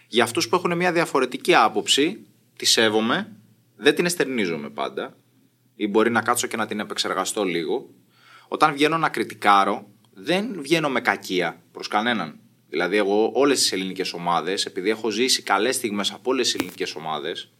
Για 0.09 0.25
αυτούς 0.25 0.49
που 0.49 0.57
έχουν 0.57 0.77
μια 0.77 0.93
διαφορετική 0.93 1.55
άποψη, 1.55 2.27
τη 2.57 2.65
σέβομαι, 2.65 3.33
δεν 3.77 3.95
την 3.95 4.05
εστερνίζομαι 4.05 4.71
πάντα, 4.71 5.17
ή 5.77 5.89
μπορεί 5.89 6.11
να 6.11 6.23
κάτσω 6.23 6.47
και 6.47 6.57
να 6.57 6.67
την 6.67 6.81
επεξεργαστώ 6.81 7.45
λίγο. 7.45 7.91
Όταν 8.49 8.73
βγαίνω 8.73 8.99
να 8.99 9.09
κριτικάρω, 9.09 9.89
δεν 10.15 10.57
βγαίνω 10.61 10.89
με 10.89 11.01
κακία 11.01 11.63
προς 11.73 11.89
κανέναν. 11.89 12.39
Δηλαδή, 12.69 12.97
εγώ 12.97 13.31
όλες 13.35 13.59
τις 13.59 13.73
ελληνικές 13.73 14.13
ομάδες, 14.13 14.67
επειδή 14.67 14.91
έχω 14.91 15.11
ζήσει 15.11 15.43
καλές 15.43 15.75
στιγμές 15.75 16.11
από 16.11 16.31
όλες 16.31 16.47
τις 16.47 16.55
ελληνικές 16.55 16.95
ομάδες, 16.95 17.51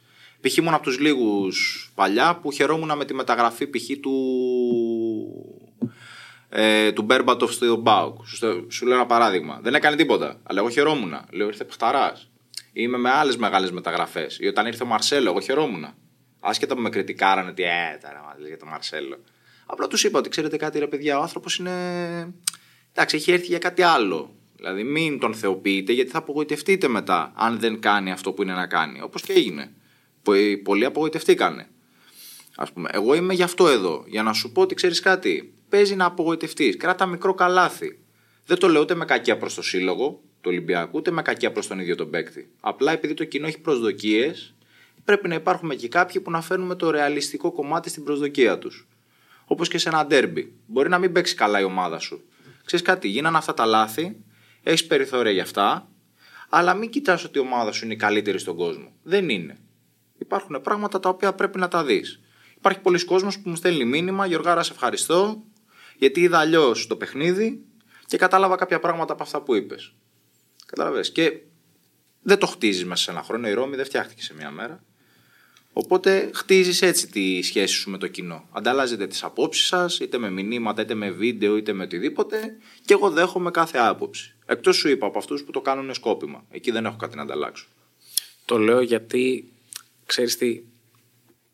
π.χ. 0.41 0.57
ήμουν 0.57 0.75
από 0.75 0.83
τους 0.83 0.99
λίγους 0.99 1.91
παλιά 1.95 2.39
που 2.43 2.53
χαιρόμουν 2.53 2.97
με 2.97 3.05
τη 3.05 3.15
μεταγραφή 3.15 3.67
π.χ. 3.67 4.01
του. 4.01 4.15
Ε, 6.49 6.93
του 6.93 7.03
Μπέρμπατοφ 7.03 7.53
στο 7.53 7.77
Μπάουκ. 7.77 8.27
Σου, 8.27 8.67
σου 8.71 8.87
λέω 8.87 8.97
ένα 8.97 9.07
παράδειγμα. 9.07 9.61
Δεν 9.63 9.75
έκανε 9.75 9.97
τίποτα, 9.97 10.41
αλλά 10.43 10.61
εγώ 10.61 10.71
χαιρόμουν. 10.71 11.15
Λέω 11.31 11.47
ήρθε 11.47 11.65
παιχταράς. 11.65 12.31
Είμαι 12.73 12.99
με 12.99 13.11
άλλες 13.11 13.37
μεγάλες 13.37 13.71
μεταγραφές. 13.71 14.39
Ή 14.41 14.47
όταν 14.47 14.67
ήρθε 14.67 14.83
ο 14.83 14.87
Μαρσέλο, 14.87 15.31
εγώ 15.31 15.41
χαιρόμουν. 15.41 15.87
Άσχετα 16.41 16.75
που 16.75 16.81
με 16.81 16.89
κριτικάρανε, 16.89 17.53
τι 17.53 17.63
ε, 17.63 17.99
τώρα 18.03 18.37
για 18.47 18.59
τον 18.59 18.69
Μαρσέλο. 18.69 19.19
Απλά 19.67 19.87
τους 19.87 20.05
είπα 20.05 20.19
ότι 20.19 20.29
ξέρετε 20.29 20.57
κάτι, 20.57 20.79
ρε 20.79 20.87
παιδιά, 20.87 21.19
ο 21.19 21.23
άνθρωπος 21.23 21.59
είναι. 21.59 21.73
Εντάξει, 22.93 23.17
έχει 23.17 23.33
έρθει 23.33 23.47
για 23.47 23.59
κάτι 23.59 23.83
άλλο. 23.83 24.35
Δηλαδή, 24.57 24.85
μην 24.85 25.19
τον 25.19 25.35
θεοποιείτε, 25.35 25.93
γιατί 25.93 26.11
θα 26.11 26.19
απογοητευτείτε 26.19 26.89
μετά, 26.89 27.33
αν 27.37 27.59
δεν 27.59 27.81
κάνει 27.81 28.11
αυτό 28.11 28.33
που 28.33 28.43
είναι 28.43 28.53
να 28.53 28.67
κάνει. 28.67 29.01
Όπως 29.03 29.23
και 29.23 29.33
έγινε. 29.33 29.73
Πολλοί 30.63 30.85
απογοητευτήκανε. 30.85 31.69
Ας 32.57 32.73
πούμε, 32.73 32.89
εγώ 32.93 33.15
είμαι 33.15 33.35
γι' 33.35 33.43
αυτό 33.43 33.69
εδώ. 33.69 34.05
Για 34.07 34.23
να 34.23 34.33
σου 34.33 34.53
πω 34.53 34.61
ότι 34.61 34.75
ξέρεις 34.75 35.01
κάτι. 35.01 35.55
Παίζει 35.69 35.95
να 35.97 36.05
απογοητευτείς. 36.05 36.77
Κράτα 36.77 37.07
μικρό 37.07 37.35
καλάθι. 37.35 37.99
Δεν 38.47 38.59
το 38.59 38.69
λέω 38.69 38.81
ούτε 38.81 38.95
με 38.95 39.05
κακία 39.05 39.37
προς 39.39 39.55
το 39.55 39.63
σύλλογο 39.63 40.21
του 40.41 40.51
Ολυμπιακού, 40.51 40.99
ούτε 40.99 41.11
με 41.11 41.23
κακία 41.23 41.53
προς 41.53 41.67
τον 41.67 41.79
ίδιο 41.79 41.95
τον 41.95 42.11
παίκτη. 42.11 42.51
Απλά 42.61 42.93
επειδή 42.93 43.15
το 43.15 43.25
κοινό 43.25 43.47
έχει 43.47 43.61
προσδοκίες, 43.61 44.55
πρέπει 45.05 45.29
να 45.29 45.35
υπάρχουν 45.35 45.77
και 45.77 45.89
κάποιοι 45.89 46.21
που 46.21 46.31
να 46.31 46.41
φέρνουν 46.41 46.77
το 46.77 46.91
ρεαλιστικό 46.91 47.53
κομμάτι 47.53 47.89
στην 47.89 48.05
προσδοκία 48.05 48.59
τους. 48.59 48.87
Όπως 49.45 49.69
και 49.69 49.79
σε 49.79 49.89
ένα 49.89 50.07
ντέρμπι. 50.07 50.53
Μπορεί 50.67 50.89
να 50.89 50.99
μην 50.99 51.13
παίξει 51.13 51.35
καλά 51.35 51.61
η 51.61 51.65
ομάδα 51.65 51.99
σου. 51.99 52.23
Ξέρεις 52.65 52.85
κάτι, 52.85 53.09
γίνανε 53.09 53.37
αυτά 53.37 53.55
τα 53.55 53.67
λάθη, 53.67 54.17
έχεις 54.71 54.87
περιθώρια 54.87 55.33
γι' 55.33 55.41
αυτά, 55.41 55.89
αλλά 56.49 56.75
μην 56.75 56.91
κοιτάς 56.91 57.25
ότι 57.25 57.39
η 57.39 57.41
ομάδα 57.41 57.73
σου 57.73 57.85
είναι 57.85 57.95
η 57.95 57.97
καλύτερη 57.97 58.39
στον 58.39 58.57
κόσμο. 58.57 58.93
Δεν 59.03 59.29
είναι. 59.29 59.59
Υπάρχουν 60.19 60.61
πράγματα 60.63 61.01
τα 61.01 61.09
οποία 61.09 61.33
πρέπει 61.33 61.59
να 61.59 61.69
τα 61.69 61.85
δεις. 61.85 62.21
Υπάρχει 62.57 62.81
πολλοί 62.81 63.05
κόσμος 63.05 63.39
που 63.39 63.49
μου 63.49 63.57
στέλνει 63.57 63.85
μήνυμα, 63.85 64.27
Γιωργάρα, 64.27 64.63
σε 64.63 64.73
ευχαριστώ, 64.73 65.43
γιατί 65.99 66.21
είδα 66.21 66.39
αλλιώς 66.39 66.87
το 66.87 66.97
παιχνίδι 66.97 67.65
και 68.07 68.17
κατάλαβα 68.17 68.57
κάποια 68.57 68.79
πράγματα 68.81 69.13
από 69.13 69.23
αυτά 69.23 69.43
που 69.43 69.55
είπες. 69.55 69.95
Κατάλαβε. 70.67 71.01
Και 71.01 71.41
δεν 72.23 72.39
το 72.39 72.47
χτίζεις 72.47 72.85
μέσα 72.85 73.03
σε 73.03 73.11
ένα 73.11 73.23
χρόνο. 73.23 73.49
Η 73.49 73.53
Ρώμη 73.53 73.77
δεν 73.77 73.85
φτιάχτηκε 73.85 74.23
σε 74.23 74.35
μία 74.35 74.51
μέρα. 74.51 74.85
Οπότε 75.73 76.31
χτίζεις 76.35 76.83
έτσι 76.83 77.09
τη 77.09 77.43
σχέση 77.43 77.75
σου 77.75 77.91
με 77.91 77.99
το 77.99 78.07
κοινό. 78.07 78.49
Ανταλλάζετε 78.53 79.07
τις 79.07 79.23
απόψεις 79.23 79.67
σας, 79.67 79.99
είτε 79.99 80.19
με 80.19 80.31
μηνύματα, 80.31 80.83
είτε 80.83 80.95
με 80.95 81.11
βίντεο, 81.11 81.57
είτε 81.57 81.73
με 81.73 81.83
οτιδήποτε, 81.83 82.57
και 82.85 82.93
εγώ 82.93 83.11
δέχομαι 83.11 83.51
κάθε 83.51 83.79
άποψη. 83.79 84.36
Εκτός 84.47 84.77
σου 84.77 84.89
είπα 84.89 85.07
από 85.07 85.19
αυτούς 85.19 85.43
που 85.45 85.51
το 85.51 85.61
κάνουν 85.61 85.95
σκόπιμα. 85.95 86.45
Εκεί 86.51 86.71
δεν 86.71 86.85
έχω 86.85 86.97
κάτι 86.97 87.17
να 87.17 87.23
ανταλλάξω. 87.23 87.67
Το 88.45 88.59
λέω 88.59 88.81
γιατί 88.81 89.53
ξέρεις 90.07 90.37
τι, 90.37 90.61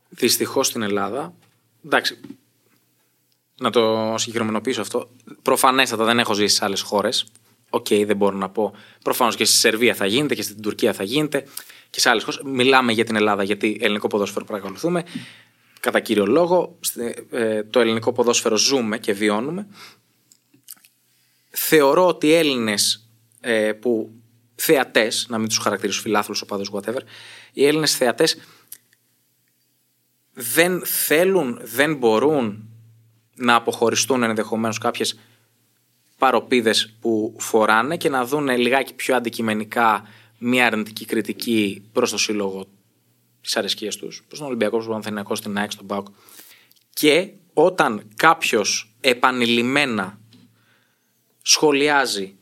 δυστυχώς 0.09 0.67
στην 0.67 0.83
Ελλάδα, 0.83 1.35
εντάξει, 1.85 2.21
να 3.61 3.71
το 3.71 4.15
συγκεκριμενοποιήσω 4.17 4.81
αυτό, 4.81 5.11
προφανέστατα 5.43 6.05
δεν 6.05 6.19
έχω 6.19 6.35
ζήσει 6.35 6.57
σε 6.57 6.65
άλλες 6.65 6.81
χώρες. 6.81 7.27
OK, 7.71 7.87
okay, 7.91 8.05
δεν 8.07 8.17
μπορώ 8.17 8.37
να 8.37 8.49
πω. 8.49 8.75
Προφανώς 9.03 9.37
και 9.37 9.45
στη 9.45 9.57
Σερβία 9.57 9.95
θα 9.95 10.07
γίνεται 10.07 10.35
και 10.35 10.43
στην 10.43 10.63
Τουρκία 10.63 10.93
θα 10.93 11.03
γίνεται 11.03 11.47
και 11.91 12.01
σε 12.01 12.09
άλλες 12.09 12.23
χώρες. 12.25 12.41
Μιλάμε 12.45 12.93
για 12.93 13.05
την 13.05 13.17
Ελλάδα 13.17 13.43
γιατί 13.43 13.79
ελληνικό 13.81 14.07
ποδόσφαιρο 14.07 14.45
παρακολουθούμε. 14.45 15.05
Κατά 15.81 16.01
κύριο 16.01 16.27
λόγο, 16.27 16.79
ε, 17.31 17.63
το 17.63 17.81
ελληνικό 17.81 18.13
ποδόσφαιρο 18.13 18.57
ζούμε 18.57 18.99
και 18.99 19.13
βιώνουμε. 19.13 19.67
Θεωρώ 21.55 22.07
ότι 22.07 22.27
οι 22.27 22.35
Έλληνες 22.35 23.09
ε, 23.41 23.73
που 23.73 24.13
θεατές, 24.55 25.27
να 25.29 25.39
μην 25.39 25.49
τους 25.49 25.59
χαρακτηρίσω 25.59 26.01
φιλάθλους, 26.01 26.43
οπαδούς, 26.43 26.65
whatever, 26.73 27.01
οι 27.53 27.67
Έλληνες 27.67 27.97
θεατές 27.97 28.37
δεν 30.33 30.83
θέλουν, 30.85 31.61
δεν 31.63 31.97
μπορούν 31.97 32.69
να 33.35 33.55
αποχωριστούν 33.55 34.23
ενδεχομένως 34.23 34.79
κάποιες 34.79 35.19
παροπίδες 36.19 36.95
που 37.01 37.37
φοράνε 37.39 37.97
και 37.97 38.09
να 38.09 38.25
δουν 38.25 38.49
λιγάκι 38.49 38.95
πιο 38.95 39.17
αντικειμενικά 39.17 40.09
μια 40.39 40.67
αρνητική 40.67 41.05
κριτική 41.05 41.89
προς 41.93 42.11
το 42.11 42.19
σύλλογο 42.19 42.67
τις 43.41 43.57
αρεσκίες 43.57 43.97
τους, 43.97 44.25
προς 44.27 44.39
τον 44.39 44.49
Ολυμπιακό, 44.49 44.75
προς 44.75 44.87
τον 44.87 44.95
Ανθενιακό, 44.95 45.35
στην 45.35 45.59
ΑΕΚ, 45.59 45.71
στον 45.71 45.87
ΠΑΟΚ. 45.87 46.07
Και 46.93 47.33
όταν 47.53 48.09
κάποιος 48.17 48.95
επανειλημμένα 49.01 50.19
σχολιάζει 51.43 52.37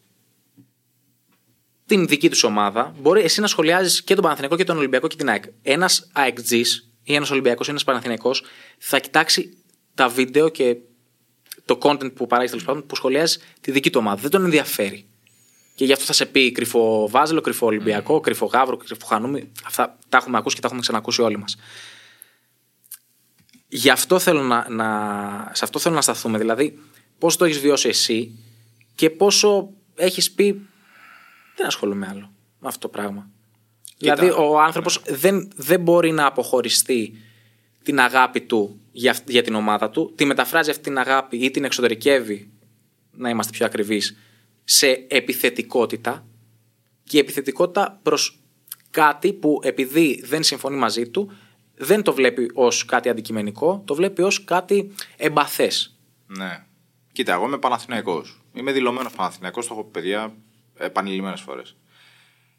την 1.86 2.06
δική 2.06 2.30
τους 2.30 2.42
ομάδα, 2.42 2.94
μπορεί 3.00 3.22
εσύ 3.22 3.40
να 3.40 3.46
σχολιάζεις 3.46 4.02
και 4.02 4.14
τον 4.14 4.22
Παναθηναϊκό 4.22 4.56
και 4.56 4.64
τον 4.64 4.76
Ολυμπιακό 4.76 5.06
και 5.06 5.16
την 5.16 5.28
ΑΕΚ. 5.28 5.44
Ένας 5.62 6.10
AEKG 6.14 6.62
ή 7.02 7.14
ένας 7.14 7.30
Ολυμπιακός 7.30 7.66
ή 7.66 7.70
ένας 7.70 7.84
Παναθηναϊκός 7.84 8.44
θα 8.78 8.98
κοιτάξει 8.98 9.56
τα 9.94 10.08
βίντεο 10.08 10.48
και 10.48 10.76
το 11.64 11.78
content 11.82 12.14
που 12.14 12.26
παράγεις 12.26 12.50
τέλος 12.50 12.66
πάντων 12.66 12.86
που 12.86 12.94
σχολιάζει 12.96 13.38
τη 13.60 13.70
δική 13.70 13.90
του 13.90 13.98
ομάδα. 14.02 14.20
Δεν 14.20 14.30
τον 14.30 14.44
ενδιαφέρει. 14.44 15.04
Και 15.74 15.84
γι' 15.84 15.92
αυτό 15.92 16.04
θα 16.04 16.12
σε 16.12 16.26
πει 16.26 16.52
κρυφό 16.52 17.08
Βάζελο, 17.08 17.40
κρυφό 17.40 17.66
Ολυμπιακό, 17.66 18.16
mm. 18.16 18.22
κρυφό 18.22 18.46
Γάβρο, 18.46 18.76
κρυφό 18.76 19.06
Χανούμι. 19.06 19.52
Αυτά 19.64 19.98
τα 20.08 20.16
έχουμε 20.16 20.38
ακούσει 20.38 20.54
και 20.54 20.60
τα 20.60 20.66
έχουμε 20.66 20.82
ξανακούσει 20.82 21.22
όλοι 21.22 21.38
μας. 21.38 21.56
Γι' 23.68 23.90
αυτό 23.90 24.18
θέλω 24.18 24.42
να, 24.42 24.66
να, 24.70 25.50
σε 25.54 25.64
αυτό 25.64 25.78
θέλω 25.78 25.94
να 25.94 26.02
σταθούμε. 26.02 26.38
Δηλαδή, 26.38 26.78
πώς 27.18 27.36
το 27.36 27.44
έχεις 27.44 27.60
βιώσει 27.60 27.88
εσύ 27.88 28.38
και 29.00 29.10
πόσο 29.10 29.70
έχεις 29.94 30.30
πει. 30.30 30.68
Δεν 31.56 31.66
ασχολούμαι 31.66 32.06
άλλο 32.10 32.32
με 32.58 32.68
αυτό 32.68 32.80
το 32.80 32.88
πράγμα. 32.88 33.30
Κοίτα, 33.96 34.14
δηλαδή, 34.14 34.40
ο 34.40 34.60
άνθρωπος 34.60 35.02
ναι. 35.08 35.16
δεν, 35.16 35.50
δεν 35.56 35.80
μπορεί 35.80 36.12
να 36.12 36.26
αποχωριστεί 36.26 37.16
την 37.82 38.00
αγάπη 38.00 38.40
του 38.40 38.80
για, 38.92 39.16
για 39.26 39.42
την 39.42 39.54
ομάδα 39.54 39.90
του, 39.90 40.12
τη 40.14 40.24
μεταφράζει 40.24 40.70
αυτή 40.70 40.82
την 40.82 40.98
αγάπη 40.98 41.36
ή 41.36 41.50
την 41.50 41.64
εξωτερικεύει, 41.64 42.50
να 43.10 43.28
είμαστε 43.28 43.52
πιο 43.52 43.66
ακριβείς, 43.66 44.16
σε 44.64 45.06
επιθετικότητα 45.08 46.26
και 47.04 47.16
η 47.16 47.20
επιθετικότητα 47.20 48.00
προς 48.02 48.40
κάτι 48.90 49.32
που 49.32 49.60
επειδή 49.62 50.22
δεν 50.24 50.42
συμφωνεί 50.42 50.76
μαζί 50.76 51.08
του 51.08 51.32
δεν 51.74 52.02
το 52.02 52.12
βλέπει 52.12 52.50
ως 52.54 52.84
κάτι 52.84 53.08
αντικειμενικό, 53.08 53.82
το 53.86 53.94
βλέπει 53.94 54.22
ως 54.22 54.44
κάτι 54.44 54.94
εμπαθές. 55.16 55.98
Ναι. 56.26 56.64
Κοίτα, 57.12 57.32
εγώ 57.32 57.46
είμαι 57.46 57.58
Παναθηναϊκός. 57.58 58.39
Είμαι 58.52 58.72
δηλωμένος 58.72 59.12
Παναθηναϊκός, 59.12 59.66
το 59.66 59.74
έχω 59.74 59.84
πει 59.84 59.90
παιδιά 59.90 60.34
επανειλημμένες 60.76 61.40
φορές. 61.40 61.76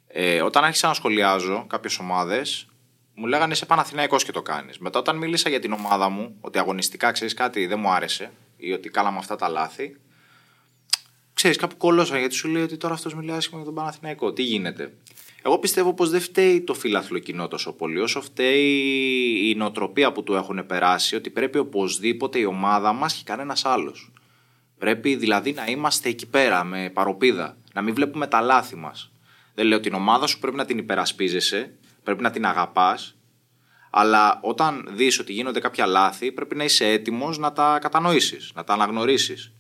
Ε, 0.08 0.42
όταν 0.42 0.64
άρχισα 0.64 0.88
να 0.88 0.94
σχολιάζω 0.94 1.66
κάποιες 1.70 2.00
ομάδες, 2.00 2.68
μου 3.16 3.26
λέγανε 3.26 3.54
είσαι 3.54 3.66
Παναθηναϊκός 3.66 4.24
και 4.24 4.32
το 4.32 4.42
κάνεις. 4.42 4.78
Μετά 4.78 5.00
όταν 5.00 5.18
μίλησα 5.18 5.50
για 5.50 5.60
την 5.60 5.72
ομάδα 5.72 6.10
μου, 6.10 6.38
ότι 6.42 6.60
αγωνιστικά 6.60 7.12
ξέρεις 7.12 7.34
κάτι 7.34 7.66
δεν 7.66 7.80
μου 7.80 7.90
άρεσε 7.90 8.32
ή 8.58 8.72
ότι 8.72 8.90
κάναμε 8.90 9.18
αυτά 9.18 9.36
τα 9.36 9.48
λάθη, 9.48 9.98
ξέρεις, 11.34 11.58
κάπου 11.58 11.78
κολόσα 11.78 12.20
γιατί 12.20 12.34
σου 12.34 12.48
λέει 12.48 12.64
ότι 12.64 12.78
τώρα 12.78 12.94
αυτός 12.94 13.16
μιλάει 13.16 13.38
άσχημα 13.38 13.58
για 13.58 13.66
τον 13.66 13.76
Παναθηναϊκό. 13.76 14.34
Τι 14.34 14.44
γίνεται; 14.44 14.94
Εγώ 15.42 15.60
πιστεύω 15.60 15.94
πως 15.94 16.10
δεν 16.10 16.22
φταίει 16.22 16.62
το 16.62 16.74
φίλαθλο 16.74 17.20
κοινό 17.20 17.48
τόσο 17.48 17.74
πολύ, 17.74 18.00
όσο 18.00 18.22
φταίει 18.22 19.50
η 19.50 19.56
νοοτροπία 19.56 20.12
που 20.12 20.24
του 20.24 20.34
έχουν 20.34 20.66
περάσει, 20.66 21.16
ότι 21.16 21.30
πρέπει 21.30 21.58
οπωσδήποτε 21.58 22.40
η 22.40 22.46
ομάδα 22.46 22.94
μας 22.94 23.14
και 23.14 23.22
κανένας 23.26 23.66
άλλος. 23.66 24.12
Πρέπει 24.82 25.16
δηλαδή 25.16 25.54
να 25.54 25.66
είμαστε 25.66 26.10
εκεί 26.10 26.28
πέρα 26.28 26.64
με 26.64 26.90
παρωπίδα, 26.94 27.58
να 27.74 27.82
μην 27.82 27.94
βλέπουμε 27.94 28.28
τα 28.28 28.42
λάθη 28.42 28.76
μας. 28.76 29.12
Δεν 29.54 29.66
λέω 29.66 29.80
την 29.80 29.94
ομάδα 29.94 30.28
σου 30.28 30.40
πρέπει 30.40 30.58
να 30.58 30.66
την 30.66 30.78
υπερασπίζεσαι, 30.78 31.74
πρέπει 32.04 32.22
να 32.22 32.32
την 32.32 32.46
αγαπάς, 32.46 33.18
Αλλά 33.90 34.40
όταν 34.44 34.88
δεις 34.92 35.20
ότι 35.20 35.34
γίνονται 35.34 35.60
κάποια 35.60 35.86
λάθη, 35.86 36.32
πρέπει 36.32 36.56
να 36.56 36.64
είσαι 36.64 36.86
έτοιμος 36.86 37.38
να 37.38 37.54
τα 37.54 37.80
κατανοήσεις, 37.82 38.52
να 38.56 38.64
τα 38.64 38.74
αναγνωρίσεις. 38.74 39.54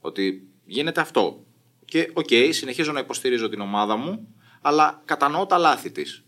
Ότι 0.00 0.48
γίνεται 0.64 1.00
αυτό. 1.00 1.44
Και 1.84 2.10
οκ, 2.12 2.28
συνεχίζω 2.50 2.92
να 2.92 3.00
υποστηρίζω 3.00 3.48
την 3.48 3.60
ομάδα 3.60 3.96
μου, 3.96 4.34
αλλά 4.60 5.02
κατανοώ 5.04 5.46
τα 5.46 5.58
λάθη 5.58 5.90
της. 5.90 6.24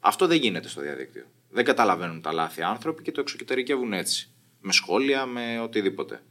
Αυτό 0.00 0.26
δεν 0.26 0.38
γίνεται 0.38 0.68
στο 0.68 0.80
διαδίκτυο. 0.80 1.24
Δεν 1.50 1.64
καταλαβαίνουν 1.64 2.20
τα 2.20 2.32
λάθη 2.32 2.62
άνθρωποι 2.62 3.02
και 3.02 3.12
το 3.12 3.20
εξωτερικεύουν 3.20 3.92
έτσι. 3.92 4.30
Με 4.60 4.72
σχόλια, 4.72 5.26
με 5.26 5.60
οτιδήποτε. 5.60 6.22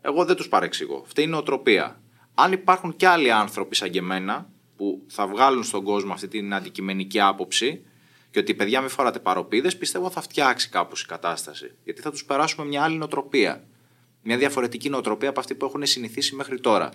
Εγώ 0.00 0.24
δεν 0.24 0.36
τους 0.36 0.48
παρεξηγώ. 0.48 1.02
Αυτή 1.04 1.22
είναι 1.22 1.36
οτροπία. 1.36 2.00
Αν 2.34 2.52
υπάρχουν 2.52 2.96
και 2.96 3.06
άλλοι 3.06 3.32
άνθρωποι 3.32 3.76
σαν 3.76 3.90
και 3.90 3.98
εμένα 3.98 4.50
που 4.76 5.04
θα 5.06 5.26
βγάλουν 5.26 5.64
στον 5.64 5.84
κόσμο 5.84 6.12
αυτή 6.12 6.28
την 6.28 6.54
αντικειμενική 6.54 7.20
άποψη 7.20 7.84
και 8.30 8.38
ότι 8.38 8.54
παιδιά 8.54 8.80
μην 8.80 8.88
φοράτε 8.90 9.18
παροπίδες, 9.18 9.76
πιστεύω 9.76 10.10
θα 10.10 10.20
φτιάξει 10.20 10.68
κάπως 10.68 11.02
η 11.02 11.06
κατάσταση. 11.06 11.74
Γιατί 11.84 12.00
θα 12.00 12.10
τους 12.10 12.24
περάσουμε 12.24 12.66
μια 12.66 12.82
άλλη 12.82 12.96
νοοτροπία. 12.96 13.64
Μια 14.22 14.36
διαφορετική 14.36 14.88
νοοτροπία 14.88 15.28
από 15.28 15.40
αυτή 15.40 15.54
που 15.54 15.64
έχουν 15.64 15.86
συνηθίσει 15.86 16.34
μέχρι 16.34 16.60
τώρα. 16.60 16.90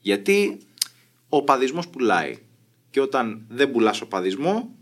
Γιατί 0.00 0.58
ο 1.28 1.42
παδισμό 1.42 1.82
πουλάει. 1.92 2.38
Και 2.90 3.00
όταν 3.00 3.44
δεν 3.48 3.70
πουλάς 3.70 4.00
ο 4.00 4.06
παδισμό, 4.08 4.74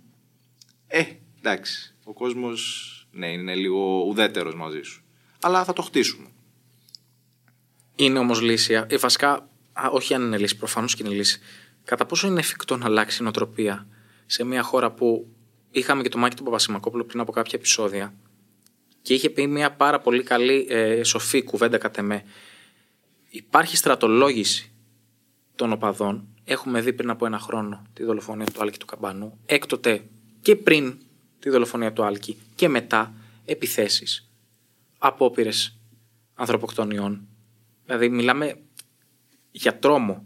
ε, 0.86 1.02
εντάξει, 1.38 1.94
ο 2.04 2.12
κόσμος 2.12 2.88
ναι, 3.10 3.26
είναι 3.32 3.54
λίγο 3.54 4.04
ουδέτερος 4.08 4.54
μαζί 4.54 4.82
σου. 4.82 5.02
Αλλά 5.40 5.64
θα 5.64 5.72
το 5.72 5.82
χτίσουμε. 5.82 6.26
Είναι 7.94 8.18
όμως 8.18 8.40
λύση. 8.40 8.84
Ε, 8.86 8.98
βασικά, 8.98 9.48
α, 9.72 9.88
όχι 9.90 10.14
αν 10.14 10.22
είναι 10.22 10.38
λύση, 10.38 10.56
προφανώς 10.56 10.94
και 10.94 11.02
είναι 11.06 11.14
λύση. 11.14 11.40
Κατά 11.84 12.06
πόσο 12.06 12.26
είναι 12.26 12.40
εφικτό 12.40 12.76
να 12.76 12.86
αλλάξει 12.86 13.18
η 13.20 13.22
νοοτροπία 13.22 13.86
σε 14.26 14.44
μια 14.44 14.62
χώρα 14.62 14.90
που 14.90 15.26
είχαμε 15.70 16.02
και 16.02 16.08
το 16.08 16.18
Μάκη 16.18 16.36
του 16.36 16.42
Παπασημακόπουλο 16.42 17.04
πριν 17.04 17.20
από 17.20 17.32
κάποια 17.32 17.58
επεισόδια 17.58 18.14
και 19.02 19.14
είχε 19.14 19.30
πει 19.30 19.46
μια 19.46 19.72
πάρα 19.72 20.00
πολύ 20.00 20.22
καλή 20.22 20.66
ε, 20.68 21.02
σοφή 21.02 21.42
κουβέντα 21.42 21.78
κατά 21.78 22.02
με. 22.02 22.24
Υπάρχει 23.28 23.76
στρατολόγηση 23.76 24.72
των 25.54 25.72
οπαδών. 25.72 26.28
Έχουμε 26.44 26.80
δει 26.80 26.92
πριν 26.92 27.10
από 27.10 27.26
ένα 27.26 27.38
χρόνο 27.38 27.82
τη 27.92 28.04
δολοφονία 28.04 28.46
του 28.46 28.62
Άλκη 28.62 28.78
του 28.78 28.86
Καμπανού. 28.86 29.38
Έκτοτε 29.46 30.04
και 30.40 30.56
πριν 30.56 30.98
τη 31.38 31.50
δολοφονία 31.50 31.92
του 31.92 32.04
Άλκη 32.04 32.36
και 32.54 32.68
μετά 32.68 33.14
επιθέσεις, 33.44 34.30
απόπειρε 34.98 35.50
ανθρωποκτονιών. 36.34 37.28
Δηλαδή 37.92 38.14
μιλάμε 38.14 38.56
για 39.50 39.78
τρόμο. 39.78 40.24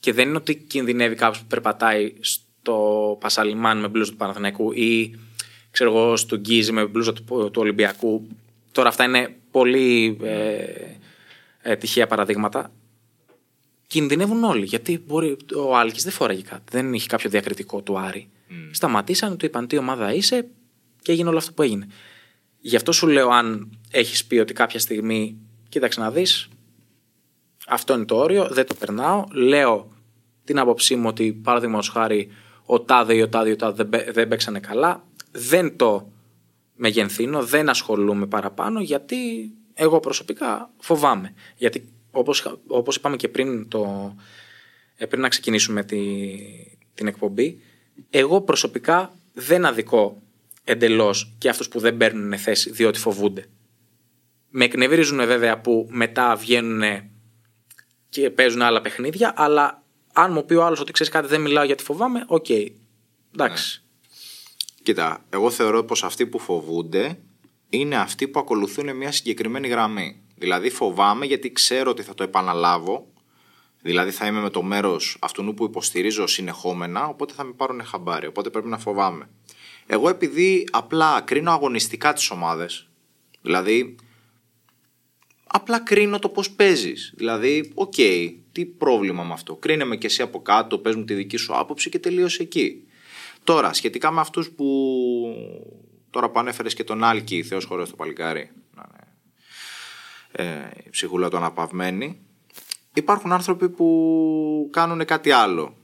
Και 0.00 0.12
δεν 0.12 0.28
είναι 0.28 0.36
ότι 0.36 0.54
κινδυνεύει 0.54 1.14
κάποιος 1.14 1.40
που 1.40 1.46
περπατάει 1.46 2.12
στο 2.20 3.16
Πασαλιμάν 3.20 3.78
με 3.78 3.88
μπλούζα 3.88 4.10
του 4.10 4.16
Παναθηναϊκού 4.16 4.72
ή 4.72 5.18
ξέρω 5.70 5.90
εγώ 5.90 6.16
στο 6.16 6.36
Γκίζι 6.36 6.72
με 6.72 6.86
μπλούζα 6.86 7.12
του, 7.12 7.24
του 7.24 7.52
Ολυμπιακού. 7.54 8.28
Τώρα 8.72 8.88
αυτά 8.88 9.04
είναι 9.04 9.36
πολύ 9.50 10.18
ε, 10.22 10.64
ε, 11.62 11.76
τυχαία 11.76 12.06
παραδείγματα. 12.06 12.72
Κινδυνεύουν 13.86 14.44
όλοι. 14.44 14.64
Γιατί 14.64 15.02
μπορεί, 15.06 15.36
ο 15.56 15.76
Άλκης 15.76 16.02
δεν 16.02 16.12
φόραγε 16.12 16.42
κάτι. 16.42 16.62
Δεν 16.70 16.94
είχε 16.94 17.06
κάποιο 17.06 17.30
διακριτικό 17.30 17.80
του 17.80 17.98
Άρη. 17.98 18.28
Mm. 18.50 18.52
Σταματήσαν, 18.70 19.36
του 19.36 19.46
είπαν 19.46 19.66
τι 19.66 19.76
ομάδα 19.78 20.14
είσαι 20.14 20.48
και 21.02 21.12
έγινε 21.12 21.28
όλο 21.28 21.38
αυτό 21.38 21.52
που 21.52 21.62
έγινε. 21.62 21.86
Γι' 22.60 22.76
αυτό 22.76 22.92
σου 22.92 23.06
λέω, 23.06 23.28
αν 23.28 23.78
έχεις 23.90 24.24
πει 24.24 24.38
ότι 24.38 24.52
κάποια 24.52 24.78
στιγμή, 24.78 25.36
κοίταξε 25.72 26.00
να 26.00 26.10
δεις, 26.10 26.48
αυτό 27.66 27.94
είναι 27.94 28.04
το 28.04 28.16
όριο, 28.16 28.48
δεν 28.50 28.66
το 28.66 28.74
περνάω. 28.74 29.24
Λέω 29.32 29.92
την 30.44 30.58
άποψή 30.58 30.96
μου 30.96 31.08
ότι 31.08 31.32
παραδείγματος 31.32 31.88
χάρη 31.88 32.28
ο 32.64 32.80
τάδε 32.80 33.14
ή 33.14 33.22
ο 33.22 33.28
τάδε 33.28 33.48
ή 33.48 33.52
ο 33.52 33.56
τάδε 33.56 33.84
δεν, 33.84 34.04
δεν 34.12 34.28
παίξανε 34.28 34.60
καλά. 34.60 35.04
Δεν 35.32 35.76
το 35.76 36.12
μεγενθύνω, 36.74 37.44
δεν 37.44 37.68
ασχολούμαι 37.68 38.26
παραπάνω 38.26 38.80
γιατί 38.80 39.50
εγώ 39.74 40.00
προσωπικά 40.00 40.70
φοβάμαι. 40.78 41.34
Γιατί 41.56 41.92
όπως, 42.10 42.58
όπως 42.66 42.96
είπαμε 42.96 43.16
και 43.16 43.28
πριν, 43.28 43.68
το, 43.68 44.14
ε, 44.96 45.06
πριν 45.06 45.20
να 45.20 45.28
ξεκινήσουμε 45.28 45.84
τη, 45.84 46.00
την 46.94 47.06
εκπομπή, 47.06 47.60
εγώ 48.10 48.40
προσωπικά 48.40 49.12
δεν 49.32 49.64
αδικώ 49.64 50.22
εντελώς 50.64 51.34
και 51.38 51.48
αυτούς 51.48 51.68
που 51.68 51.78
δεν 51.78 51.96
παίρνουν 51.96 52.38
θέση 52.38 52.70
διότι 52.70 52.98
φοβούνται. 52.98 53.46
Με 54.54 54.64
εκνευρίζουν 54.64 55.16
βέβαια 55.16 55.60
που 55.60 55.88
μετά 55.90 56.36
βγαίνουν 56.36 56.82
και 58.08 58.30
παίζουν 58.30 58.62
άλλα 58.62 58.80
παιχνίδια, 58.80 59.32
αλλά 59.36 59.82
αν 60.12 60.32
μου 60.32 60.44
πει 60.44 60.54
ο 60.54 60.64
άλλος 60.64 60.80
ότι 60.80 60.92
ξέρεις 60.92 61.12
κάτι 61.12 61.26
δεν 61.28 61.40
μιλάω 61.40 61.64
γιατί 61.64 61.82
φοβάμαι, 61.82 62.24
OK. 62.26 62.44
Okay. 62.48 62.66
Εντάξει. 63.34 63.82
Ναι. 63.84 63.90
Κοίτα, 64.82 65.24
εγώ 65.30 65.50
θεωρώ 65.50 65.84
πως 65.84 66.04
αυτοί 66.04 66.26
που 66.26 66.38
φοβούνται 66.38 67.18
είναι 67.68 67.96
αυτοί 67.96 68.28
που 68.28 68.40
ακολουθούν 68.40 68.96
μια 68.96 69.12
συγκεκριμένη 69.12 69.68
γραμμή. 69.68 70.22
Δηλαδή 70.36 70.70
φοβάμαι 70.70 71.26
γιατί 71.26 71.52
ξέρω 71.52 71.90
ότι 71.90 72.02
θα 72.02 72.14
το 72.14 72.22
επαναλάβω. 72.22 73.06
Δηλαδή 73.82 74.10
θα 74.10 74.26
είμαι 74.26 74.40
με 74.40 74.50
το 74.50 74.62
μέρος 74.62 75.16
αυτού 75.20 75.54
που 75.54 75.64
υποστηρίζω 75.64 76.26
συνεχόμενα, 76.26 77.06
οπότε 77.06 77.34
θα 77.34 77.44
με 77.44 77.52
πάρουν 77.52 77.84
χαμπάρι. 77.84 78.26
Οπότε 78.26 78.50
πρέπει 78.50 78.68
να 78.68 78.78
φοβάμαι. 78.78 79.28
Εγώ 79.86 80.08
επειδή 80.08 80.68
απλά 80.70 81.20
κρίνω 81.20 81.50
αγωνιστικά 81.50 82.12
τις 82.12 82.30
ομάδες, 82.30 82.88
δηλαδή 83.42 83.96
απλά 85.52 85.80
κρίνω 85.80 86.18
το 86.18 86.28
πώς 86.28 86.50
παίζεις. 86.50 87.12
Δηλαδή, 87.16 87.70
OK, 87.74 87.92
okay, 87.96 88.34
τι 88.52 88.64
πρόβλημα 88.64 89.22
με 89.22 89.32
αυτό. 89.32 89.54
Κρίνε 89.54 89.84
με 89.84 89.96
και 89.96 90.06
εσύ 90.06 90.22
από 90.22 90.42
κάτω, 90.42 90.78
πες 90.78 90.94
μου 90.94 91.04
τη 91.04 91.14
δική 91.14 91.36
σου 91.36 91.56
άποψη 91.56 91.90
και 91.90 91.98
τελείωσε 91.98 92.42
εκεί. 92.42 92.86
Τώρα, 93.44 93.72
σχετικά 93.72 94.10
με 94.10 94.20
αυτούς 94.20 94.50
που 94.50 94.66
τώρα 96.10 96.30
που 96.30 96.38
ανέφερες 96.38 96.74
και 96.74 96.84
τον 96.84 97.04
Άλκη, 97.04 97.42
Θεός 97.42 97.64
σχωρέσ' 97.64 97.90
το 97.90 97.96
παλικάρι, 97.96 98.50
ε, 100.32 100.44
η 100.84 100.90
ψυχούλα 100.90 101.28
του 101.28 101.36
αναπαυμένη, 101.36 102.20
υπάρχουν 102.94 103.32
άνθρωποι 103.32 103.68
που 103.68 104.68
κάνουν 104.72 105.04
κάτι 105.04 105.30
άλλο, 105.30 105.76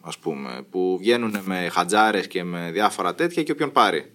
ας 0.00 0.18
πούμε, 0.18 0.66
που 0.70 0.96
βγαίνουν 0.98 1.36
με 1.44 1.68
χατζάρες 1.72 2.26
και 2.26 2.44
με 2.44 2.70
διάφορα 2.70 3.14
τέτοια 3.14 3.42
και 3.42 3.52
όποιον 3.52 3.72
πάρει. 3.72 4.12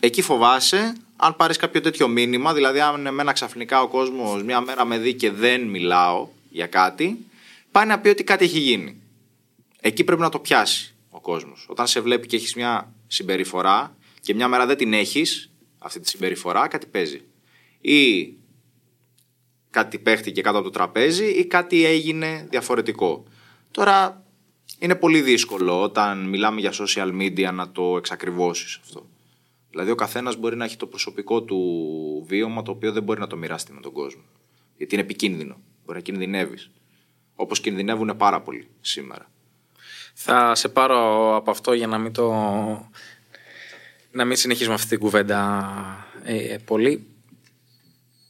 Εκεί 0.00 0.22
φοβάσαι, 0.22 0.96
αν 1.16 1.36
πάρεις 1.36 1.56
κάποιο 1.56 1.80
τέτοιο 1.80 2.08
μήνυμα, 2.08 2.54
δηλαδή 2.54 2.80
αν 2.80 3.06
εμένα 3.06 3.32
ξαφνικά 3.32 3.82
ο 3.82 3.88
κόσμος 3.88 4.42
μια 4.42 4.60
μέρα 4.60 4.84
με 4.84 4.98
δει 4.98 5.14
και 5.14 5.30
δεν 5.30 5.62
μιλάω, 5.62 6.28
για 6.50 6.66
κάτι, 6.66 7.26
πάει 7.70 7.86
να 7.86 7.98
πει 7.98 8.08
ότι 8.08 8.24
κάτι 8.24 8.44
έχει 8.44 8.58
γίνει. 8.58 9.00
Εκεί 9.80 10.04
πρέπει 10.04 10.20
να 10.20 10.28
το 10.28 10.38
πιάσει 10.38 10.94
ο 11.10 11.20
κόσμος. 11.20 11.66
Όταν 11.68 11.86
σε 11.86 12.00
βλέπει 12.00 12.26
και 12.26 12.36
έχεις 12.36 12.54
μια 12.54 12.92
συμπεριφορά 13.06 13.96
και 14.20 14.34
μια 14.34 14.48
μέρα 14.48 14.66
δεν 14.66 14.76
την 14.76 14.92
έχεις, 14.92 15.50
αυτή 15.78 16.00
τη 16.00 16.08
συμπεριφορά, 16.08 16.68
κάτι 16.68 16.86
παίζει. 16.86 17.22
Ή 17.80 18.32
κάτι 19.70 19.98
παίχτηκε 19.98 20.40
κάτω 20.40 20.58
από 20.58 20.66
το 20.66 20.72
τραπέζι 20.72 21.24
ή 21.24 21.44
κάτι 21.44 21.84
έγινε 21.84 22.46
διαφορετικό. 22.50 23.24
Τώρα 23.70 24.24
είναι 24.78 24.94
πολύ 24.94 25.20
δύσκολο 25.20 25.82
όταν 25.82 26.28
μιλάμε 26.28 26.60
για 26.60 26.72
social 26.72 27.12
media 27.20 27.52
να 27.52 27.70
το 27.70 27.96
εξακριβώσεις 27.96 28.78
αυτό. 28.82 29.08
Δηλαδή 29.76 29.94
ο 29.94 29.94
καθένας 29.94 30.36
μπορεί 30.36 30.56
να 30.56 30.64
έχει 30.64 30.76
το 30.76 30.86
προσωπικό 30.86 31.42
του 31.42 32.24
βίωμα 32.28 32.62
το 32.62 32.70
οποίο 32.70 32.92
δεν 32.92 33.02
μπορεί 33.02 33.20
να 33.20 33.26
το 33.26 33.36
μοιράσει 33.36 33.72
με 33.72 33.80
τον 33.80 33.92
κόσμο. 33.92 34.22
Γιατί 34.76 34.94
είναι 34.94 35.04
επικίνδυνο. 35.04 35.56
Μπορεί 35.84 35.98
να 35.98 36.04
κινδυνεύεις. 36.04 36.70
Όπως 37.34 37.60
κινδυνεύουν 37.60 38.16
πάρα 38.16 38.40
πολύ 38.40 38.68
σήμερα. 38.80 39.30
Θα 40.14 40.54
σε 40.54 40.68
πάρω 40.68 41.36
από 41.36 41.50
αυτό 41.50 41.72
για 41.72 41.86
να 41.86 41.98
μην 41.98 42.12
το. 42.12 42.32
να 44.10 44.24
μην 44.24 44.36
συνεχίσουμε 44.36 44.74
αυτή 44.74 44.88
την 44.88 44.98
κουβέντα 44.98 46.06
ε, 46.24 46.56
πολύ. 46.64 47.06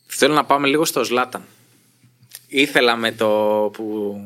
Θέλω 0.06 0.34
να 0.34 0.44
πάμε 0.44 0.66
λίγο 0.66 0.84
στο 0.84 1.04
Ζλάταν. 1.04 1.44
Ήθελα 2.46 2.96
με 2.96 3.12
το 3.12 3.28
που, 3.72 4.16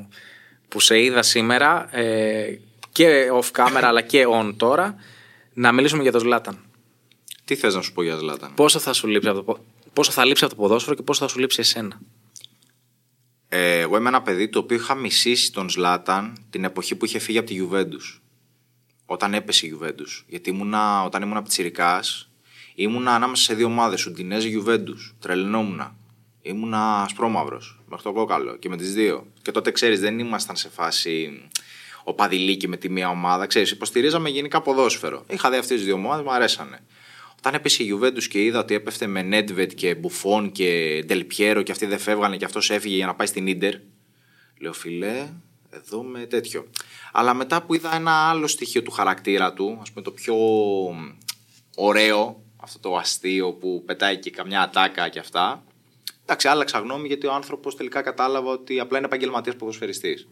που 0.68 0.80
σε 0.80 1.02
είδα 1.02 1.22
σήμερα 1.22 1.96
ε, 1.96 2.58
και 2.92 3.30
off 3.32 3.50
camera 3.60 3.82
αλλά 3.82 4.00
και 4.00 4.26
on 4.40 4.54
τώρα 4.56 4.94
να 5.52 5.72
μιλήσουμε 5.72 6.02
για 6.02 6.12
το 6.12 6.18
Ζλάταν. 6.18 6.64
Τι 7.50 7.56
θες 7.56 7.74
να 7.74 7.82
σου 7.82 7.92
πω 7.92 8.02
για 8.02 8.16
Ζλάταν. 8.16 8.54
Πόσο 8.54 8.78
θα 8.78 8.92
σου 8.92 9.06
λείψει 9.06 9.28
από 9.28 9.42
το, 9.42 9.64
πόσο 9.92 10.10
θα 10.10 10.24
λείψει 10.24 10.44
από 10.44 10.54
το 10.54 10.60
ποδόσφαιρο 10.60 10.96
και 10.96 11.02
πόσο 11.02 11.24
θα 11.24 11.30
σου 11.30 11.38
λείψει 11.38 11.60
εσένα; 11.60 12.00
Ε, 13.48 13.78
εγώ 13.78 13.96
είμαι 13.96 14.08
ένα 14.08 14.22
παιδί 14.22 14.48
το 14.48 14.58
οποίο 14.58 14.76
είχα 14.76 14.94
μισήσει 14.94 15.52
τον 15.52 15.70
Ζλάταν 15.70 16.36
την 16.50 16.64
εποχή 16.64 16.94
που 16.94 17.04
είχε 17.04 17.18
φύγει 17.18 17.38
από 17.38 17.46
τη 17.46 17.52
Γιουβέντους. 17.54 18.22
Όταν 19.04 19.34
έπεσε 19.34 19.66
η 19.66 19.68
Γιουβέντους. 19.68 20.24
Γιατί 20.28 20.50
ήμουνα, 20.50 21.04
όταν 21.04 21.22
ήμουν 21.22 21.42
πιτσυρικά, 21.42 22.02
ήμουνα 22.74 23.14
ανάμεσα 23.14 23.42
σε 23.42 23.54
δύο 23.54 23.66
ομάδες, 23.66 24.06
Ουντινέζ 24.06 24.44
Γιουβέντους. 24.44 25.14
Τρελνόμουνα. 25.20 25.96
Ήμουνα 26.42 27.02
ασπρόμαυρος 27.02 27.80
μέχρι 27.88 28.04
το 28.04 28.12
κόκαλο 28.12 28.56
και 28.56 28.68
με 28.68 28.76
τις 28.76 28.94
δύο. 28.94 29.26
Και 29.42 29.50
τότε 29.50 29.70
ξέρεις, 29.70 30.00
δεν 30.00 30.18
ήμασταν 30.18 30.56
σε 30.56 30.68
φάση 30.68 31.42
ο 32.04 32.14
Παδηλίκη 32.14 32.68
με 32.68 32.76
τη 32.76 32.88
μία 32.88 33.08
ομάδα. 33.08 33.46
Ξέρεις, 33.46 33.70
υποστηρίζαμε 33.70 34.28
γενικά 34.28 34.60
ποδόσφαιρο. 34.62 35.24
Είχα 35.28 35.50
δει 35.50 35.56
αυτές 35.56 35.76
τις 35.76 35.84
δύο 35.84 35.94
ομάδες, 35.94 36.24
μου 36.24 36.32
αρέσανε. 36.32 36.80
Όταν 37.40 37.54
έπεσε 37.54 37.82
η 37.82 37.86
Γιουβέντου 37.86 38.20
και 38.20 38.44
είδα 38.44 38.58
ότι 38.58 38.74
έπεφτε 38.74 39.06
με 39.06 39.22
Νέντβετ 39.22 39.72
και 39.74 39.94
Μπουφόν 39.94 40.52
και 40.52 41.02
Ντελπιέρο 41.06 41.62
και 41.62 41.72
αυτοί 41.72 41.86
δεν 41.86 41.98
φεύγανε 41.98 42.36
και 42.36 42.44
αυτός 42.44 42.70
έφυγε 42.70 42.96
για 42.96 43.06
να 43.06 43.14
πάει 43.14 43.26
στην 43.26 43.58
ντερ. 43.58 43.74
Λέω 44.58 44.72
φιλέ, 44.72 45.28
εδώ 45.70 46.02
με 46.02 46.26
τέτοιο. 46.26 46.66
Αλλά 47.12 47.34
μετά 47.34 47.62
που 47.62 47.74
είδα 47.74 47.94
ένα 47.94 48.10
άλλο 48.10 48.46
στοιχείο 48.46 48.82
του 48.82 48.90
χαρακτήρα 48.90 49.52
του, 49.52 49.78
ας 49.80 49.90
πούμε 49.90 50.04
το 50.04 50.10
πιο 50.10 50.36
ωραίο, 51.76 52.42
αυτό 52.56 52.78
το 52.78 52.96
αστείο 52.96 53.52
που 53.52 53.82
πετάει 53.86 54.16
και 54.16 54.30
καμιά 54.30 54.62
ατάκα 54.62 55.08
και 55.08 55.18
αυτά. 55.18 55.64
Εντάξει, 56.22 56.48
άλλαξα 56.48 56.78
γνώμη 56.78 57.06
γιατί 57.06 57.26
ο 57.26 57.32
άνθρωπος 57.32 57.76
τελικά 57.76 58.02
κατάλαβα 58.02 58.50
ότι 58.50 58.80
απλά 58.80 58.98
είναι 58.98 59.06
επαγγελματίας 59.06 59.56
ποδοσφαιριστής. 59.56 60.28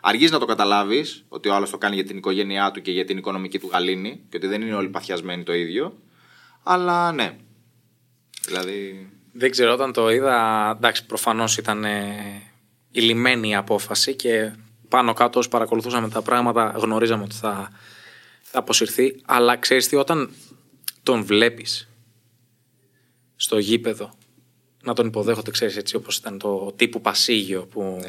Αργείς 0.00 0.30
να 0.30 0.38
το 0.38 0.44
καταλάβεις 0.44 1.24
ότι 1.28 1.48
ο 1.48 1.54
άλλος 1.54 1.70
το 1.70 1.78
κάνει 1.78 1.94
για 1.94 2.04
την 2.04 2.16
οικογένειά 2.16 2.70
του 2.70 2.82
και 2.82 2.90
για 2.90 3.04
την 3.04 3.18
οικονομική 3.18 3.58
του 3.58 3.68
γαλήνη 3.72 4.20
και 4.28 4.36
ότι 4.36 4.46
δεν 4.46 4.62
είναι 4.62 4.74
όλοι 4.74 4.88
παθιασμένοι 4.88 5.42
το 5.42 5.54
ίδιο. 5.54 5.94
Αλλά 6.70 7.12
ναι. 7.12 7.36
Δηλαδή. 8.44 9.10
Δεν 9.32 9.50
ξέρω, 9.50 9.72
όταν 9.72 9.92
το 9.92 10.10
είδα, 10.10 10.70
εντάξει, 10.76 11.06
προφανώς 11.06 11.56
ήταν 11.56 11.84
ε, 11.84 12.42
η 12.90 13.00
λιμένη 13.00 13.48
η 13.48 13.54
απόφαση 13.54 14.14
και 14.14 14.52
πάνω 14.88 15.12
κάτω 15.12 15.38
όσο 15.38 15.48
παρακολουθούσαμε 15.48 16.08
τα 16.08 16.22
πράγματα 16.22 16.72
γνωρίζαμε 16.76 17.22
ότι 17.22 17.34
θα, 17.34 17.70
θα 18.42 18.58
αποσυρθεί. 18.58 19.20
Αλλά 19.26 19.56
ξέρεις 19.56 19.88
τι, 19.88 19.96
όταν 19.96 20.30
τον 21.02 21.24
βλέπεις 21.24 21.88
στο 23.36 23.58
γήπεδο 23.58 24.10
να 24.82 24.94
τον 24.94 25.06
υποδέχονται, 25.06 25.50
ξέρεις 25.50 25.76
έτσι 25.76 25.96
όπως 25.96 26.16
ήταν 26.16 26.38
το 26.38 26.72
τύπου 26.76 27.00
Πασίγιο 27.00 27.66
που 27.66 28.00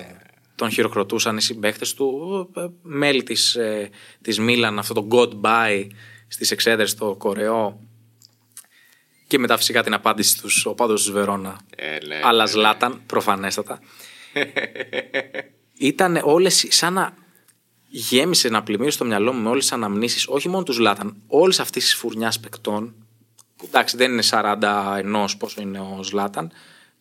τον 0.56 0.70
χειροκροτούσαν 0.70 1.38
οι 1.38 1.42
συμπαίχτες 1.42 1.94
του, 1.94 2.50
ε, 2.56 2.66
μέλη 2.82 3.24
της, 3.24 3.56
ε, 3.56 3.90
της 4.22 4.40
Μίλαν, 4.40 4.80
αυτό 4.80 4.94
το 4.94 5.08
goodbye 5.12 5.88
στις 6.28 6.52
εξέδρες 6.52 6.90
στο 6.90 7.16
Κορεό 7.20 7.89
και 9.30 9.40
μετά 9.40 9.58
φυσικά 9.58 9.84
την 9.84 9.94
απάντηση 9.94 10.30
στους 10.30 10.66
οπάδους 10.66 11.02
της 11.04 11.12
Βερόνα. 11.12 11.60
Ε, 11.76 12.06
ναι, 12.08 12.20
αλλά 12.24 12.44
ναι, 12.44 12.50
Ζλάταν, 12.50 13.02
προφανέστατα. 13.06 13.80
Ήταν 15.78 16.20
όλες 16.24 16.66
σαν 16.70 16.94
να 16.94 17.14
γέμισε 17.88 18.50
να 18.50 18.64
πλημμύρει 18.64 18.92
στο 18.92 19.06
μυαλό 19.06 19.34
μου 19.34 19.42
με 19.42 19.50
όλες 19.50 19.64
τις 19.64 19.74
αναμνήσεις, 19.74 20.28
όχι 20.28 20.50
μόνο 20.50 20.64
τους 20.64 20.76
Ζλάταν, 20.76 21.16
όλες 21.28 21.60
αυτές 21.60 21.84
τις 21.84 21.96
φουρνιάς 21.96 22.40
παικτών, 22.40 22.96
που 23.56 23.66
εντάξει 23.68 23.98
δεν 23.98 24.12
είναι 24.12 24.24
40 24.30 24.96
ενός 24.98 25.38
πόσο 25.38 25.62
είναι 25.62 25.80
ο 25.80 26.00
Ζλάταν, 26.04 26.52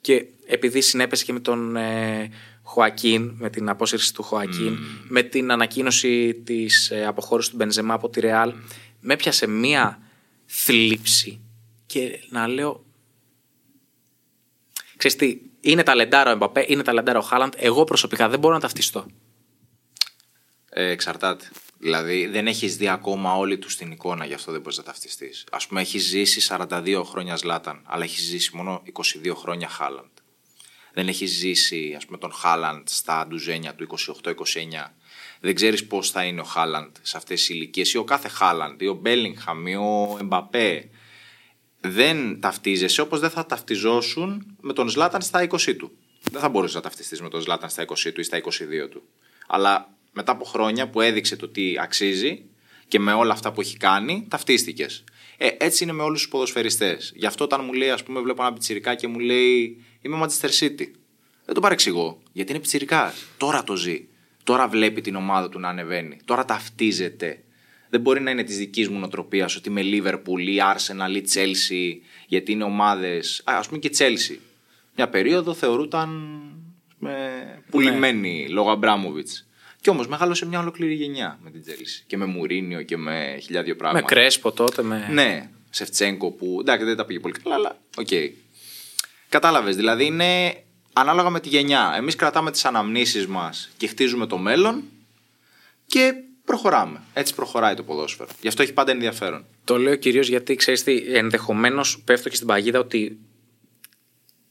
και 0.01 0.27
επειδή 0.47 0.81
συνέπεσε 0.81 1.25
και 1.25 1.33
με 1.33 1.41
τον 1.41 1.77
ε, 1.77 2.31
Χωακίν, 2.63 3.33
με 3.39 3.51
την 3.51 3.69
απόσυρση 3.69 4.15
του 4.15 4.23
Χωακίν, 4.23 4.79
με 5.09 5.23
την 5.23 5.53
ανακοίνωση 5.53 6.35
της 6.35 6.91
ε, 6.91 7.07
αποχώρησης 7.07 7.51
του 7.51 7.57
Μπενζεμά 7.57 7.95
από 7.95 8.09
τη 8.09 8.21
Ρεάλ, 8.21 8.53
με 9.01 9.13
έπιασε 9.13 9.47
μία 9.47 9.99
θλίψη 10.47 11.41
και 11.89 12.21
να 12.29 12.47
λέω 12.47 12.85
Ξέρεις 14.97 15.17
τι, 15.17 15.41
είναι 15.61 15.83
ταλεντάρο 15.83 16.31
ο 16.31 16.33
Εμπαπέ, 16.33 16.65
είναι 16.69 16.83
ταλεντάρο 16.83 17.19
ο 17.19 17.23
Χάλαντ. 17.23 17.53
Εγώ 17.57 17.85
προσωπικά 17.85 18.29
δεν 18.29 18.39
μπορώ 18.39 18.55
να 18.55 18.61
ταυτιστώ. 18.61 19.07
Ε, 20.71 20.91
εξαρτάται. 20.91 21.51
Δηλαδή 21.79 22.27
δεν 22.27 22.47
έχεις 22.47 22.77
δει 22.77 22.89
ακόμα 22.89 23.37
όλη 23.37 23.59
τους 23.59 23.77
την 23.77 23.91
εικόνα, 23.91 24.25
γι' 24.25 24.35
αυτό 24.35 24.53
δεν 24.53 24.61
μπορείς 24.61 24.77
να 24.79 24.83
ταυτιστείς. 24.85 25.47
Α 25.51 25.67
πούμε, 25.69 25.81
έχεις 25.81 26.03
ζήσει 26.03 26.41
42 26.41 27.03
χρόνια 27.05 27.37
Ζλάταν, 27.37 27.83
αλλά 27.87 28.05
έχεις 28.05 28.23
ζήσει 28.23 28.57
μόνο 28.57 28.83
22 29.25 29.35
χρόνια 29.35 29.69
Χάλαντ. 29.69 30.11
Δεν 30.93 31.09
έχεις 31.09 31.31
ζήσει, 31.31 31.95
ας 31.97 32.07
πούμε, 32.07 32.19
τον 32.19 32.33
Χάλαντ 32.33 32.89
στα 32.89 33.27
ντουζένια 33.27 33.75
του 33.75 33.83
28-29. 33.83 34.95
Δεν 35.41 35.55
ξέρεις 35.55 35.87
πώς 35.87 36.11
θα 36.11 36.25
είναι 36.25 36.41
ο 36.41 36.45
Χάλαντ 36.45 36.97
σε 37.03 37.17
αυτές 37.17 37.39
τις 37.41 37.49
ηλικίες 37.49 37.93
ή 37.93 37.97
ο 37.97 38.05
κάθε 38.05 38.29
Χάλαντ 38.29 38.83
ή 38.83 38.87
ο 38.87 38.95
Μπέλιγχαμ 38.95 39.67
ή 39.67 39.77
ο 39.77 40.17
Εμπαπέ. 40.21 40.91
Δεν 41.81 42.41
ταυτίζεσαι 42.41 43.01
όπως 43.01 43.21
δεν 43.21 43.31
θα 43.31 43.47
ταυτιζόσουν 43.47 44.57
με 44.61 44.73
τον 44.73 44.89
Ζλάταν 44.89 45.23
στα 45.23 45.47
20 45.49 45.75
του. 45.79 45.91
Δεν 46.31 46.41
θα 46.41 46.49
μπορούσες 46.49 46.75
να 46.75 46.81
ταυτιστείς 46.81 47.21
με 47.21 47.29
τον 47.29 47.41
Ζλάταν 47.41 47.71
στα 47.71 47.85
20 47.85 48.13
του 48.15 48.21
ή 48.21 48.25
στα 48.25 48.39
22 48.39 48.89
του. 48.91 49.03
Αλλά 49.47 49.95
μετά 50.13 50.33
από 50.33 50.45
χρόνια 50.45 50.89
που 50.89 51.01
έδειξε 51.01 51.37
το 51.37 51.49
τι 51.49 51.75
αξίζει 51.81 52.45
και 52.89 52.99
με 52.99 53.13
όλα 53.13 53.33
αυτά 53.33 53.53
που 53.53 53.61
έχει 53.61 53.77
κάνει, 53.77 54.27
ταυτίστηκες. 54.29 55.05
Ε, 55.37 55.49
έτσι 55.59 55.85
είναι 55.85 55.93
με 55.93 56.03
όλους 56.03 56.21
τους 56.21 56.31
ποδοσφαιριστές. 56.31 57.13
Γι' 57.15 57.27
αυτό 57.27 57.45
όταν 57.45 57.65
μου 57.65 57.73
λέει, 57.73 57.91
ας 57.91 58.03
πούμε, 58.03 58.21
βλέπω 58.21 58.43
ένα 58.43 58.53
πιτσυρικά 58.53 58.95
και 58.95 59.07
μου 59.07 59.19
λέει 59.19 59.83
Είμαι 60.01 60.19
Manchester 60.23 60.51
City. 60.61 60.87
Δεν 61.45 61.55
το 61.55 61.61
παρεξηγώ. 61.61 62.23
Γιατί 62.33 62.51
είναι 62.51 62.61
πιτσυρικά. 62.61 63.15
Τώρα 63.37 63.65
το 63.65 63.77
ζει. 63.77 64.07
Τώρα 64.45 64.69
βλέπει 64.69 65.01
την 65.01 65.17
ομάδα 65.17 65.49
του 65.49 65.59
να 65.59 65.69
ανεβαίνει. 65.69 66.19
Τώρα 66.25 66.45
ταυτίζεται. 66.45 67.43
Δεν 67.91 68.01
μπορεί 68.01 68.21
να 68.21 68.31
είναι 68.31 68.43
της 68.43 68.57
δικής 68.57 68.89
μου 68.89 68.99
νοοτροπίας 68.99 69.57
ότι 69.57 69.69
είμαι 69.69 69.83
Liverpool 69.85 70.41
ή 70.41 70.57
Arsenal 70.75 71.15
ή 71.17 71.25
Chelsea, 71.35 72.05
γιατί 72.27 72.53
είναι 72.53 72.65
ομάδες. 72.65 73.43
Α 73.45 73.61
πούμε 73.61 73.79
και 73.79 73.91
Chelsea. 73.99 74.37
Μια 74.97 75.09
περίοδο 75.09 75.55
θεωρούταν 75.55 76.09
με 76.99 77.13
πουλημένη 77.71 78.43
Ναι. 78.43 78.49
λόγω 78.49 78.71
Αμπράμοβιτς. 78.71 79.47
Και 79.81 79.91
όμως 79.91 80.09
μεγάλωσε 80.09 80.47
μια 80.47 80.59
ολόκληρη 80.59 80.95
γενιά 80.95 81.39
με 81.43 81.51
την 81.51 81.63
Chelsea. 81.67 82.03
Και 82.07 82.17
με 82.17 82.25
Μουρίνιο 82.25 82.83
και 82.83 82.97
με 82.97 83.39
χίλια 83.43 83.63
δυο 83.63 83.73
Με 83.73 83.79
πράγματα. 83.79 84.07
Κρέσπο 84.07 84.53
τότε, 84.53 84.83
με. 84.83 85.09
Ναι, 85.11 85.49
Σεφτσένκο 85.71 86.31
που 86.31 86.57
εντάξει 86.61 86.85
δεν 86.85 86.97
τα 86.97 87.05
πήγε 87.05 87.21
πολύ 87.21 87.35
καλά, 87.43 87.55
αλλά 87.55 87.79
οκ. 87.97 88.09
Κατάλαβες, 89.29 89.77
δηλαδή 89.77 90.05
είναι 90.05 90.63
ανάλογα 90.93 91.31
με 91.31 91.41
τη 91.41 91.49
γενιά. 91.49 91.93
Εμείς 91.97 92.17
κρατάμε 92.17 92.51
τις 92.51 92.65
αναμνήσεις 92.65 93.27
μας 93.27 93.71
και 93.77 93.87
χτίζουμε 93.87 94.27
το 94.27 94.39
μέλλον 94.39 94.83
και 95.87 96.15
προχωράμε. 96.49 97.03
Έτσι 97.13 97.35
προχωράει 97.35 97.75
το 97.75 97.83
ποδόσφαιρο. 97.83 98.29
Γι' 98.41 98.49
αυτό 98.49 98.63
έχει 98.63 98.73
πάντα 98.73 98.91
ενδιαφέρον. 98.91 99.45
Το 99.65 99.79
λέω 99.79 99.97
κυρίως 99.97 100.29
γιατί 100.29 100.55
ξέρεις 100.55 100.83
τι, 100.83 100.97
ενδεχομένως 100.97 102.01
πέφτω 102.05 102.29
και 102.29 102.35
στην 102.35 102.47
παγίδα 102.47 102.79
ότι 102.79 103.19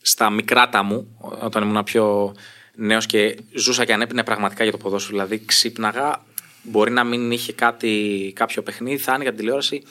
στα 0.02 0.30
μικράτα 0.30 0.84
μου, 0.84 1.18
όταν 1.42 1.64
ήμουν 1.64 1.84
πιο 1.84 2.36
νέος 2.76 3.06
και 3.06 3.38
ζούσα 3.54 3.86
και 3.86 3.94
ανέπινε 3.94 4.24
πραγματικά 4.24 4.64
για 4.64 4.72
το 4.72 4.78
ποδόσφαιρο. 4.78 5.18
Δηλαδή 5.18 5.46
ξύπναγα, 5.46 6.26
μπορεί 6.64 6.92
να 6.92 7.04
μην 7.04 7.32
είχε 7.32 7.54
κάτι, 7.54 8.32
κάποιο 8.36 8.62
παιχνίδι, 8.62 8.98
θα 8.98 9.14
άνοιγα 9.14 9.30
την 9.30 9.40
τηλεόραση 9.40 9.84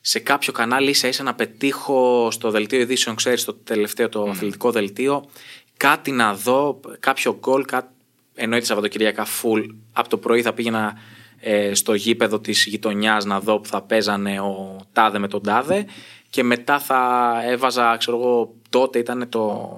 σε 0.00 0.18
κάποιο 0.18 0.52
κανάλι 0.52 0.90
ίσα 0.90 1.08
ίσα 1.08 1.22
να 1.22 1.34
πετύχω 1.34 2.28
στο 2.30 2.50
δελτίο 2.50 2.80
ειδήσεων, 2.80 3.16
ξέρεις, 3.16 3.44
το 3.44 3.54
τελευταίο 3.54 4.08
το 4.08 4.22
αθλητικό 4.22 4.70
δελτίο, 4.70 5.30
κάτι 5.76 6.10
να 6.10 6.34
δω, 6.34 6.80
κάποιο 7.00 7.38
γκολ, 7.40 7.64
κά... 7.64 7.92
εννοείται 8.34 8.66
Σαββατοκυριακά 8.66 9.26
full. 9.26 9.66
Από 9.92 10.08
το 10.08 10.16
πρωί 10.16 10.42
θα 10.42 10.52
πήγαινα 10.52 10.98
ε, 11.44 11.74
στο 11.74 11.94
γήπεδο 11.94 12.40
της 12.40 12.66
γειτονιάς 12.66 13.24
να 13.24 13.40
δω 13.40 13.60
που 13.60 13.68
θα 13.68 13.82
παίζανε 13.82 14.40
ο 14.40 14.80
Τάδε 14.92 15.18
με 15.18 15.28
τον 15.28 15.42
Τάδε 15.42 15.86
και 16.30 16.42
μετά 16.42 16.78
θα 16.78 17.32
έβαζα, 17.44 17.96
ξέρω 17.96 18.16
εγώ, 18.16 18.54
τότε 18.70 18.98
ήταν 18.98 19.28
το 19.28 19.70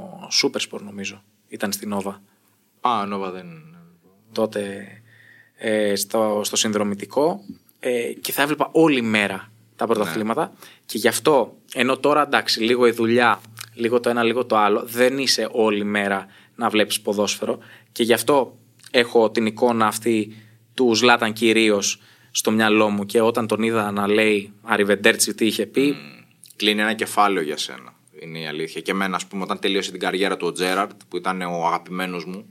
Super 0.42 0.60
Sport 0.70 0.80
νομίζω, 0.80 1.22
ήταν 1.48 1.72
στην 1.72 1.94
Nova. 1.94 2.14
Α, 2.80 3.06
Νόβα 3.06 3.30
δεν. 3.30 3.46
τότε 4.32 4.86
ε, 5.56 5.94
στο, 5.96 6.40
στο 6.44 6.56
συνδρομητικό 6.56 7.40
ε, 7.80 8.12
και 8.20 8.32
θα 8.32 8.42
έβλεπα 8.42 8.68
όλη 8.72 9.02
μέρα 9.02 9.52
τα 9.76 9.86
πρωταθλήματα. 9.86 10.52
Και 10.86 10.98
γι' 10.98 11.08
αυτό 11.08 11.56
ενώ 11.74 11.96
τώρα 11.96 12.22
εντάξει 12.22 12.62
λίγο 12.62 12.86
η 12.86 12.90
δουλειά 12.90 13.40
λίγο 13.74 14.00
το 14.00 14.08
ένα 14.08 14.22
λίγο 14.22 14.44
το 14.44 14.56
άλλο 14.56 14.82
δεν 14.84 15.18
είσαι 15.18 15.48
όλη 15.52 15.84
μέρα 15.84 16.26
να 16.54 16.68
βλέπεις 16.68 17.00
ποδόσφαιρο. 17.00 17.58
Και 17.92 18.02
γι' 18.02 18.12
αυτό 18.12 18.58
έχω 18.90 19.30
την 19.30 19.46
εικόνα 19.46 19.86
αυτή 19.86 20.36
του 20.74 20.94
Ζλάταν 20.94 21.32
κυρίως 21.32 22.00
στο 22.30 22.50
μυαλό 22.50 22.90
μου 22.90 23.06
και 23.06 23.20
όταν 23.20 23.46
τον 23.46 23.62
είδα 23.62 23.90
να 23.90 24.08
λέει 24.08 24.52
Αριβεντέρτσι 24.62 25.34
τι 25.34 25.46
είχε 25.46 25.66
πει 25.66 25.96
Κλείνει 26.56 26.80
ένα 26.80 26.94
κεφάλαιο 26.94 27.44
για 27.44 27.56
σένα. 27.56 27.94
Είναι 28.20 28.38
η 28.38 28.46
αλήθεια. 28.46 28.80
Και 28.80 28.90
εμένα, 28.90 29.16
ας 29.16 29.26
πούμε, 29.26 29.42
όταν 29.42 29.58
τελείωσε 29.58 29.90
την 29.90 30.00
καριέρα 30.00 30.36
του 30.36 30.46
ο 30.46 30.52
Τζέραρτ, 30.52 31.00
που 31.08 31.16
ήταν 31.16 31.42
ο 31.42 31.66
αγαπημένος 31.66 32.24
μου, 32.24 32.50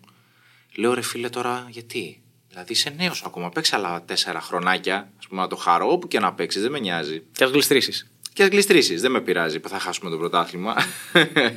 λέω 0.75 0.93
ρε 0.93 1.01
φίλε 1.01 1.29
τώρα 1.29 1.67
γιατί; 1.69 2.21
Δηλαδή 2.49 2.71
είσαι 2.71 2.93
νέος 2.97 3.23
ακόμα. 3.25 3.49
Παίξει 3.49 3.75
άλλα 3.75 4.03
τέσσερα 4.05 4.41
χρονάκια, 4.41 5.11
ας 5.19 5.27
πούμε, 5.27 5.41
να 5.41 5.47
το 5.47 5.55
χαρώ, 5.55 5.91
όπου 5.91 6.07
και 6.07 6.19
να 6.19 6.33
παίξεις, 6.33 6.61
δεν 6.61 6.71
με 6.71 6.79
νοιάζει. 6.79 7.23
και 7.31 7.43
ας 7.43 7.49
γλιστρήσεις 7.49 8.11
Και 8.33 8.43
ας 8.43 8.49
γλιστρήσεις, 8.49 9.01
δεν 9.01 9.11
με 9.11 9.21
πειράζει 9.21 9.59
που 9.59 9.69
θα 9.69 9.79
χάσουμε 9.79 10.09
το 10.09 10.17
πρωτάθλημα. 10.17 10.75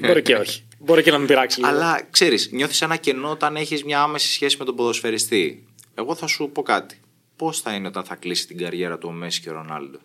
Μπορεί 0.00 0.22
και 0.22 0.34
όχι. 0.34 0.64
Μπορεί 0.78 1.02
και 1.02 1.10
να 1.10 1.18
μην 1.18 1.26
πειράξει 1.26 1.60
λίγο. 1.60 1.72
Αλλά 1.72 2.02
ξέρεις, 2.10 2.48
νιώθεις 2.52 2.82
ένα 2.82 2.96
κενό 2.96 3.30
όταν 3.30 3.56
έχεις 3.56 3.84
μια 3.84 4.00
άμεση 4.00 4.32
σχέση 4.32 4.56
με 4.58 4.64
τον 4.64 4.74
ποδοσφαιριστή. 4.74 5.66
Εγώ 5.98 6.14
θα 6.14 6.26
σου 6.26 6.50
πω 6.52 6.62
κάτι. 6.62 7.00
Πώς 7.36 7.60
θα 7.60 7.72
είναι 7.74 7.88
όταν 7.88 8.04
θα 8.04 8.14
κλείσει 8.14 8.46
την 8.46 8.58
καριέρα 8.58 8.98
του 8.98 9.08
ο 9.08 9.12
Μέση 9.12 9.40
και 9.40 9.50
ο 9.50 9.52
Ρονάλντο; 9.52 9.98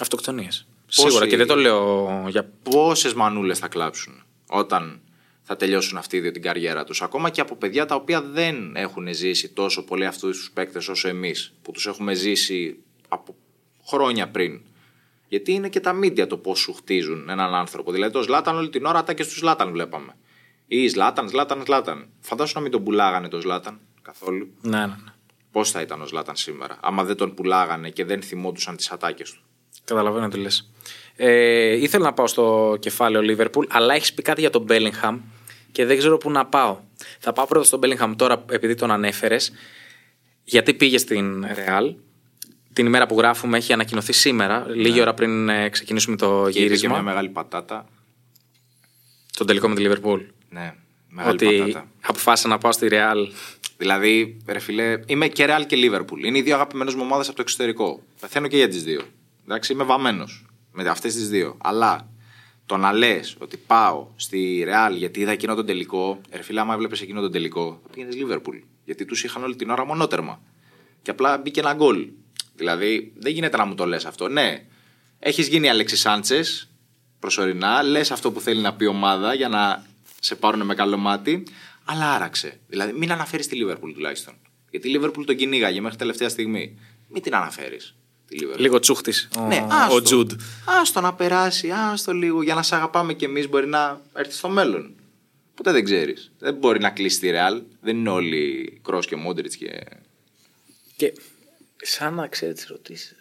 Αυτοκτονίες. 0.00 0.66
Πόσοι- 0.86 1.00
Σίγουρα 1.08 1.26
και 1.26 1.36
δεν 1.36 1.46
το 1.46 1.56
λέω 1.56 2.24
για 2.28 2.50
Πόσες 2.62 3.14
μανούλες 3.14 3.58
θα 3.58 3.68
κλάψουν 3.68 4.22
όταν 4.48 5.00
θα 5.42 5.56
τελειώσουν 5.56 5.98
αυτοί 5.98 6.16
οι 6.16 6.20
δύο 6.20 6.30
την 6.30 6.42
καριέρα 6.42 6.84
τους; 6.84 7.02
Ακόμα 7.02 7.30
και 7.30 7.40
από 7.40 7.56
παιδιά 7.56 7.86
τα 7.86 7.94
οποία 7.94 8.22
δεν 8.22 8.76
έχουν 8.76 9.14
ζήσει 9.14 9.48
τόσο 9.48 9.84
πολύ 9.84 10.06
αυτούς 10.06 10.38
τους 10.38 10.50
παίκτες 10.50 10.88
όσο 10.88 11.08
εμείς, 11.08 11.54
που 11.62 11.72
τους 11.72 11.86
έχουμε 11.86 12.14
ζήσει 12.14 12.78
από 13.08 13.36
χρόνια 13.86 14.28
πριν. 14.28 14.60
Γιατί 15.28 15.52
είναι 15.52 15.68
και 15.68 15.80
τα 15.80 15.92
μίντια 15.92 16.26
το 16.26 16.36
πώς 16.36 16.58
σου 16.58 16.72
χτίζουν 16.74 17.28
έναν 17.28 17.54
άνθρωπο. 17.54 17.92
Δηλαδή 17.92 18.12
το 18.12 18.22
Ζλάταν 18.22 18.56
όλη 18.56 18.68
την 18.68 18.84
ώρα 18.84 19.02
και 19.02 19.24
του 19.24 19.34
Ζλάταν 19.34 19.72
βλέπαμε. 19.72 20.16
Ή 20.66 20.88
Ζλάταν, 20.88 21.28
Ζλάταν, 21.28 21.62
Ζλάταν. 21.64 22.08
Φαντάσου 22.20 22.52
να 22.54 22.60
μην 22.60 22.70
τον 22.70 22.84
πουλάγανε 22.84 23.28
το 23.28 23.40
Ζλάταν 23.40 23.80
καθόλου. 24.12 24.48
Ναι, 24.60 24.78
ναι, 24.78 24.86
ναι. 24.86 25.12
Πώς 25.52 25.70
θα 25.70 25.80
ήταν 25.80 26.02
ο 26.02 26.06
Ζλάταν 26.06 26.36
σήμερα, 26.36 26.78
άμα 26.80 27.04
δεν 27.04 27.16
τον 27.16 27.34
πουλάγανε 27.34 27.90
και 27.90 28.04
δεν 28.04 28.22
θυμόντουσαν 28.22 28.76
τις 28.76 28.90
ατάκες 28.90 29.30
του. 29.32 29.40
Καταλαβαίνω 29.84 30.28
τι 30.28 30.38
λες. 30.38 30.70
Ε, 31.16 31.72
ήθελα 31.76 32.04
να 32.04 32.12
πάω 32.12 32.26
στο 32.26 32.76
κεφάλαιο 32.80 33.22
Liverpool, 33.36 33.64
αλλά 33.68 33.94
έχεις 33.94 34.14
πει 34.14 34.22
κάτι 34.22 34.40
για 34.40 34.50
τον 34.50 34.66
Bellingham 34.68 35.18
και 35.72 35.84
δεν 35.84 35.98
ξέρω 35.98 36.18
πού 36.18 36.30
να 36.30 36.46
πάω. 36.46 36.80
Θα 37.18 37.32
πάω 37.32 37.46
πρώτα 37.46 37.64
στον 37.64 37.80
Bellingham 37.82 38.12
τώρα, 38.16 38.44
επειδή 38.50 38.74
τον 38.74 38.90
ανέφερες, 38.90 39.52
γιατί 40.44 40.74
πήγες 40.74 41.00
στην 41.00 41.44
Real. 41.46 41.94
την 42.72 42.86
ημέρα 42.86 43.06
που 43.06 43.18
γράφουμε 43.18 43.56
έχει 43.56 43.72
ανακοινωθεί 43.72 44.12
σήμερα, 44.12 44.66
λίγη 44.68 45.00
ώρα 45.00 45.14
πριν 45.14 45.48
ε, 45.48 45.68
ξεκινήσουμε 45.68 46.16
το 46.16 46.26
Και 46.26 46.48
είπε 46.48 46.50
και 46.58 46.58
γύρισμα, 46.64 46.92
μια 46.94 47.02
μεγάλη 47.02 47.28
πατάτα. 47.28 47.86
τον 49.36 49.46
τελικό 49.46 49.68
με 49.68 49.74
τη 49.74 49.80
Λίβερπουλ; 49.80 50.20
Ναι, 50.48 50.74
μεγάλη 51.08 51.34
Ότι 51.34 51.58
πατάτα. 51.58 51.88
αποφάσισα 52.00 52.48
να 52.48 52.58
πάω 52.58 52.72
στη 52.72 52.88
Ρεάλ. 52.88 53.28
Δηλαδή, 53.76 54.36
ρε 54.46 54.58
φιλέ, 54.58 55.00
είμαι 55.06 55.28
και 55.28 55.46
Real 55.48 55.66
και 55.66 55.76
Liverpool. 55.76 56.24
Είναι 56.24 56.38
οι 56.38 56.42
δύο 56.42 56.54
αγαπημένες 56.54 56.94
μου 56.94 57.02
ομάδες 57.04 57.26
από 57.26 57.36
το 57.36 57.42
εξωτερικό. 57.42 58.02
Πεθαίνω 58.20 58.48
και 58.48 58.56
για 58.56 58.68
τις 58.68 58.82
δύο. 58.82 59.00
Εντάξει, 59.44 59.72
είμαι 59.72 59.84
βαμμένος 59.84 60.46
με 60.72 60.88
αυτές 60.88 61.14
τις 61.14 61.28
δύο. 61.28 61.56
Αλλά 61.62 62.08
το 62.66 62.76
να 62.76 62.92
λες 62.92 63.36
ότι 63.38 63.56
πάω 63.56 64.06
στη 64.16 64.64
Real 64.68 64.92
γιατί 64.96 65.20
είδα 65.20 65.30
εκείνο 65.30 65.54
τον 65.54 65.66
τελικό, 65.66 66.20
ρε 66.30 66.42
φιλέ, 66.42 66.60
άμα 66.60 66.74
έβλεπες 66.74 67.00
εκείνο 67.00 67.20
τον 67.20 67.32
τελικό, 67.32 67.80
θα 67.82 67.88
πήγαινες 67.94 68.14
Liverpool. 68.16 68.60
Γιατί 68.84 69.04
τους 69.04 69.24
είχαν 69.24 69.42
όλη 69.42 69.56
την 69.56 69.70
ώρα 69.70 69.84
μονότερμα. 69.86 70.40
Και 71.02 71.10
απλά 71.10 71.38
μπήκε 71.38 71.60
ένα 71.60 71.72
γκολ. 71.74 72.08
Δηλαδή, 72.54 73.12
δεν 73.16 73.32
γίνεται 73.32 73.56
να 73.56 73.64
μου 73.64 73.74
το 73.74 73.86
λες 73.86 74.04
αυτό. 74.04 74.28
Ναι, 74.28 74.64
έχεις 75.18 75.48
γίνει 75.48 75.68
Αλέξης 75.68 76.00
Σάντσες 76.00 76.70
προσωρινά, 77.18 77.82
λες 77.82 78.10
αυτό 78.10 78.32
που 78.32 78.40
θέλει 78.40 78.60
να 78.60 78.74
πει 78.74 78.84
η 78.84 78.88
ομάδα 78.88 79.34
για 79.34 79.48
να 79.48 79.86
σε 80.20 80.34
πάρουν 80.34 80.62
με 80.66 80.74
καλό 80.74 80.96
μάτι, 80.96 81.46
αλλά 81.84 82.14
άραξε. 82.14 82.60
Δηλαδή, 82.68 82.92
μην 82.92 83.12
αναφέρεις 83.12 83.46
τη 83.46 83.56
Λίβερπουλ 83.56 83.92
τουλάχιστον. 83.92 84.34
Γιατί 84.70 84.88
η 84.88 84.90
Λίβερπουλ 84.90 85.24
τον 85.24 85.36
κυνήγαγε 85.36 85.80
μέχρι 85.80 85.98
τελευταία 85.98 86.28
στιγμή. 86.28 86.78
Μην 87.08 87.22
την 87.22 87.34
αναφέρεις. 87.34 87.94
Τη 88.26 88.36
Liverpool. 88.40 88.58
Λίγο 88.58 88.78
τσούχτης. 88.78 89.28
Ο, 89.38 89.46
Ναι, 89.46 89.56
ο 89.56 89.68
άστο. 89.70 90.02
Τζουντ. 90.02 90.30
Άστο 90.80 91.00
να 91.00 91.14
περάσει, 91.14 91.70
άστο 91.70 92.12
λίγο 92.12 92.42
για 92.42 92.54
να 92.54 92.62
σε 92.62 92.74
αγαπάμε 92.74 93.14
κι 93.14 93.24
εμείς 93.24 93.48
μπορεί 93.48 93.66
να 93.66 94.00
έρθεις 94.12 94.36
στο 94.36 94.48
μέλλον. 94.48 94.94
Ποτέ 95.54 95.72
δεν 95.72 95.84
ξέρεις. 95.84 96.32
Δεν 96.38 96.54
μπορεί 96.54 96.80
να 96.80 96.90
κλείσει 96.90 97.20
τη 97.20 97.30
Ρεάλ. 97.30 97.62
Δεν 97.80 97.96
είναι 97.96 98.10
όλοι 98.10 98.80
Κρός 98.84 99.06
και 99.06 99.16
Μόντριτ 99.16 99.52
και. 99.58 99.86
Και 100.96 101.12
σαν 101.76 102.14
να 102.14 102.26
ξέρεις 102.26 102.54
τι 102.54 102.66
ερωτήσεις. 102.68 103.16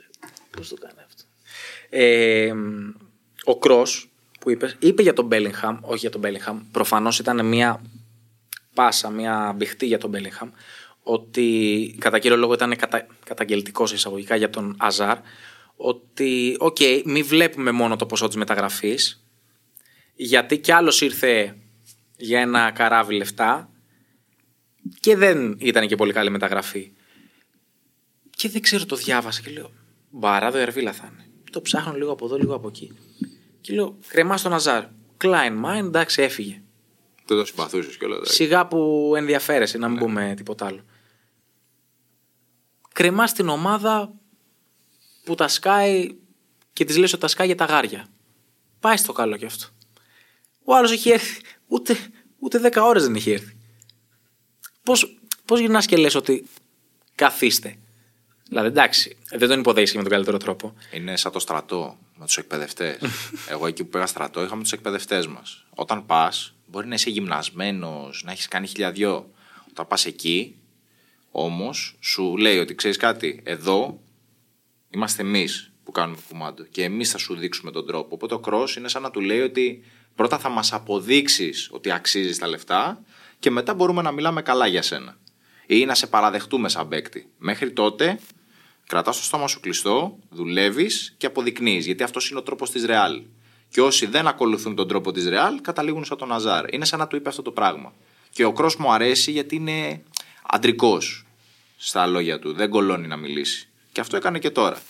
Πώς 0.51 0.69
το 0.69 0.75
κάνει 0.75 0.99
αυτό. 1.05 1.23
Ε, 1.89 2.53
ο 3.43 3.57
Κρος 3.59 4.09
που 4.39 4.49
είπες, 4.49 4.75
είπε 4.79 5.01
για 5.01 5.13
τον 5.13 5.25
Μπέλιγχαμ, 5.25 5.77
όχι 5.81 5.99
για 5.99 6.09
τον 6.09 6.19
Μπέλιγχαμ, 6.19 6.61
προφανώς 6.71 7.19
ήταν 7.19 7.45
μια 7.45 7.81
πάσα, 8.73 9.09
μια 9.09 9.53
μπηχτή 9.57 9.85
για 9.85 9.97
τον 9.97 10.09
Μπέλιγχαμ, 10.09 10.49
ότι 11.03 11.95
κατά 11.99 12.19
κύριο 12.19 12.37
λόγο 12.37 12.53
ήταν 12.53 12.75
κατα, 12.75 13.07
καταγγελτικός 13.25 13.91
εισαγωγικά 13.91 14.35
για 14.35 14.49
τον 14.49 14.75
Αζάρ, 14.79 15.17
ότι, 15.75 16.55
οκ, 16.59 16.77
μην 17.05 17.25
βλέπουμε 17.25 17.71
μόνο 17.71 17.95
το 17.95 18.05
ποσό 18.05 18.27
της 18.27 18.35
μεταγραφής, 18.35 19.25
γιατί 20.15 20.57
κι 20.59 20.71
άλλος 20.71 21.01
ήρθε 21.01 21.57
για 22.17 22.39
ένα 22.39 22.71
καράβι 22.71 23.15
λεφτά 23.15 23.69
και 24.99 25.15
δεν 25.15 25.57
ήταν 25.59 25.87
και 25.87 25.95
πολύ 25.95 26.13
καλή 26.13 26.29
μεταγραφή. 26.29 26.91
Και 28.29 28.49
δεν 28.49 28.61
ξέρω, 28.61 28.85
το 28.85 28.95
διάβασα 28.95 29.41
και 29.41 29.49
λέω, 29.51 29.71
μπαράδο 30.09 30.57
Ερβίλα 30.57 30.93
θα 30.93 31.11
είναι. 31.13 31.25
Το 31.51 31.61
ψάχνω 31.61 31.93
λίγο 31.93 32.11
από 32.11 32.25
εδώ, 32.25 32.37
λίγο 32.37 32.55
από 32.55 32.67
εκεί. 32.67 32.91
Και 33.67 33.73
λέω, 33.73 33.97
κρεμά 34.07 34.37
στον 34.37 34.53
Αζάρ. 34.53 34.85
Κλάιν 35.17 35.53
Μάιν, 35.53 35.85
εντάξει, 35.85 36.21
έφυγε. 36.21 36.61
Δεν 37.25 37.37
το 37.37 37.45
συμπαθούσες 37.45 37.97
κιόλας. 37.97 38.29
Σιγά 38.33 38.67
που 38.67 39.13
ενδιαφέρεσαι, 39.15 39.77
να 39.77 39.87
μην 39.87 39.99
πούμε 39.99 40.33
τίποτα 40.37 40.65
άλλο. 40.65 40.83
Κρεμά 42.93 43.25
την 43.25 43.49
ομάδα 43.49 44.13
που 45.23 45.35
τα 45.35 45.47
σκάει 45.47 46.15
και 46.73 46.85
της 46.85 46.97
λες 46.97 47.11
ότι 47.11 47.21
τα 47.21 47.27
σκάει 47.27 47.47
για 47.47 47.55
τα 47.55 47.65
γάρια. 47.65 48.07
Πάει 48.79 48.97
στο 48.97 49.13
καλό 49.13 49.37
κι 49.37 49.45
αυτό. 49.45 49.65
Ο 50.63 50.75
άλλος 50.75 50.91
έχει 50.91 51.09
έρθει. 51.09 51.41
Ούτε, 51.67 51.97
ούτε 52.39 52.59
10 52.73 52.83
ώρες 52.83 53.03
δεν 53.03 53.15
έχει 53.15 53.31
έρθει. 53.31 53.57
Πώς 54.83 55.19
πώς 55.45 55.59
γυρνάς 55.59 55.85
και 55.85 55.97
λες 55.97 56.15
ότι 56.15 56.47
καθίστε. 57.15 57.77
Δηλαδή 58.47 58.67
εντάξει, 58.67 59.17
δεν 59.29 59.49
τον 59.49 59.59
υποδέχεσαι 59.59 59.97
με 59.97 60.03
τον 60.03 60.11
καλύτερο 60.11 60.37
τρόπο. 60.37 60.73
Είναι 60.91 61.17
σαν 61.17 61.31
το 61.31 61.39
στρατό 61.39 61.97
με 62.19 62.25
τους 62.25 62.37
εκπαιδευτές. 62.37 62.97
Εγώ 63.51 63.67
εκεί 63.67 63.83
που 63.83 63.89
πήγα 63.89 64.05
στρατό 64.05 64.43
είχαμε 64.43 64.61
τους 64.61 64.71
εκπαιδευτές 64.71 65.27
μας. 65.27 65.65
Όταν 65.75 66.05
πας, 66.05 66.53
μπορεί 66.67 66.87
να 66.87 66.93
είσαι 66.93 67.09
γυμνασμένος, 67.09 68.23
να 68.25 68.31
έχεις 68.31 68.47
κάνει 68.47 68.67
χιλιαδιό. 68.67 69.29
Όταν 69.69 69.87
πας 69.87 70.05
εκεί, 70.05 70.55
όμως, 71.31 71.95
σου 71.99 72.37
λέει 72.37 72.57
ότι 72.57 72.75
ξέρεις 72.75 72.97
κάτι, 72.97 73.41
εδώ 73.43 73.99
είμαστε 74.89 75.21
εμείς 75.21 75.71
που 75.83 75.91
κάνουμε 75.91 76.17
κουμάντο 76.29 76.63
και 76.63 76.83
εμείς 76.83 77.11
θα 77.11 77.17
σου 77.17 77.35
δείξουμε 77.35 77.71
τον 77.71 77.85
τρόπο. 77.85 78.07
Οπότε 78.15 78.33
ο 78.33 78.39
κρός 78.39 78.75
είναι 78.75 78.87
σαν 78.87 79.01
να 79.01 79.11
του 79.11 79.21
λέει 79.21 79.41
ότι 79.41 79.83
πρώτα 80.15 80.39
θα 80.39 80.49
μας 80.49 80.73
αποδείξεις 80.73 81.69
ότι 81.71 81.91
αξίζεις 81.91 82.37
τα 82.37 82.47
λεφτά 82.47 83.03
και 83.39 83.51
μετά 83.51 83.73
μπορούμε 83.73 84.01
να 84.01 84.11
μιλάμε 84.11 84.41
καλά 84.41 84.67
για 84.67 84.81
σένα. 84.81 85.17
Ή 85.67 85.85
να 85.85 85.95
σε 85.95 86.07
παραδεχτούμε 86.07 86.69
σαν 86.69 86.87
παίκτη. 86.87 87.29
Μέχρι 87.37 87.71
τότε 87.71 88.19
Κρατάς 88.87 89.17
το 89.17 89.23
στόμα 89.23 89.47
σου 89.47 89.59
κλειστό, 89.59 90.19
δουλεύεις 90.29 91.15
και 91.17 91.25
αποδεικνύεις. 91.25 91.85
Γιατί 91.85 92.03
αυτός 92.03 92.29
είναι 92.29 92.39
ο 92.39 92.43
τρόπος 92.43 92.71
της 92.71 92.85
Ρεάλ. 92.85 93.21
Και 93.69 93.81
όσοι 93.81 94.05
δεν 94.05 94.27
ακολουθούν 94.27 94.75
τον 94.75 94.87
τρόπο 94.87 95.11
της 95.11 95.27
Ρεάλ, 95.27 95.61
καταλήγουν 95.61 96.05
σαν 96.05 96.17
τον 96.17 96.31
Αζάρ. 96.31 96.73
Είναι 96.73 96.85
σαν 96.85 96.99
να 96.99 97.07
του 97.07 97.15
είπε 97.15 97.29
αυτό 97.29 97.41
το 97.41 97.51
πράγμα. 97.51 97.93
Και 98.29 98.43
ο 98.43 98.53
Κρός 98.53 98.75
μου 98.75 98.91
αρέσει 98.91 99.31
γιατί 99.31 99.55
είναι 99.55 100.03
αντρικός 100.43 101.25
στα 101.77 102.05
λόγια 102.05 102.39
του. 102.39 102.53
Δεν 102.53 102.69
κολώνει 102.69 103.07
να 103.07 103.17
μιλήσει. 103.17 103.69
Και 103.91 103.99
αυτό 103.99 104.17
έκανε 104.17 104.39
και 104.39 104.49
τώρα. 104.49 104.81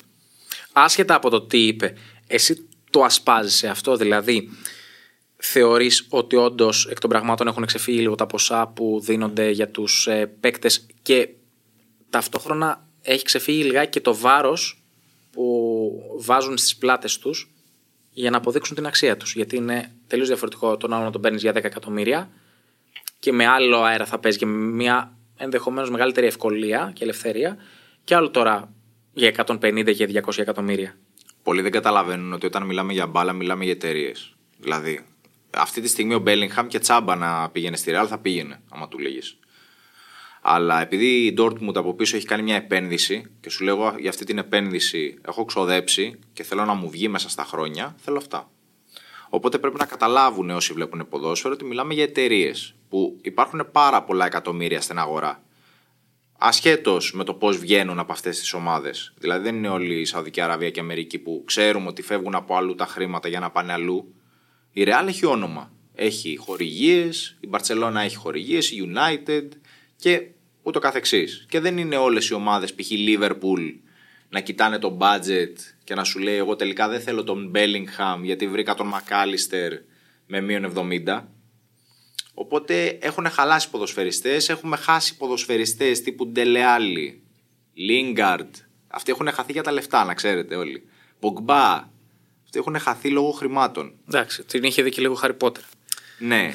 άσχετα 0.72 1.16
από 1.16 1.30
το 1.30 1.42
τι 1.42 1.68
είπε, 1.68 1.94
εσύ 2.28 2.68
το 2.90 3.04
ασπάζεσαι 3.04 3.68
αυτό, 3.68 3.96
δηλαδή 3.96 4.50
θεωρείς 5.38 6.06
ότι 6.10 6.36
όντως 6.36 6.86
εκ 6.86 7.00
των 7.00 7.10
πραγμάτων 7.10 7.48
έχουν 7.48 7.66
ξεφύγει 7.66 8.00
λίγο 8.00 8.16
τα 8.16 8.26
ποσά 8.28 8.68
που 8.68 9.00
δίνονται 9.04 9.50
για 9.50 9.70
τους 9.70 10.08
ε, 10.08 10.26
παίκτες 10.26 10.86
και 11.02 11.30
ταυτόχρονα 12.10 12.87
έχει 13.08 13.24
ξεφύγει 13.24 13.64
λιγάκι 13.64 13.90
και 13.90 14.02
το 14.02 14.16
βάρος 14.16 14.84
που 15.32 15.92
βάζουν 16.18 16.58
στις 16.58 16.78
πλάτες 16.78 17.18
τους 17.18 17.52
για 18.12 18.30
να 18.30 18.38
αποδείξουν 18.38 18.76
την 18.76 18.86
αξία 18.86 19.18
τους. 19.18 19.34
Γιατί 19.34 19.56
είναι 19.56 19.92
τελείως 20.08 20.28
διαφορετικό 20.28 20.78
τον 20.78 20.94
άλλο 20.94 21.04
να 21.04 21.12
τον 21.12 21.22
παίρνεις 21.22 21.42
για 21.42 21.52
10 21.52 21.64
εκατομμύρια 21.64 22.30
και 23.20 23.32
με 23.32 23.46
άλλο 23.46 23.82
αέρα 23.82 24.06
θα 24.06 24.20
παίζει 24.20 24.38
και 24.38 24.46
με 24.46 24.58
μια 24.58 25.18
ενδεχομένως 25.38 25.90
μεγαλύτερη 25.90 26.28
ευκολία 26.28 26.92
και 26.96 27.04
ελευθερία 27.04 27.58
και 28.04 28.16
άλλο 28.16 28.30
τώρα 28.30 28.74
για 29.14 29.46
150 29.46 29.94
και 29.96 30.22
200 30.26 30.38
εκατομμύρια. 30.38 30.98
Πολλοί 31.44 31.62
δεν 31.62 31.72
καταλαβαίνουν 31.72 32.34
ότι 32.34 32.46
όταν 32.46 32.64
μιλάμε 32.64 32.94
για 32.94 33.08
μπάλα, 33.08 33.34
μιλάμε 33.34 33.64
για 33.64 33.74
εταιρείες. 33.74 34.36
Δηλαδή, 34.58 35.06
αυτή 35.50 35.82
τη 35.82 35.88
στιγμή 35.88 36.14
ο 36.14 36.20
Μπέλιγχαμ 36.20 36.68
και 36.68 36.80
τσάμπα 36.80 37.16
να 37.16 37.50
πήγαινε 37.50 37.78
στη 37.78 37.92
Ρεάλ 37.92 38.08
θα 38.10 38.18
πήγαινε, 38.18 38.62
άμα 38.70 38.88
του 38.88 39.00
λέγε. 39.00 39.20
Αλλά 40.50 40.82
επειδή 40.82 41.26
η 41.26 41.34
Dortmund 41.38 41.76
από 41.76 41.94
πίσω 41.94 42.16
έχει 42.16 42.26
κάνει 42.26 42.44
μια 42.44 42.56
επένδυση 42.56 43.26
και 43.40 43.50
σου 43.50 43.64
λέω 43.64 43.96
για 44.00 44.10
αυτή 44.10 44.26
την 44.26 44.38
επένδυση 44.38 45.18
έχω 45.28 45.46
ξοδέψει 45.46 46.20
και 46.34 46.44
θέλω 46.44 46.66
να 46.66 46.74
μου 46.74 46.90
βγει 46.90 47.08
μέσα 47.08 47.30
στα 47.30 47.44
χρόνια, 47.44 47.96
θέλω 48.00 48.18
αυτά. 48.18 48.52
Οπότε 49.30 49.58
πρέπει 49.58 49.78
να 49.78 49.86
καταλάβουν 49.86 50.50
όσοι 50.50 50.74
βλέπουν 50.74 51.08
ποδόσφαιρο 51.10 51.54
ότι 51.54 51.66
μιλάμε 51.66 51.94
για 51.94 52.04
εταιρείες 52.04 52.76
που 52.90 53.18
υπάρχουν 53.22 53.70
πάρα 53.72 54.04
πολλά 54.04 54.26
εκατομμύρια 54.26 54.82
στην 54.82 55.00
αγορά. 55.00 55.44
Ασχέτως 56.38 57.14
με 57.14 57.24
το 57.24 57.34
πώς 57.34 57.58
βγαίνουν 57.58 58.00
από 58.00 58.12
αυτές 58.12 58.40
τις 58.40 58.54
ομάδες. 58.54 59.14
Δηλαδή 59.18 59.44
δεν 59.44 59.56
είναι 59.56 59.70
όλοι 59.70 60.00
η 60.00 60.06
Σαουδική 60.06 60.42
Αραβία 60.42 60.70
και 60.70 60.80
η 60.80 60.84
Αμερική 60.84 61.20
που 61.20 61.44
ξέρουμε 61.46 61.88
ότι 61.88 62.02
φεύγουν 62.02 62.36
από 62.36 62.56
αλλού 62.56 62.76
τα 62.76 62.86
χρήματα 62.86 63.28
για 63.28 63.40
να 63.40 63.52
πάνε 63.52 63.74
αλλού. 63.74 64.16
Η 64.72 64.84
Real 64.88 65.08
έχει 65.08 65.26
όνομα. 65.26 65.72
Έχει 65.94 66.38
χορηγίες, 66.38 67.38
η 67.40 67.50
Barcelona 67.52 68.02
έχει 68.04 68.16
χορηγίες, 68.16 68.72
η 68.72 68.92
United 68.94 69.48
και 69.96 70.28
ούτω 70.68 70.80
καθεξής. 70.80 71.46
Και 71.50 71.60
δεν 71.60 71.78
είναι 71.78 71.96
όλες 71.96 72.28
οι 72.28 72.34
ομάδες, 72.34 72.74
π.χ. 72.74 72.88
Liverpool, 72.90 73.74
να 74.30 74.40
κοιτάνε 74.40 74.80
το 74.80 74.98
budget 75.02 75.54
και 75.84 75.96
να 75.96 76.04
σου 76.04 76.20
λέει 76.20 76.36
εγώ 76.36 76.56
τελικά 76.56 76.88
δεν 76.88 77.02
θέλω 77.02 77.24
τον 77.24 77.52
Bellingham 77.56 78.20
γιατί 78.22 78.48
βρήκα 78.48 78.76
τον 78.76 78.94
McAllister 78.94 79.72
με 80.26 80.42
μείον 80.42 80.74
70. 81.08 81.22
Οπότε 82.34 82.98
έχουν 83.02 83.30
χαλάσει 83.30 83.70
ποδοσφαιριστές, 83.70 84.50
έχουμε 84.50 84.78
χάσει 84.78 85.18
ποδοσφαιριστές 85.18 86.02
τύπου 86.02 86.28
Ντελεάλη, 86.28 87.24
Lingard. 87.90 88.50
Αυτοί 88.88 89.12
έχουν 89.12 89.32
χαθεί 89.32 89.52
για 89.52 89.64
τα 89.64 89.72
λεφτά, 89.72 90.06
να 90.06 90.14
ξέρετε 90.14 90.56
όλοι. 90.56 90.90
Pogba. 91.20 91.82
Αυτοί 92.44 92.60
έχουν 92.60 92.80
χαθεί 92.80 93.10
λόγω 93.10 93.32
χρημάτων. 93.32 93.94
Εντάξει, 94.08 94.44
την 94.44 94.64
είχε 94.64 94.82
δει 94.82 94.90
και 94.90 95.02
λίγο 95.02 95.20
Harry 95.24 95.38
Potter. 95.38 95.62
Ναι, 96.20 96.54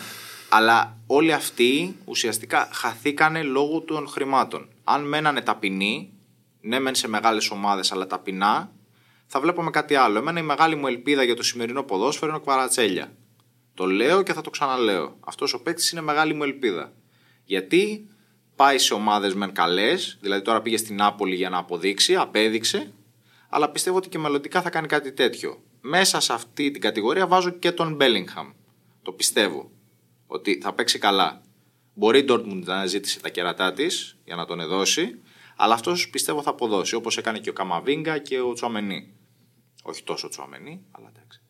αλλά 0.55 0.98
όλοι 1.07 1.32
αυτοί 1.32 1.96
ουσιαστικά 2.05 2.68
χαθήκανε 2.72 3.42
λόγω 3.42 3.80
των 3.80 4.09
χρημάτων. 4.09 4.68
Αν 4.84 5.09
μένανε 5.09 5.40
ταπεινοί, 5.40 6.12
ναι 6.61 6.78
μεν 6.78 6.94
σε 6.94 7.09
μεγάλες 7.09 7.50
ομάδες 7.50 7.92
αλλά 7.92 8.07
ταπεινά, 8.07 8.72
θα 9.26 9.40
βλέπαμε 9.40 9.70
κάτι 9.70 9.94
άλλο. 9.94 10.18
Εμένα 10.18 10.40
η 10.40 10.42
μεγάλη 10.42 10.74
μου 10.74 10.86
ελπίδα 10.86 11.22
για 11.22 11.36
το 11.36 11.42
σημερινό 11.42 11.82
ποδόσφαιρο 11.82 12.26
είναι 12.26 12.36
ο 12.36 12.40
Κβαρατσέλια. 12.40 13.12
Το 13.74 13.86
λέω 13.86 14.22
και 14.22 14.32
θα 14.32 14.40
το 14.40 14.50
ξαναλέω. 14.50 15.16
Αυτός 15.20 15.55
ο 15.55 15.62
παίκτης 15.62 15.90
είναι 15.90 16.00
μεγάλη 16.00 16.34
μου 16.34 16.42
ελπίδα. 16.42 16.92
Γιατί 17.44 18.09
πάει 18.57 18.78
σε 18.78 18.94
ομάδες 18.94 19.34
μεν 19.34 19.53
καλές, 19.53 20.18
δηλαδή 20.20 20.42
τώρα 20.42 20.62
πήγε 20.62 20.76
στην 20.76 20.96
Νάπολη 20.96 21.34
για 21.34 21.50
να 21.50 21.59
αποδείξει, 21.59 22.16
απέδειξε, 22.16 22.92
αλλά 23.48 23.70
πιστεύω 23.70 23.96
ότι 23.96 24.09
και 24.09 24.18
μελλοντικά 24.18 24.62
θα 24.62 24.70
κάνει 24.70 24.86
κάτι 24.86 25.12
τέτοιο. 25.12 25.62
Μέσα 25.80 26.20
σε 26.20 26.32
αυτή 26.32 26.70
την 26.70 26.80
κατηγορία 26.80 27.26
βάζω 27.26 27.50
και 27.50 27.72
τον 27.72 27.96
Bellingham. 28.00 28.53
Το 29.03 29.12
πιστεύω 29.12 29.70
ότι 30.33 30.59
θα 30.62 30.72
παίξει 30.72 30.99
καλά. 30.99 31.43
Μπορεί 31.95 32.18
η 32.18 32.24
Dortmund 32.28 32.62
να 32.64 32.87
ζήτησε 32.87 33.20
τα 33.20 33.28
κερατά 33.28 33.72
της 33.72 34.16
για 34.24 34.37
να 34.37 34.45
τον 34.45 34.61
εδώσει, 34.61 35.20
Αλλά 35.57 35.74
αυτός 35.74 36.11
πιστεύω 36.11 36.43
θα 36.43 36.51
αποδώσει 36.51 36.95
όπως 36.95 37.16
έκανε 37.16 37.39
και 37.39 37.51
ο 37.51 37.53
Καμαβίγκα 37.53 38.18
και 38.18 38.41
ο 38.41 38.53
Τσουαμενί. 38.53 39.12
Όχι 39.83 40.03
τόσο 40.03 40.28
Τσουαμενί, 40.28 40.85
αλλά 40.91 41.12
εντάξει. 41.14 41.41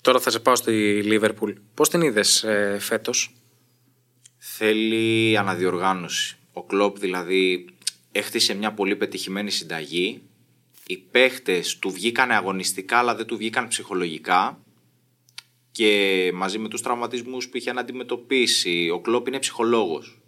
Τώρα 0.00 0.20
θα 0.20 0.30
σε 0.30 0.38
πάω 0.38 0.56
στη 0.56 1.02
Λίβερπουλ. 1.02 1.52
Πώς 1.74 1.88
την 1.88 2.00
είδες 2.00 2.44
ε, 2.44 2.78
φέτος, 2.80 3.40
Θέλει 4.42 5.36
αναδιοργάνωση. 5.38 6.36
Ο 6.52 6.64
Κλόπ 6.64 6.98
δηλαδή 6.98 7.66
έχτισε 8.12 8.54
μια 8.54 8.72
πολύ 8.72 8.96
πετυχημένη 8.96 9.50
συνταγή. 9.50 10.22
Οι 10.86 10.96
παίχτες 10.96 11.78
του 11.78 11.90
βγήκαν 11.90 12.30
αγωνιστικά 12.30 12.98
αλλά 12.98 13.14
δεν 13.14 13.26
του 13.26 13.36
βγήκαν 13.36 13.68
ψυχολογικά 13.68 14.58
και 15.72 16.30
μαζί 16.34 16.58
με 16.58 16.68
τους 16.68 16.82
τραυματισμούς 16.82 17.48
που 17.48 17.56
είχε 17.56 17.72
να 17.72 17.80
αντιμετωπίσει 17.80 18.90
ο 18.92 19.00
Κλόπ 19.00 19.28
είναι 19.28 19.38
ψυχολόγος. 19.38 20.18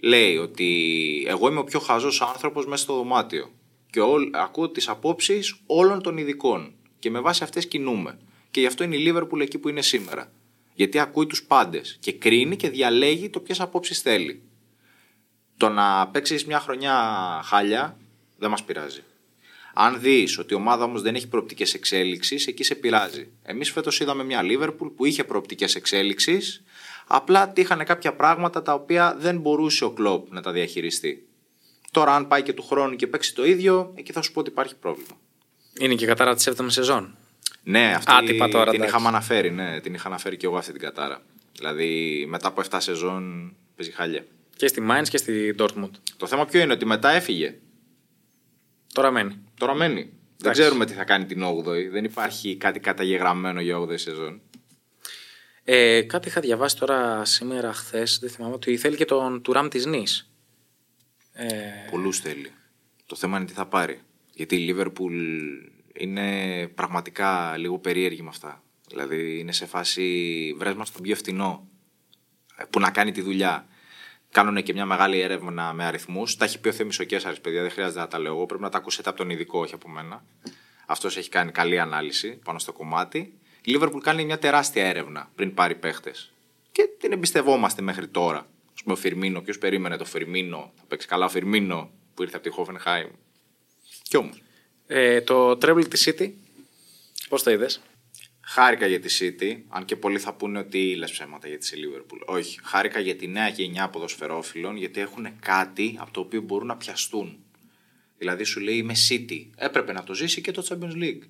Λέει 0.00 0.36
ότι 0.36 1.24
εγώ 1.26 1.48
είμαι 1.48 1.58
ο 1.58 1.64
πιο 1.64 1.80
χαζός 1.80 2.20
άνθρωπος 2.20 2.66
μέσα 2.66 2.82
στο 2.82 2.94
δωμάτιο 2.94 3.50
και 3.90 4.00
ό, 4.00 4.16
ακούω 4.32 4.68
τις 4.68 4.88
απόψεις 4.88 5.54
όλων 5.66 6.02
των 6.02 6.16
ειδικών 6.16 6.72
και 6.98 7.10
με 7.10 7.20
βάση 7.20 7.42
αυτές 7.42 7.66
κινούμε. 7.66 8.18
Και 8.50 8.60
γι' 8.60 8.66
αυτό 8.66 8.84
είναι 8.84 8.96
η 8.96 8.98
Λίβερπουλ 8.98 9.40
εκεί 9.40 9.58
που 9.58 9.68
είναι 9.68 9.82
σήμερα. 9.82 10.32
Γιατί 10.74 10.98
ακούει 10.98 11.26
τους 11.26 11.42
πάντες 11.42 11.96
και 12.00 12.12
κρίνει 12.12 12.56
και 12.56 12.68
διαλέγει 12.68 13.30
το 13.30 13.40
ποιες 13.40 13.60
απόψεις 13.60 14.00
θέλει. 14.00 14.42
Το 15.56 15.68
να 15.68 16.08
παίξεις 16.08 16.44
μια 16.44 16.60
χρονιά 16.60 16.94
χάλια 17.44 17.98
δεν 18.38 18.50
μας 18.50 18.64
πειράζει. 18.64 19.02
Αν 19.74 20.00
δεις 20.00 20.38
ότι 20.38 20.54
η 20.54 20.56
ομάδα 20.56 20.84
όμως 20.84 21.02
δεν 21.02 21.14
έχει 21.14 21.28
προοπτικές 21.28 21.74
εξέλιξη, 21.74 22.44
εκεί 22.48 22.64
σε 22.64 22.74
πειράζει. 22.74 23.28
Εμείς 23.42 23.70
φέτος 23.70 24.00
είδαμε 24.00 24.24
μια 24.24 24.42
Λίβερπουλ 24.42 24.88
που 24.88 25.04
είχε 25.04 25.24
προοπτικές 25.24 25.74
εξέλιξη, 25.74 26.40
απλά 27.06 27.48
τύχανε 27.48 27.84
κάποια 27.84 28.14
πράγματα 28.14 28.62
τα 28.62 28.74
οποία 28.74 29.16
δεν 29.18 29.38
μπορούσε 29.38 29.84
ο 29.84 29.90
κλοπ 29.90 30.32
να 30.32 30.40
τα 30.40 30.52
διαχειριστεί. 30.52 31.24
Τώρα, 31.90 32.14
αν 32.14 32.28
πάει 32.28 32.42
και 32.42 32.52
του 32.52 32.62
χρόνου 32.62 32.96
και 32.96 33.06
παίξει 33.06 33.34
το 33.34 33.44
ίδιο, 33.44 33.92
εκεί 33.94 34.12
θα 34.12 34.22
σου 34.22 34.32
πω 34.32 34.40
ότι 34.40 34.50
υπάρχει 34.50 34.76
πρόβλημα. 34.76 35.18
Είναι 35.78 35.94
και 35.94 36.04
η 36.04 36.06
κατάρα 36.06 36.34
της 36.34 36.48
7η 36.48 36.66
σεζόν. 36.66 37.16
Ναι, 37.62 37.92
αυτή 37.96 38.12
Άτυπα 38.12 38.48
τώρα, 38.48 38.64
την 38.64 38.74
εντάξει. 38.74 38.94
είχαμε 38.94 39.08
αναφέρει. 39.08 39.50
Ναι, 39.50 39.80
την 39.80 39.94
είχα 39.94 40.06
αναφέρει 40.08 40.36
και 40.36 40.46
εγώ 40.46 40.56
αυτή 40.56 40.72
την 40.72 40.80
κατάρα. 40.80 41.22
Δηλαδή, 41.56 42.24
μετά 42.28 42.48
από 42.48 42.62
7 42.70 42.76
σεζόν 42.80 43.52
παίζει 43.76 43.92
χάλια. 43.92 44.24
Και 44.56 44.66
στη 44.66 44.86
Mainz 44.90 45.08
και 45.08 45.16
στη 45.16 45.54
Dortmund. 45.58 45.90
Το 46.16 46.26
θέμα 46.26 46.44
ποιο 46.44 46.60
είναι 46.60 46.72
ότι 46.72 46.86
μετά 46.86 47.10
έφυγε. 47.10 47.54
Τώρα 48.92 49.10
μένει. 49.10 49.38
Τώρα 49.58 49.74
μένει. 49.74 49.94
Δεν 50.02 50.12
Εντάξει. 50.40 50.60
ξέρουμε 50.60 50.86
τι 50.86 50.92
θα 50.92 51.04
κάνει 51.04 51.24
την 51.26 51.42
8η. 51.44 51.90
Δεν 51.90 52.04
υπάρχει 52.04 52.56
κάτι 52.56 52.80
καταγεγραμμένο 52.80 53.60
για 53.60 53.78
8η 53.78 53.98
σεζόν. 53.98 54.40
Ε, 55.64 56.02
κάτι 56.02 56.28
είχα 56.28 56.40
διαβάσει 56.40 56.76
τώρα 56.76 57.24
σήμερα, 57.24 57.72
χθες, 57.72 58.18
δεν 58.18 58.30
θυμάμαι, 58.30 58.54
ότι 58.54 58.76
θέλει 58.76 58.96
και 58.96 59.04
τον 59.04 59.42
Τουράμ 59.42 59.68
της 59.68 59.86
Νης. 59.86 60.30
Ε, 61.32 61.46
Πολλούς 61.90 62.18
θέλει. 62.18 62.50
Το 63.06 63.16
θέμα 63.16 63.36
είναι 63.36 63.46
τι 63.46 63.52
θα 63.52 63.66
πάρει. 63.66 64.00
Γιατί 64.34 64.56
η 64.56 64.58
Λίβερπουλ 64.58 65.14
είναι 65.92 66.66
πραγματικά 66.74 67.56
λίγο 67.56 67.78
περίεργη 67.78 68.22
με 68.22 68.28
αυτά. 68.28 68.62
Δηλαδή 68.88 69.38
είναι 69.38 69.52
σε 69.52 69.66
φάση 69.66 70.54
βρες 70.58 70.74
μας 70.74 70.92
τον 70.92 71.02
πιο 71.02 71.16
φθηνό 71.16 71.68
ε, 72.56 72.64
που 72.70 72.80
να 72.80 72.90
κάνει 72.90 73.12
τη 73.12 73.20
δουλειά. 73.20 73.66
Κάνουν 74.30 74.62
και 74.62 74.72
μια 74.72 74.84
μεγάλη 74.86 75.20
έρευνα 75.20 75.72
με 75.72 75.84
αριθμούς. 75.84 76.36
Τα 76.36 76.44
έχει 76.44 76.60
πει 76.60 76.68
ο 76.68 76.72
Θέμης 76.72 76.98
ο 76.98 77.04
Κέσσαρης, 77.04 77.40
παιδιά, 77.40 77.62
δεν 77.62 77.70
χρειάζεται 77.70 78.00
να 78.00 78.08
τα 78.08 78.18
λέω 78.18 78.32
εγώ. 78.32 78.46
Πρέπει 78.46 78.62
να 78.62 78.68
τα 78.68 78.78
ακούσετε 78.78 79.08
από 79.08 79.18
τον 79.18 79.30
ειδικό, 79.30 79.58
όχι 79.60 79.74
από 79.74 79.88
μένα. 79.88 80.24
Αυτός 80.86 81.16
έχει 81.16 81.28
κάνει 81.28 81.50
καλή 81.50 81.78
ανάλυση 81.78 82.40
πάνω 82.44 82.58
στο 82.58 82.72
κομμάτι. 82.72 83.38
Η 83.62 83.70
Λίβερπουλ 83.70 84.00
κάνει 84.00 84.24
μια 84.24 84.38
τεράστια 84.38 84.86
έρευνα 84.86 85.30
πριν 85.34 85.54
πάρει 85.54 85.74
παίχτες. 85.74 86.32
Και 86.72 86.88
την 87.00 87.12
εμπιστευόμαστε 87.12 87.82
μέχρι 87.82 88.08
τώρα. 88.08 88.38
Α 88.38 88.82
πούμε, 88.82 88.94
ο 88.94 88.96
Φιρμίνο, 88.96 89.40
ποιος 89.40 89.58
περίμενε 89.58 89.96
το 89.96 90.04
Φιρμίνο, 90.04 90.72
θα 90.76 90.82
παίξει 90.88 91.06
καλά 91.06 91.24
ο 91.24 91.28
Φιρμίνο 91.28 91.90
που 92.14 92.22
ήρθε 92.22 92.36
από 92.36 92.44
τη 92.44 92.50
Χόφενχάιμ. 92.50 93.10
Κι 94.02 94.16
όμως. 94.16 94.42
ε, 94.86 95.20
το 95.20 95.50
Treble 95.50 95.84
τη 95.88 96.02
City, 96.04 96.30
πώς 97.28 97.42
το 97.42 97.50
είδες; 97.50 97.80
Χάρηκα 98.52 98.86
για 98.86 99.00
τη 99.00 99.16
City, 99.20 99.56
αν 99.68 99.84
και 99.84 99.96
πολλοί 99.96 100.18
θα 100.18 100.34
πούνε 100.34 100.58
ότι 100.58 100.94
λε 100.94 101.06
ψέματα 101.06 101.48
για 101.48 101.58
τη 101.58 101.70
Liverpool. 101.74 102.18
Όχι. 102.24 102.58
Χάρηκα 102.62 103.00
για 103.00 103.16
τη 103.16 103.26
νέα 103.26 103.48
γενιά 103.48 103.88
ποδοσφαιρόφιλων, 103.88 104.76
γιατί 104.76 105.00
έχουν 105.00 105.28
κάτι 105.40 105.96
από 106.00 106.10
το 106.10 106.20
οποίο 106.20 106.40
μπορούν 106.40 106.66
να 106.66 106.76
πιαστούν. 106.76 107.38
Δηλαδή 108.18 108.44
σου 108.44 108.60
λέει 108.60 108.76
είμαι 108.76 108.94
City. 109.08 109.46
Έπρεπε 109.56 109.92
να 109.92 110.04
το 110.04 110.14
ζήσει 110.14 110.40
και 110.40 110.50
το 110.50 110.66
Champions 110.68 111.02
League. 111.02 111.22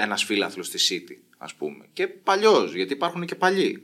Ένας 0.00 0.24
φίλαθλος 0.24 0.70
της 0.70 0.92
City, 0.92 1.16
ας 1.38 1.54
πούμε. 1.54 1.84
Και 1.92 2.06
παλιός, 2.06 2.74
γιατί 2.74 2.92
υπάρχουν 2.92 3.26
και 3.26 3.34
παλιοί 3.34 3.82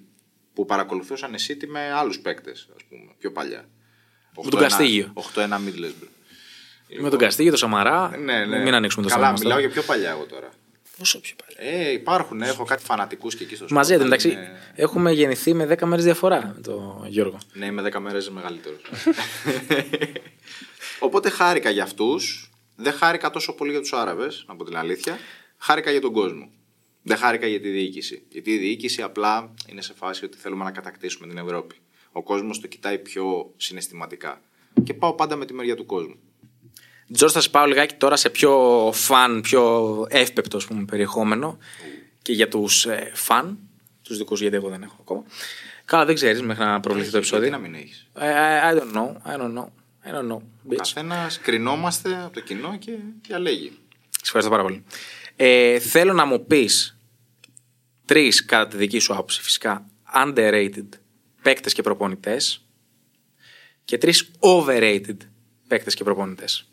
που 0.55 0.65
παρακολουθούσαν 0.65 1.35
City 1.49 1.67
με 1.67 1.93
άλλους 1.93 2.19
παίκτες, 2.19 2.69
ας 2.77 2.83
πούμε, 2.89 3.13
πιο 3.19 3.33
παλιά. 3.33 3.69
Με 4.45 4.51
τον 4.51 4.61
Καστίγιο. 4.61 5.13
8-1 5.15 5.59
Middlesbrough. 5.59 6.09
Με 7.01 7.11
τον 7.11 7.19
Καστίγιο, 7.19 7.51
τον 7.51 7.61
Σαμαρά. 7.61 8.17
Ναι, 8.17 8.45
ναι. 8.45 8.63
Μην 8.63 8.75
ανοίξουμε 8.75 9.07
το 9.07 9.15
Καλά, 9.15 9.27
θέμα. 9.27 9.39
μιλάω 9.39 9.59
για 9.59 9.71
πιο 9.71 9.83
παλιά 9.83 10.11
εγώ 10.11 10.25
τώρα. 10.25 10.51
Πόσο 11.03 11.21
πιο 11.21 11.35
παλιά. 11.47 11.73
Ε, 11.73 11.91
υπάρχουν, 11.93 12.43
έχω 12.43 12.65
κάτι 12.65 12.85
φανατικούς 12.85 13.35
και 13.37 13.43
εκεί 13.45 13.55
στο 13.55 13.65
σπίτι. 13.65 13.75
Μαζί, 13.79 13.93
εν 13.93 13.99
τω 13.99 14.05
μεταξύ, 14.05 14.29
Είναι- 14.31 14.73
έχουμε 14.75 15.13
γεννηθεί 15.13 15.55
με 15.55 15.67
10 15.67 15.87
μέρες 15.87 16.05
διαφορά 16.05 16.53
με 16.57 16.61
τον 16.63 17.05
Γιώργο. 17.09 17.39
Ναι, 17.53 17.67
είμαι 17.67 17.83
10 17.83 18.01
μέρες 18.01 18.31
μεγαλύτερος. 18.31 18.81
Οπότε 21.01 21.29
χάρηκα 21.31 21.71
για 21.71 21.83
αυτούς. 21.83 22.51
Δεν 22.77 22.93
χάρηκα 22.93 23.31
τόσο 23.31 23.55
πολύ 23.55 23.71
για 23.71 23.81
τους 23.81 23.93
Άραβες, 23.93 24.45
να 24.49 24.57
πω 24.57 24.65
την 24.65 24.77
αλήθεια. 24.77 25.19
Χάρηκα 25.59 25.91
για 25.91 26.01
τον 26.01 26.13
κόσμο. 26.13 26.51
Δεν 27.03 27.17
χάρηκα 27.17 27.47
για 27.47 27.61
τη 27.61 27.69
διοίκηση. 27.71 28.23
Γιατί 28.29 28.51
η 28.51 28.59
διοίκηση 28.59 29.03
απλά 29.03 29.55
είναι 29.69 29.83
σε 29.83 29.95
φάση 29.95 30.25
ότι 30.25 30.37
θέλουμε 30.39 30.65
να 30.65 30.71
κατακτήσουμε 30.71 31.27
την 31.27 31.39
Ευρώπη. 31.39 31.75
Ο 32.13 32.23
κόσμος 32.23 32.61
το 32.61 32.67
κοιτάει 32.67 32.99
πιο 32.99 33.53
συναισθηματικά. 33.57 34.41
Και 34.85 34.95
πάω 34.95 35.15
πάντα 35.15 35.37
με 35.37 35.47
τη 35.47 35.55
μεριά 35.55 35.77
του 35.77 35.87
κόσμου. 35.87 36.17
Τζορ, 37.13 37.31
θα 37.33 37.41
σε 37.41 37.49
πάω 37.49 37.67
λιγάκι 37.67 37.95
τώρα 37.95 38.17
σε 38.17 38.31
πιο 38.31 38.91
φαν, 38.95 39.41
πιο 39.41 40.07
εύπεπτο 40.09 40.57
ας 40.57 40.65
πούμε, 40.65 40.85
περιεχόμενο 40.85 41.59
και 42.23 42.33
για 42.33 42.49
τους 42.49 42.87
ε, 42.87 43.11
φαν, 43.15 43.59
τους 44.03 44.17
δικούς 44.17 44.41
γιατί 44.41 44.57
εγώ 44.57 44.69
δεν 44.69 44.83
έχω 44.83 44.97
ακόμα. 45.01 45.25
Καλά, 45.85 46.05
δεν 46.05 46.15
ξέρεις 46.15 46.43
μέχρι 46.43 46.65
να 46.65 46.81
προβληθεί 46.81 47.11
το 47.11 47.17
επεισόδιο. 47.17 47.49
Γιατί 47.49 47.63
να 47.63 47.69
μην 47.69 47.81
έχεις; 47.81 48.09
Ε, 48.15 48.33
I, 48.63 48.75
I 48.75 48.79
don't 48.79 48.97
know, 48.97 49.33
I 49.33 49.41
don't 49.41 49.59
know, 49.59 49.67
I 50.05 50.15
don't 50.15 50.33
know. 50.33 50.37
Ο 50.37 50.69
bitch. 50.71 50.77
καθένα 50.77 51.31
κρινόμαστε 51.43 52.23
από 52.25 52.35
το 52.35 52.41
κοινό 52.41 52.77
και 52.79 52.93
διαλέγει. 53.27 53.73
Σε 54.11 54.23
ευχαριστώ 54.23 54.51
πάρα 54.51 54.63
πολύ. 54.63 54.85
Ε, 55.37 55.79
θέλω 55.79 56.13
να 56.13 56.25
μου 56.25 56.47
πεις 56.47 56.97
τρεις 58.05 58.45
κατά 58.45 58.69
τη 58.69 58.77
δική 58.77 58.99
σου 58.99 59.13
άποψη 59.13 59.43
φυσικά 59.43 59.87
underrated 60.25 60.89
παίκτες 61.43 61.73
και 61.73 61.83
προπονητές 61.83 62.65
και 63.85 63.99
τρεις 63.99 64.31
overrated 64.41 65.17
παίκτες 65.69 65.95
και 65.95 66.05
προπονητές. 66.05 66.72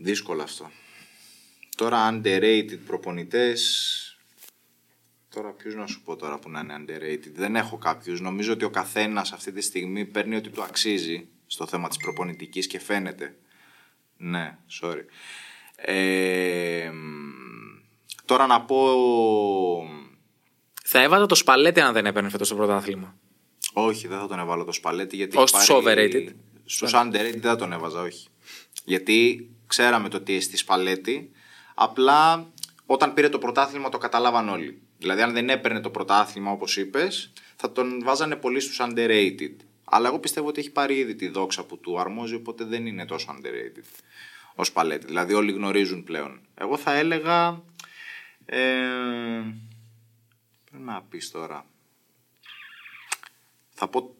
Δύσκολο 0.00 0.42
αυτό. 0.42 0.70
Τώρα 1.76 2.10
underrated 2.12 2.78
προπονητές... 2.86 4.08
Τώρα 5.34 5.50
ποιους 5.50 5.74
να 5.74 5.86
σου 5.86 6.02
πω 6.02 6.16
τώρα 6.16 6.38
που 6.38 6.50
να 6.50 6.60
είναι 6.60 6.74
underrated. 6.78 7.30
Δεν 7.32 7.56
έχω 7.56 7.78
κάποιους. 7.78 8.20
Νομίζω 8.20 8.52
ότι 8.52 8.64
ο 8.64 8.70
καθένας 8.70 9.32
αυτή 9.32 9.52
τη 9.52 9.60
στιγμή 9.60 10.04
παίρνει 10.04 10.36
ότι 10.36 10.50
του 10.50 10.62
αξίζει 10.62 11.28
στο 11.46 11.66
θέμα 11.66 11.88
της 11.88 11.96
προπονητικής 11.96 12.66
και 12.66 12.80
φαίνεται. 12.80 13.36
Ναι, 14.16 14.58
sorry. 14.80 15.04
Ε, 15.76 16.90
μ, 16.92 17.82
τώρα 18.24 18.46
να 18.46 18.62
πω... 18.62 18.78
Θα 20.84 21.02
έβαζα 21.02 21.26
το 21.26 21.34
σπαλέτι 21.34 21.80
αν 21.80 21.92
δεν 21.92 22.06
έπαιρνε 22.06 22.28
φέτος 22.28 22.48
το 22.48 22.54
πρωτάθλημα. 22.54 23.16
Όχι, 23.72 24.08
δεν 24.08 24.18
θα 24.18 24.26
τον 24.26 24.38
έβαλω 24.38 24.64
το 24.64 24.72
σπαλέτι 24.72 25.16
γιατί. 25.16 25.36
Όχι 25.36 25.54
έχει 25.56 25.64
στους 25.64 25.82
πάρει- 25.82 26.12
overrated. 26.12 26.34
Στους 26.64 26.92
underrated 26.94 27.30
δεν 27.32 27.40
θα 27.40 27.56
τον 27.56 27.72
έβαζα, 27.72 28.00
όχι. 28.00 28.28
Γιατί 28.84 29.48
ξέραμε 29.66 30.08
το 30.08 30.20
τι 30.20 30.40
στη 30.40 30.56
σπαλέτη. 30.56 31.30
Απλά 31.74 32.46
όταν 32.86 33.14
πήρε 33.14 33.28
το 33.28 33.38
πρωτάθλημα 33.38 33.88
το 33.88 33.98
καταλάβαν 33.98 34.48
όλοι. 34.48 34.82
Δηλαδή, 34.98 35.22
αν 35.22 35.32
δεν 35.32 35.48
έπαιρνε 35.48 35.80
το 35.80 35.90
πρωτάθλημα 35.90 36.50
όπως 36.50 36.76
είπες, 36.76 37.32
θα 37.56 37.72
τον 37.72 38.02
βάζανε 38.04 38.36
πολύ 38.36 38.60
στους 38.60 38.80
underrated. 38.80 39.56
Αλλά 39.84 40.08
εγώ 40.08 40.18
πιστεύω 40.18 40.48
ότι 40.48 40.60
έχει 40.60 40.70
πάρει 40.70 40.96
ήδη 40.96 41.14
τη 41.14 41.28
δόξα 41.28 41.64
που 41.64 41.78
του 41.78 42.00
αρμόζει, 42.00 42.34
οπότε 42.34 42.64
δεν 42.64 42.86
είναι 42.86 43.06
τόσο 43.06 43.36
underrated 43.38 43.84
ως 44.54 44.72
παλέτη. 44.72 45.06
Δηλαδή, 45.06 45.34
όλοι 45.34 45.52
γνωρίζουν 45.52 46.04
πλέον. 46.04 46.40
Εγώ 46.54 46.76
θα 46.76 46.94
έλεγα. 46.94 47.62
Ε, 48.46 48.58
πρέπει 50.70 50.84
να 50.84 51.02
πεις 51.02 51.30
τώρα. 51.30 51.66
Θα 53.70 53.88
πω 53.88 54.14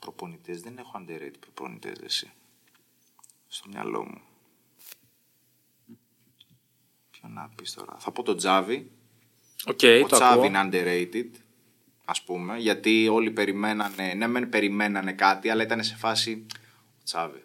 προπονητές. 0.00 0.60
Δεν 0.60 0.78
έχω 0.78 0.92
underrated 0.94 1.34
προπονητές 1.40 1.98
εσύ. 2.02 2.32
Στο 3.46 3.68
μυαλό 3.68 4.04
μου. 4.04 4.20
Ποιο 7.10 7.28
να 7.28 7.50
πεις 7.56 7.74
τώρα. 7.74 7.96
Θα 7.98 8.10
πω 8.10 8.22
τον 8.22 8.34
Τσάβι. 8.34 8.90
Οκ, 9.66 9.80
ο 10.04 10.06
τον 10.08 10.16
Τσάβι 10.16 10.32
ακούω. 10.32 10.44
είναι 10.44 10.60
underrated. 10.64 11.30
Ας 12.04 12.22
πούμε. 12.22 12.58
Γιατί 12.58 13.08
όλοι 13.08 13.30
περιμένανε. 13.30 14.14
Ναι, 14.14 14.26
μεν 14.26 14.48
περιμένανε 14.48 15.12
κάτι, 15.12 15.50
αλλά 15.50 15.62
ήταν 15.62 15.84
σε 15.84 15.96
φάση. 15.96 16.46
Ο 16.98 17.02
Τσάβι. 17.04 17.44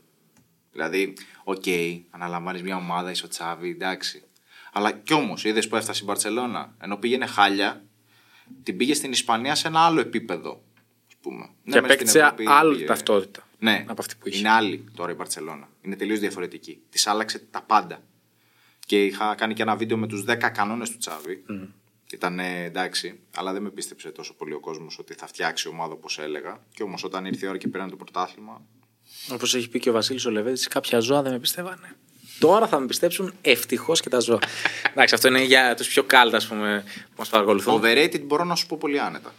Δηλαδή, 0.72 1.14
οκ, 1.44 1.64
αναλαμβάνεις 2.10 2.62
μια 2.62 2.76
ομάδα, 2.76 3.12
είσαι 3.12 3.26
ο 3.26 3.28
Τσάβι, 3.28 3.70
εντάξει. 3.70 4.24
Αλλά 4.72 4.92
κι 4.92 5.14
όμως, 5.14 5.44
είδες 5.44 5.68
που 5.68 5.76
έφτασε 5.76 6.02
η 6.02 6.06
Μπαρσελόνα. 6.06 6.76
Ενώ 6.82 6.98
πήγαινε 6.98 7.26
χάλια, 7.26 7.86
την 8.64 8.78
πήγε 8.78 8.94
στην 8.94 9.12
Ισπανία 9.12 9.56
σε 9.56 9.68
ένα 9.68 9.80
άλλο 9.80 10.00
επίπεδο. 10.00 10.64
Ας 11.28 11.32
πούμε. 11.34 11.46
Και 11.46 11.52
Ναι, 11.64 11.82
μεν 11.82 11.84
στην 11.84 11.86
απέκτησε 11.86 12.20
Ευρώπη 12.20 12.46
άλλη 12.48 12.74
πήγε- 12.74 12.88
ταυτότητα. 12.88 13.48
Ναι, 13.60 13.84
από 13.88 14.02
αυτή 14.02 14.16
που 14.20 14.28
είχε. 14.28 14.38
είναι 14.40 14.50
άλλη 14.50 14.84
τώρα 14.96 15.12
η 15.12 15.16
Μπαρσελόνα. 15.16 15.70
Είναι 15.82 15.96
τελείως 15.96 16.20
διαφορετική. 16.20 16.80
Της 16.90 17.08
άλλαξε 17.08 17.40
τα 17.52 17.62
πάντα. 17.62 18.02
Και 18.86 19.06
είχα 19.06 19.36
κάνει 19.36 19.54
και 19.54 19.62
ένα 19.62 19.76
βίντεο 19.76 19.98
με 19.98 20.08
τους 20.08 20.24
10 20.24 20.50
κανόνες 20.50 20.90
του 20.90 20.98
Τσάβη. 20.98 21.44
Ήταν 22.12 22.40
εντάξει, 22.40 23.20
αλλά 23.36 23.54
δεν 23.54 23.62
με 23.62 23.70
πίστεψε 23.70 24.10
τόσο 24.12 24.34
πολύ 24.34 24.54
ο 24.54 24.60
κόσμος 24.60 25.00
ότι 25.00 25.14
θα 25.14 25.28
φτιάξει 25.28 25.68
ομάδα 25.68 25.94
όπως 25.94 26.20
έλεγα. 26.20 26.60
Και 26.74 26.84
όμως 26.84 27.04
όταν 27.04 27.26
ήρθε 27.26 27.46
η 27.46 27.50
ώρα 27.50 27.58
και 27.58 27.68
πήραν 27.68 27.90
το 27.90 27.96
πρωτάθλημα. 27.96 28.62
Όπως 29.32 29.56
έχει 29.56 29.70
πει 29.70 29.80
και 29.80 29.90
ο 29.90 29.94
Βασίλης 29.94 30.26
ο 30.26 30.30
Λεβέντης, 30.32 30.68
κάποια 30.68 31.00
ζώα 31.00 31.22
δεν 31.22 31.32
με 31.32 31.40
πιστεύανε. 31.40 31.96
Τώρα 32.40 32.68
θα 32.68 32.80
με 32.80 32.86
πιστέψουν 32.86 33.34
ευτυχώς 33.42 34.02
και 34.02 34.10
τα 34.10 34.20
ζώα. 34.20 34.40
Εντάξει, 34.92 35.14
αυτό 35.16 35.28
είναι 35.28 35.44
για 35.44 35.76
τους 35.76 35.88
πιο 35.88 36.04
κάλτα, 36.04 36.38
ας 36.38 36.48
πούμε, 36.48 36.84
που 37.06 37.14
μας 37.18 37.30
παρακολουθούν. 37.30 37.82
Overrated 37.82 38.22
μπορώ 38.24 38.44
να 38.44 38.56
σου 38.56 38.66
πω 38.68 38.78
πολύ 38.78 39.00
άνετα. 39.00 39.34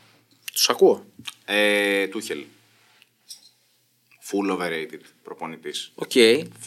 Τους 0.57 0.69
ακούω. 0.69 1.07
Ε, 1.45 2.07
Τούχελ. 2.07 2.45
Full 4.31 4.59
overrated 4.59 5.01
προπονητής. 5.23 5.93
Ok. 5.95 6.11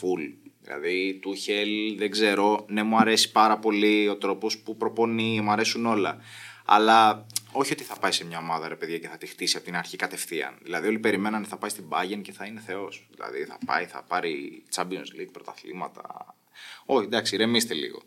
Full. 0.00 0.32
Δηλαδή, 0.62 1.18
Τούχελ 1.22 1.98
δεν 1.98 2.10
ξέρω. 2.10 2.64
Ναι, 2.68 2.82
μου 2.82 2.96
αρέσει 2.96 3.32
πάρα 3.32 3.58
πολύ 3.58 4.08
ο 4.08 4.16
τρόπος 4.16 4.58
που 4.58 4.76
προπονεί, 4.76 5.40
μου 5.40 5.50
αρέσουν 5.50 5.86
όλα. 5.86 6.22
Αλλά 6.64 7.26
όχι 7.52 7.72
ότι 7.72 7.84
θα 7.84 7.96
πάει 7.96 8.12
σε 8.12 8.24
μια 8.24 8.38
ομάδα, 8.38 8.68
ρε 8.68 8.76
παιδιά, 8.76 8.98
και 8.98 9.08
θα 9.08 9.16
τη 9.16 9.26
χτίσει 9.26 9.56
από 9.56 9.64
την 9.64 9.76
αρχή 9.76 9.96
κατευθείαν. 9.96 10.58
Δηλαδή, 10.62 10.88
όλοι 10.88 10.98
περιμένανε 10.98 11.46
θα 11.46 11.56
πάει 11.56 11.70
στην 11.70 11.84
Bayern 11.88 12.20
και 12.22 12.32
θα 12.32 12.44
είναι 12.44 12.62
Θεός. 12.66 13.06
Δηλαδή, 13.14 13.44
θα 13.44 13.58
πάει, 13.66 13.86
θα 13.86 14.02
πάρει 14.02 14.62
Champions 14.74 15.20
League, 15.20 15.30
πρωταθλήματα. 15.32 16.36
Όχι, 16.84 17.04
εντάξει, 17.04 17.36
ρεμίστε 17.36 17.74
λίγο. 17.74 18.02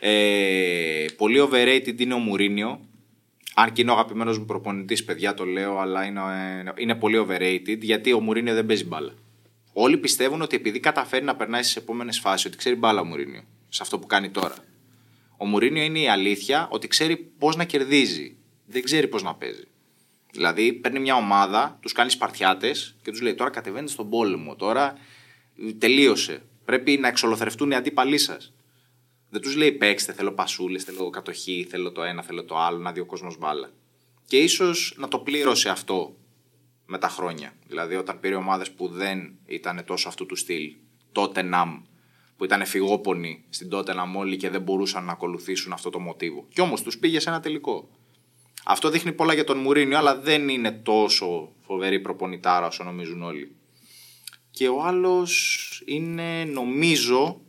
Ε, 0.00 1.06
πολύ 1.16 1.48
overrated 1.50 2.00
είναι 2.00 2.14
ο 2.14 2.18
Μουρίνιο. 2.18 2.80
Αν 3.58 3.72
και 3.72 3.82
είναι 3.82 3.90
ο 3.90 3.94
αγαπημένος 3.94 4.38
μου 4.38 4.44
προπονητής, 4.44 5.04
παιδιά 5.04 5.34
το 5.34 5.44
λέω, 5.44 5.78
αλλά 5.78 6.04
είναι, 6.04 6.20
ε, 6.66 6.82
είναι 6.82 6.94
πολύ 6.94 7.26
overrated 7.26 7.78
γιατί 7.80 8.12
ο 8.12 8.20
Μουρίνιο 8.20 8.54
δεν 8.54 8.66
παίζει 8.66 8.84
μπάλα. 8.84 9.12
Όλοι 9.72 9.98
πιστεύουν 9.98 10.42
ότι 10.42 10.56
επειδή 10.56 10.80
καταφέρει 10.80 11.24
να 11.24 11.36
περνάει 11.36 11.62
στις 11.62 11.76
επόμενες 11.76 12.18
φάσεις, 12.18 12.46
ότι 12.46 12.56
ξέρει 12.56 12.76
μπάλα 12.76 13.00
ο 13.00 13.04
Μουρίνιο. 13.04 13.42
Σε 13.68 13.82
αυτό 13.82 13.98
που 13.98 14.06
κάνει 14.06 14.30
τώρα. 14.30 14.54
Ο 15.36 15.46
Μουρίνιο 15.46 15.82
είναι 15.82 15.98
η 15.98 16.08
αλήθεια 16.08 16.68
ότι 16.70 16.88
ξέρει 16.88 17.16
πώς 17.16 17.56
να 17.56 17.64
κερδίζει. 17.64 18.36
Δεν 18.66 18.82
ξέρει 18.82 19.08
πώς 19.08 19.22
να 19.22 19.34
παίζει. 19.34 19.64
Δηλαδή, 20.30 20.72
παίρνει 20.72 20.98
μια 20.98 21.14
ομάδα, 21.14 21.78
τους 21.80 21.92
κάνει 21.92 22.10
Σπαρτιάτες 22.10 22.96
και 23.02 23.10
τους 23.10 23.20
λέει: 23.20 23.34
Τώρα 23.34 23.50
κατεβαίνετε 23.50 23.92
στον 23.92 24.10
πόλεμο. 24.10 24.56
Τώρα 24.56 24.98
ε, 25.68 25.72
τελείωσε. 25.72 26.42
Πρέπει 26.64 26.98
να 26.98 27.08
εξολοθρευτούν 27.08 27.70
οι 27.70 27.74
αντίπαλοι 27.74 28.18
σας. 28.18 28.52
Δεν 29.36 29.44
τους 29.44 29.56
λέει 29.56 29.72
παίξτε, 29.72 30.12
θέλω 30.12 30.32
πασούλες, 30.32 30.84
θέλω 30.84 31.10
κατοχή, 31.10 31.66
θέλω 31.70 31.92
το 31.92 32.02
ένα, 32.02 32.22
θέλω 32.22 32.44
το 32.44 32.58
άλλο, 32.58 32.78
να 32.78 32.92
δει 32.92 33.00
ο 33.00 33.04
κόσμος 33.06 33.38
μπάλα. 33.38 33.70
Και 34.26 34.36
ίσως 34.36 34.94
να 34.96 35.08
το 35.08 35.18
πλήρωσε 35.18 35.68
αυτό 35.68 36.16
με 36.86 36.98
τα 36.98 37.08
χρόνια. 37.08 37.52
Δηλαδή, 37.66 37.94
όταν 37.94 38.20
πήρε 38.20 38.34
ομάδες 38.34 38.70
που 38.70 38.88
δεν 38.88 39.38
ήταν 39.46 39.84
τόσο 39.86 40.08
αυτού 40.08 40.26
του 40.26 40.36
στυλ, 40.36 40.74
τότε 41.12 41.42
Ναμ, 41.42 41.82
που 42.36 42.44
ήταν 42.44 42.66
φυγόπονοι 42.66 43.44
στην 43.48 43.68
τότε 43.68 43.94
Ναμ 43.94 44.16
όλοι 44.16 44.36
και 44.36 44.50
δεν 44.50 44.62
μπορούσαν 44.62 45.04
να 45.04 45.12
ακολουθήσουν 45.12 45.72
αυτό 45.72 45.90
το 45.90 45.98
μοτίβο. 45.98 46.46
Κι 46.52 46.60
όμως 46.60 46.82
τους 46.82 46.98
πήγε 46.98 47.20
σε 47.20 47.28
ένα 47.28 47.40
τελικό. 47.40 47.88
Αυτό 48.64 48.90
δείχνει 48.90 49.12
πολλά 49.12 49.34
για 49.34 49.44
τον 49.44 49.58
Μουρίνιο, 49.58 49.98
αλλά 49.98 50.20
δεν 50.20 50.48
είναι 50.48 50.72
τόσο 50.72 51.52
φοβερή 51.60 52.00
προπονητάρα 52.00 52.66
όσο 52.66 52.84
νομίζουν 52.84 53.22
όλοι. 53.22 53.56
Και 54.50 54.68
ο 54.68 54.82
άλλος 54.82 55.82
είναι, 55.86 56.44
νομίζω, 56.44 57.40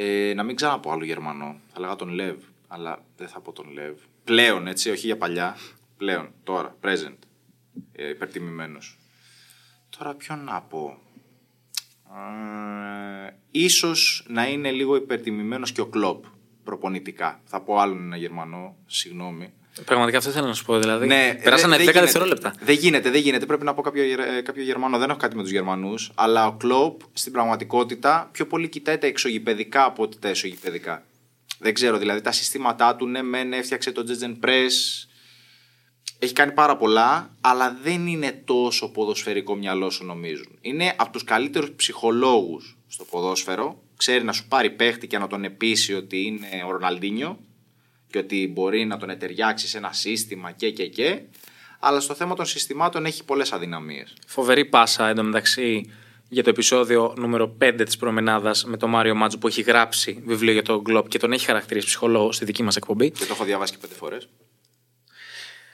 ε, 0.00 0.34
να 0.34 0.42
μην 0.42 0.56
ξαναπώ 0.56 0.90
άλλο 0.90 1.04
Γερμανό. 1.04 1.60
Θα 1.72 1.80
λέγα 1.80 1.96
τον 1.96 2.08
Λεβ, 2.08 2.36
αλλά 2.68 3.04
δεν 3.16 3.28
θα 3.28 3.40
πω 3.40 3.52
τον 3.52 3.72
Λεβ. 3.72 3.98
Πλέον, 4.24 4.66
έτσι, 4.66 4.90
όχι 4.90 5.06
για 5.06 5.16
παλιά. 5.16 5.56
Πλέον, 5.96 6.30
τώρα, 6.44 6.76
present. 6.82 7.16
Ε, 7.92 8.08
υπερτιμημένος. 8.08 8.98
Τώρα 9.98 10.14
ποιον 10.14 10.44
να 10.44 10.62
πω. 10.62 10.98
Ε, 13.26 13.36
ίσως 13.50 14.26
να 14.28 14.48
είναι 14.48 14.70
λίγο 14.70 14.96
υπερτιμημένος 14.96 15.72
και 15.72 15.80
ο 15.80 15.86
Κλόπ 15.86 16.24
προπονητικά. 16.64 17.40
Θα 17.44 17.60
πω 17.60 17.78
άλλον 17.78 18.02
ένα 18.02 18.16
Γερμανό, 18.16 18.76
συγγνώμη. 18.86 19.52
Πραγματικά 19.84 20.18
αυτό 20.18 20.30
ήθελα 20.30 20.46
να 20.46 20.54
σου 20.54 20.64
πω. 20.64 20.78
Δηλαδή, 20.78 21.06
Ναι, 21.06 21.38
περάσανε 21.42 21.76
10 21.76 21.76
δεν- 21.76 21.76
δεν 21.76 21.84
γίνεται. 21.84 22.00
δευτερόλεπτα. 22.00 22.54
Δεν 22.60 22.74
γίνεται, 22.74 23.10
δεν 23.10 23.20
γίνεται. 23.20 23.46
Πρέπει 23.46 23.64
να 23.64 23.74
πω 23.74 23.82
κάποιο, 23.82 24.02
ε, 24.02 24.40
κάποιο 24.44 24.62
Γερμανό. 24.62 24.98
Δεν 24.98 25.08
έχω 25.10 25.18
κάτι 25.18 25.36
με 25.36 25.42
τους 25.42 25.50
Γερμανούς. 25.50 26.10
Αλλά 26.14 26.46
ο 26.46 26.52
Κλόπ 26.52 27.00
στην 27.12 27.32
πραγματικότητα 27.32 28.28
πιο 28.32 28.46
πολύ 28.46 28.68
κοιτάει 28.68 28.98
τα 28.98 29.06
εξωγηπαιδικά 29.06 29.84
από 29.84 30.02
ότι 30.02 30.18
τα 30.18 30.28
εσωγηπαιδικά. 30.28 31.02
Δεν 31.58 31.74
ξέρω, 31.74 31.98
δηλαδή 31.98 32.20
τα 32.20 32.32
συστήματά 32.32 32.96
του, 32.96 33.06
ναι, 33.06 33.22
μεν 33.22 33.52
έφτιαξε 33.52 33.92
το 33.92 34.04
Jetgen 34.08 34.44
Press. 34.46 35.06
Έχει 36.18 36.32
κάνει 36.32 36.52
πάρα 36.52 36.76
πολλά, 36.76 37.30
αλλά 37.40 37.78
δεν 37.82 38.06
είναι 38.06 38.42
τόσο 38.44 38.88
ποδοσφαιρικό 38.90 39.54
μυαλό 39.56 39.86
όσο 39.86 40.04
νομίζουν. 40.04 40.58
Είναι 40.60 40.94
από 40.96 41.12
τους 41.12 41.24
καλύτερους 41.24 41.70
ψυχολόγους 41.76 42.76
στο 42.88 43.04
ποδόσφαιρο. 43.04 43.82
Ξέρει 43.96 44.24
να 44.24 44.32
σου 44.32 44.48
πάρει 44.48 44.70
παίχτη 44.70 45.06
και 45.06 45.18
να 45.18 45.26
τον 45.26 45.44
επίσει 45.44 45.94
ότι 45.94 46.22
είναι 46.22 46.48
ο 46.66 46.70
Ροναλντίνιο 46.70 47.38
και 48.10 48.18
ότι 48.18 48.50
μπορεί 48.52 48.84
να 48.84 48.96
τον 48.96 49.10
εταιριάξει 49.10 49.68
σε 49.68 49.76
ένα 49.76 49.92
σύστημα 49.92 50.50
και 50.50 50.70
και 50.70 50.86
και. 50.86 51.20
Αλλά 51.78 52.00
στο 52.00 52.14
θέμα 52.14 52.34
των 52.34 52.46
συστημάτων 52.46 53.04
έχει 53.04 53.24
πολλές 53.24 53.52
αδυναμίες. 53.52 54.14
Φοβερή 54.26 54.64
πάσα 54.64 55.08
εντωμεταξύ 55.08 55.92
για 56.28 56.42
το 56.42 56.50
επεισόδιο 56.50 57.14
νούμερο 57.18 57.56
5 57.62 57.82
της 57.84 57.96
Προμενάδας 57.96 58.64
με 58.64 58.76
τον 58.76 58.90
Μάριο 58.90 59.14
Μάτζο 59.14 59.38
που 59.38 59.46
έχει 59.46 59.62
γράψει 59.62 60.22
βιβλίο 60.26 60.52
για 60.52 60.62
τον 60.62 60.80
Γκλόπ 60.80 61.08
και 61.08 61.18
τον 61.18 61.32
έχει 61.32 61.44
χαρακτηρίσει 61.44 61.86
ψυχολόγο 61.86 62.32
στη 62.32 62.44
δική 62.44 62.62
μας 62.62 62.76
εκπομπή. 62.76 63.10
Και 63.10 63.24
το 63.24 63.32
έχω 63.32 63.44
διαβάσει 63.44 63.72
και 63.72 63.78
πέντε 63.80 63.94
φορές. 63.94 64.28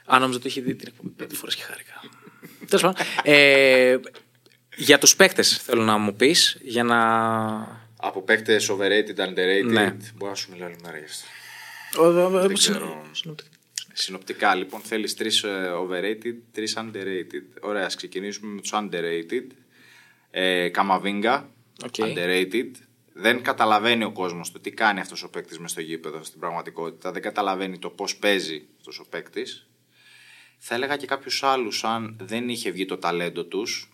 Αν 0.05 0.19
νόμιζα 0.21 0.39
ότι 0.39 0.47
έχει 0.47 0.61
δει 0.61 0.75
την 0.75 0.87
εκπομπή 0.87 1.09
πέντε 1.09 1.35
φορές 1.35 1.55
και 1.55 1.61
χάρηκα. 1.61 1.93
Τέλος 2.69 2.81
πάντων. 2.81 3.05
Ε, 3.23 3.97
για 4.75 4.97
τους 4.97 5.15
παίκτες 5.15 5.57
θέλω 5.57 5.83
να 5.83 5.97
μου 5.97 6.15
πεις 6.15 6.57
για 6.61 6.83
να. 6.83 6.99
Από 7.99 8.21
παίκτες 8.21 8.71
overrated, 8.71 9.19
underrated. 9.19 9.65
Ναι. 9.65 9.95
Μπορώ 10.15 10.31
να 10.31 10.35
σου 10.35 10.51
μιλάω 10.51 10.67
όλη 10.67 10.77
μέρα 10.83 10.97
γι' 10.97 11.05
αυτό. 11.05 11.25
Δεν 12.31 12.53
ξέρω. 12.53 13.01
Συνοπτικά, 13.93 14.55
λοιπόν, 14.55 14.81
θέλεις 14.81 15.15
τρεις 15.15 15.45
overrated, 15.79 16.35
τρεις 16.51 16.77
underrated. 16.77 17.61
Ωραία, 17.61 17.85
ας 17.85 17.95
ξεκινήσουμε 17.95 18.53
με 18.53 18.61
τους 18.61 18.71
underrated. 18.73 19.47
Ε, 20.31 20.69
Καμαβίνγκα, 20.69 21.49
Ok. 21.85 21.93
underrated. 21.97 22.71
Δεν 23.13 23.41
καταλαβαίνει 23.41 24.03
ο 24.03 24.11
κόσμος 24.11 24.51
το 24.51 24.59
τι 24.59 24.71
κάνει 24.71 24.99
αυτός 24.99 25.23
ο 25.23 25.29
παίκτης 25.29 25.59
μες 25.59 25.71
στο 25.71 25.81
γήπεδο 25.81 26.23
στην 26.23 26.39
πραγματικότητα. 26.39 27.11
Δεν 27.11 27.21
καταλαβαίνει 27.21 27.79
το 27.79 27.89
πώς 27.89 28.15
παίζει 28.17 28.67
αυτός 28.77 28.99
ο 28.99 29.05
παίκτης. 29.09 29.67
Θα 30.57 30.75
έλεγα 30.75 30.97
και 30.97 31.05
κάποιους 31.05 31.43
άλλους, 31.43 31.83
αν 31.83 32.17
δεν 32.21 32.49
είχε 32.49 32.71
βγει 32.71 32.85
το 32.85 32.97
ταλέντο 32.97 33.43
τους. 33.45 33.89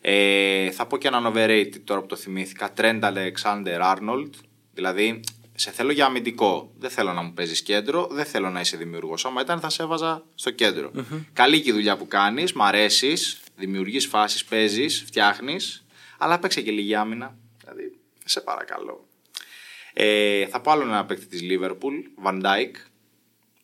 Ε, 0.00 0.70
θα 0.70 0.86
πω 0.86 0.98
και 0.98 1.08
έναν 1.08 1.32
overrated 1.34 1.80
τώρα 1.84 2.00
που 2.00 2.06
το 2.06 2.16
θυμήθηκα. 2.16 2.72
Trent 2.76 3.00
Alexander 3.02 3.96
Arnold. 3.96 4.30
Δηλαδή, 4.72 5.20
σε 5.56 5.70
θέλω 5.70 5.92
για 5.92 6.04
αμυντικό. 6.04 6.72
Δεν 6.78 6.90
θέλω 6.90 7.12
να 7.12 7.22
μου 7.22 7.32
παίζεις 7.32 7.62
κέντρο. 7.62 8.08
Δεν 8.10 8.24
θέλω 8.24 8.50
να 8.50 8.60
είσαι 8.60 8.76
δημιουργός. 8.76 9.24
Άμα 9.24 9.40
ήταν, 9.40 9.60
θα 9.60 9.68
σε 9.68 9.82
έβαζα 9.82 10.24
στο 10.34 10.50
κεντρο 10.50 10.90
Καλή 11.32 11.60
και 11.60 11.70
η 11.70 11.72
δουλειά 11.72 11.96
που 11.96 12.08
κάνεις. 12.08 12.52
Μ' 12.52 12.62
αρέσεις. 12.62 13.40
Δημιουργείς 13.56 14.06
φάσεις, 14.06 14.44
παίζεις, 14.44 15.02
φτιάχνεις. 15.06 15.86
Αλλά 16.18 16.38
παίξε 16.38 16.60
και 16.60 16.70
λίγη 16.70 16.94
άμυνα. 16.94 17.36
Δηλαδή, 17.60 17.98
σε 18.24 18.40
παρακαλώ. 18.40 19.06
Ε, 19.92 20.46
θα 20.46 20.60
πω 20.60 20.70
άλλο 20.70 20.82
ένα 20.82 21.04
παίκτη 21.04 21.26
της 21.26 21.40
Liverpool, 21.42 22.24
Van 22.24 22.42
Dijk. 22.42 22.70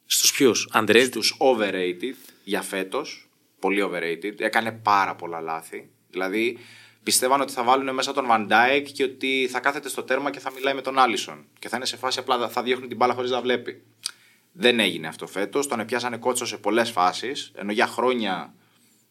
Στους 0.07 0.32
ποιους, 0.32 0.68
Underrated. 0.74 1.09
Στους 1.11 1.36
overrated 1.38 2.14
για 2.45 2.62
φέτος, 2.62 3.28
πολύ 3.59 3.82
overrated, 3.90 4.40
έκανε 4.40 4.72
πάρα 4.72 5.14
πολλά 5.14 5.40
λάθη. 5.40 5.90
Δηλαδή, 6.11 6.59
πιστεύαν 7.03 7.40
ότι 7.40 7.53
θα 7.53 7.62
βάλουν 7.62 7.94
μέσα 7.94 8.12
τον 8.12 8.26
Van 8.30 8.48
Dijk 8.48 8.84
και 8.92 9.05
ότι 9.05 9.48
θα 9.50 9.61
κάθεται 9.61 9.88
στο 9.88 10.03
τέρμα 10.03 10.30
και 10.30 10.40
θα 10.40 10.53
μιλάει 10.53 10.74
με 10.74 10.80
τον 10.80 10.98
Άλισον. 10.98 11.44
Και 11.59 11.68
θα 11.68 11.76
είναι 11.76 11.86
σε 11.86 11.96
φάση 11.96 12.18
απλά 12.18 12.48
θα 12.48 12.62
διώχνει 12.62 12.86
την 12.86 12.96
μπάλα 12.96 13.14
χωρίς 13.14 13.30
να 13.30 13.40
βλέπει. 13.40 13.82
Δεν 14.53 14.80
έγινε 14.80 15.07
αυτό 15.07 15.26
φέτος, 15.26 15.66
τον 15.66 15.84
πιάσανε 15.84 16.16
κότσο 16.16 16.46
σε 16.46 16.57
πολλές 16.57 16.90
φάσεις, 16.90 17.53
ενώ 17.55 17.72
για 17.72 17.86
χρόνια 17.86 18.55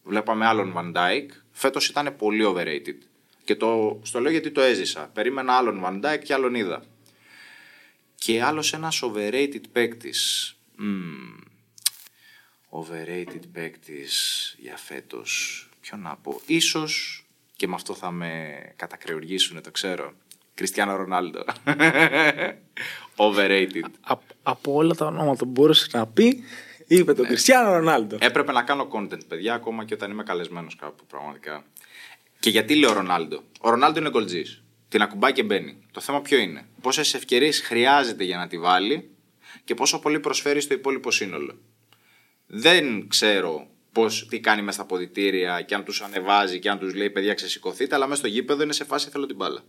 βλέπαμε 0.02 0.46
άλλον 0.46 0.74
Van 0.76 0.92
Dijk. 0.96 1.26
Φέτος 1.52 1.88
ήταν 1.88 2.16
πολύ 2.16 2.44
overrated. 2.46 2.96
Και 3.44 3.56
το, 3.56 4.00
στο 4.02 4.20
λέω 4.20 4.30
γιατί 4.30 4.50
το 4.50 4.60
έζησα. 4.60 5.10
Περίμενα 5.12 5.52
άλλον 5.52 5.82
Van 5.84 6.04
Dijk 6.04 6.18
και 6.24 6.34
άλλον 6.34 6.54
είδα. 6.54 6.84
Και 8.14 8.42
άλλος 8.42 8.72
ένας 8.72 9.02
overrated 9.04 9.62
παίκτης. 9.72 10.54
Overrated 12.70 13.42
παίκτης 13.52 14.54
για 14.58 14.76
φέτος. 14.76 15.68
Ποιο 15.80 15.96
να 15.96 16.16
πω. 16.16 16.40
Ίσως, 16.46 17.21
και 17.62 17.68
με 17.68 17.74
αυτό 17.74 17.94
θα 17.94 18.10
με 18.10 18.60
κατακρεουργήσουν, 18.76 19.62
το 19.62 19.70
ξέρω. 19.70 20.12
Κριστιανό 20.54 20.96
Ρονάλντο. 20.96 21.44
Overrated. 23.24 23.90
Από, 24.00 24.22
από 24.42 24.72
όλα 24.72 24.94
τα 24.94 25.06
ονόματα 25.06 25.44
που 25.44 25.50
μπορούσε 25.50 25.88
να 25.92 26.06
πει, 26.06 26.42
είπε 26.86 27.14
τον 27.14 27.26
Κριστιανό 27.26 27.72
Ρονάλντο. 27.72 28.16
Έπρεπε 28.20 28.52
να 28.52 28.62
κάνω 28.62 28.88
content, 28.92 29.26
παιδιά, 29.28 29.54
ακόμα 29.54 29.84
και 29.84 29.94
όταν 29.94 30.10
είμαι 30.10 30.22
καλεσμένος 30.22 30.76
κάπου, 30.76 31.04
πραγματικά. 31.06 31.64
Και 32.40 32.50
γιατί 32.50 32.74
λέω 32.74 32.92
Ρονάλντο; 32.92 33.42
Ο 33.60 33.70
Ρονάλντο 33.70 34.00
είναι 34.00 34.10
γκολτζής. 34.10 34.62
Την 34.88 35.02
ακουμπάει 35.02 35.32
και 35.32 35.42
μπαίνει. 35.42 35.78
Το 35.90 36.00
θέμα 36.00 36.20
ποιο 36.20 36.38
είναι; 36.38 36.66
Πόσες 36.80 37.14
ευκαιρίες 37.14 37.60
χρειάζεται 37.60 38.24
για 38.24 38.36
να 38.36 38.46
τη 38.46 38.58
βάλει 38.58 39.10
και 39.64 39.74
πόσο 39.74 39.98
πολύ 39.98 40.20
προσφέρει 40.20 40.60
στο 40.60 40.74
υπόλοιπο 40.74 41.10
σύνολο; 41.10 41.58
Δεν 42.46 43.08
ξέρω 43.08 43.66
πώς, 43.92 44.26
τι 44.28 44.40
κάνει 44.40 44.62
μέσα 44.62 44.72
στα 44.72 44.84
ποδητήρια 44.86 45.62
και 45.62 45.74
αν 45.74 45.84
τους 45.84 46.00
ανεβάζει 46.00 46.58
και 46.58 46.70
αν 46.70 46.78
τους 46.78 46.94
λέει 46.94 47.10
παιδιά 47.10 47.34
ξεσηκωθείτε, 47.34 47.94
αλλά 47.94 48.06
μέσα 48.06 48.18
στο 48.18 48.28
γήπεδο 48.28 48.62
είναι 48.62 48.72
σε 48.72 48.84
φάση 48.84 49.10
θέλω 49.10 49.26
την 49.26 49.36
μπάλα. 49.36 49.64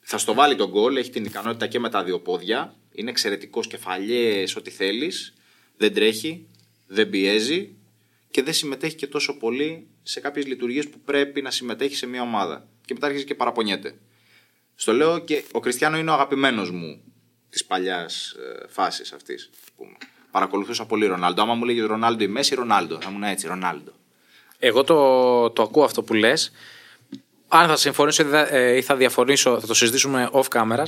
Θα 0.00 0.18
στο 0.18 0.34
βάλει 0.34 0.56
τον 0.56 0.70
γκολ, 0.70 0.96
έχει 0.96 1.10
την 1.10 1.24
ικανότητα 1.24 1.66
και 1.66 1.78
με 1.78 1.88
τα 1.88 2.04
δύο 2.04 2.20
πόδια. 2.20 2.76
Είναι 2.92 3.10
εξαιρετικός 3.10 3.66
κεφαλιές, 3.66 4.56
ό,τι 4.56 4.70
θέλεις. 4.70 5.34
Δεν 5.76 5.94
τρέχει, 5.94 6.46
δεν 6.86 7.10
πιέζει 7.10 7.74
και 8.30 8.42
δεν 8.42 8.54
συμμετέχει 8.54 8.94
και 8.94 9.06
τόσο 9.06 9.36
πολύ 9.36 9.86
σε 10.02 10.20
κάποιες 10.20 10.46
λειτουργίες 10.46 10.88
που 10.88 11.00
πρέπει 11.00 11.42
να 11.42 11.50
συμμετέχει 11.50 11.94
σε 11.94 12.06
μια 12.06 12.22
ομάδα. 12.22 12.68
Και 12.84 12.94
μετά 12.94 13.06
αρχίζει 13.06 13.24
και 13.24 13.34
παραπονιέται. 13.34 13.94
Στο 14.74 14.92
λέω 14.92 15.18
και 15.18 15.44
ο 15.52 15.60
Κριστιανό 15.60 15.98
είναι 15.98 16.10
ο 16.10 16.12
αγαπημένος 16.12 16.70
μου 16.70 17.02
της 17.50 17.64
παλιάς 17.64 18.30
ε, 18.30 18.68
φάσης 18.68 19.12
αυτής. 19.12 19.50
Παρακολουθούσα 20.32 20.84
πολύ 20.86 21.06
Ρονάλντο. 21.06 21.42
Άμα 21.42 21.54
μου 21.54 21.64
λέγει 21.64 21.80
Ρονάλντο 21.80 22.24
ή 22.24 22.28
Μέση, 22.28 22.54
Ρονάλντο. 22.54 22.98
Θα 23.00 23.08
ήμουν 23.10 23.22
έτσι, 23.22 23.46
Ρονάλντο. 23.46 23.92
Εγώ 24.58 24.84
το, 24.84 25.50
το 25.50 25.62
ακούω 25.62 25.84
αυτό 25.84 26.02
που 26.02 26.14
λες. 26.14 26.52
Αν 27.48 27.68
θα 27.68 27.76
συμφωνήσω 27.76 28.22
ή 28.22 28.26
θα- 28.26 28.54
ε, 28.54 28.76
ή 28.76 28.82
θα 28.82 28.96
διαφωνήσω, 28.96 29.60
θα 29.60 29.66
το 29.66 29.74
συζητήσουμε 29.74 30.28
off 30.32 30.44
cameras. 30.48 30.86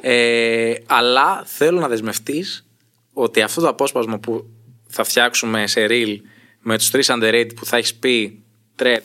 Ε, 0.00 0.74
αλλά 0.86 1.42
θέλω 1.46 1.80
να 1.80 1.88
δεσμευτείς 1.88 2.66
ότι 3.12 3.42
αυτό 3.42 3.60
το 3.60 3.68
απόσπασμα 3.68 4.18
που 4.18 4.46
θα 4.88 5.04
φτιάξουμε 5.04 5.66
σε 5.66 5.86
reel 5.88 6.16
με 6.60 6.78
τους 6.78 6.90
τρεις 6.90 7.10
underrated 7.10 7.50
που 7.56 7.64
θα 7.64 7.76
έχεις 7.76 7.94
πει 7.94 8.40
Τρεντ, 8.74 9.04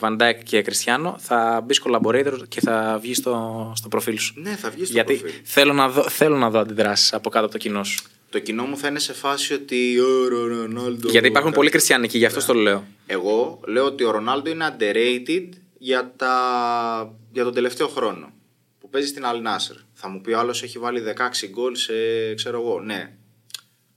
Van 0.00 0.16
Dijk 0.20 0.34
και 0.44 0.62
Κριστιανό 0.62 1.16
θα 1.18 1.60
μπεις 1.64 1.82
collaborator 1.84 2.38
και 2.48 2.60
θα 2.60 2.98
βγεις 3.02 3.16
στο, 3.16 3.72
στο 3.76 3.88
προφίλ 3.88 4.18
σου. 4.18 4.34
Ναι, 4.36 4.56
θα 4.56 4.70
βγεις 4.70 4.84
στο 4.86 4.94
Γιατί 4.96 5.14
προφίλ. 5.14 5.40
θέλω 5.44 5.72
να 5.72 5.88
δω, 5.88 6.02
θέλω 6.08 6.36
να 6.36 6.50
δω 6.50 6.58
αντιδράσεις 6.58 7.12
από 7.12 7.30
κάτω 7.30 7.44
από 7.44 7.52
το 7.54 7.58
κοινό 7.60 7.84
σου. 7.84 8.02
Το 8.30 8.38
κοινό 8.38 8.64
μου 8.64 8.76
θα 8.76 8.88
είναι 8.88 8.98
σε 8.98 9.12
φάση 9.12 9.54
ότι. 9.54 9.98
«Ω, 9.98 10.28
Ρο- 10.28 10.46
Ρονάλντο. 10.46 11.08
Γιατί 11.08 11.26
υπάρχουν 11.26 11.52
πολλοί 11.52 11.70
Κριστιανικοί, 11.70 12.18
γι' 12.18 12.24
αυτό 12.24 12.44
το 12.46 12.54
λέω. 12.54 12.84
Εγώ 13.06 13.60
λέω 13.66 13.84
ότι 13.84 14.04
ο 14.04 14.10
Ρονάλντο 14.10 14.50
είναι 14.50 14.76
underrated 14.78 15.48
για, 15.78 16.12
τα... 16.16 17.14
για 17.32 17.44
τον 17.44 17.54
τελευταίο 17.54 17.88
χρόνο 17.88 18.32
που 18.80 18.88
παίζει 18.90 19.08
στην 19.08 19.22
Al 19.26 19.36
Nassr. 19.46 19.76
Θα 19.92 20.08
μου 20.08 20.20
πει 20.20 20.32
ο 20.32 20.38
άλλος 20.38 20.62
έχει 20.62 20.78
βάλει 20.78 21.02
16 21.16 21.48
γκολ 21.48 21.74
σε 21.74 21.92
ξέρω 22.34 22.60
εγώ. 22.60 22.80
Ναι. 22.80 23.12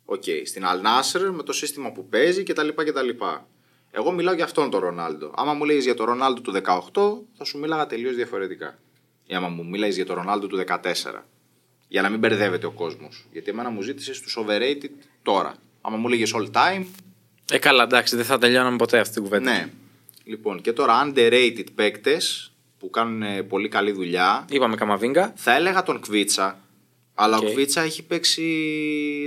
Οκ. 0.06 0.24
Στην 0.46 0.64
Al 0.66 0.78
Nassr 0.88 1.30
με 1.32 1.44
το 1.44 1.54
σύστημα 1.54 1.92
που 1.92 2.08
παίζει 2.10 2.44
κτλ. 2.44 2.68
κτλ. 2.68 3.10
Εγώ 3.92 4.12
μιλάω 4.12 4.34
για 4.34 4.44
αυτόν 4.44 4.70
τον 4.70 4.80
Ρονάλντο. 4.80 5.32
Άμα 5.36 5.54
μου 5.54 5.66
έλεγες 5.66 5.84
για 5.84 5.94
τον 5.94 6.06
Ρονάλντο 6.06 6.42
του 6.42 6.52
18, 6.52 6.62
θα 7.38 7.44
σου 7.44 7.58
μίλαγα 7.60 7.88
τελείως 7.88 8.16
διαφορετικά. 8.16 8.80
Ή 9.26 9.36
άμα 9.36 9.48
μου 9.48 9.66
μιλάει 9.66 9.90
για 9.90 10.06
τον 10.06 10.16
Ρονάλντο 10.16 10.48
του 10.48 10.64
14. 10.68 10.80
Για 11.94 12.02
να 12.02 12.10
μην 12.10 12.20
μπερδεύεται 12.20 12.66
ο 12.66 12.72
κόσμος. 12.72 13.26
Γιατί 13.32 13.50
εμένα 13.50 13.70
μου 13.70 13.82
ζήτησες 13.82 14.20
τους 14.22 14.30
overrated 14.46 14.90
τώρα. 15.24 15.56
Άμα 15.82 15.98
μου 15.98 16.08
λέγες 16.08 16.34
all 16.36 16.52
time, 16.52 16.86
Ε, 17.52 17.58
καλά, 17.58 17.84
εντάξει, 17.84 18.16
δεν 18.16 18.26
θα 18.26 18.38
τελειώναμε 18.38 18.78
ποτέ 18.78 19.00
αυτή 19.00 19.14
την 19.14 19.24
κουβέντα. 19.24 19.52
ναι. 19.52 19.70
Λοιπόν, 20.24 20.62
και 20.62 20.74
τώρα 20.74 21.06
underrated 21.08 21.64
παίκτες 21.76 22.54
που 22.80 22.90
κάνουν 22.90 23.22
ε, 23.22 23.44
πολύ 23.44 23.68
καλή 23.68 23.92
δουλειά. 23.92 24.46
Είπαμε 24.50 24.76
Καμαβίνγκα. 24.76 25.34
Θα 25.36 25.56
έλεγα 25.56 25.84
τον 25.84 26.00
Κβίτσα. 26.02 26.60
Αλλά 27.14 27.38
Οκ. 27.38 27.44
ο 27.44 27.52
Κβίτσα 27.52 27.82
έχει 27.82 28.04
παίξει. 28.04 28.44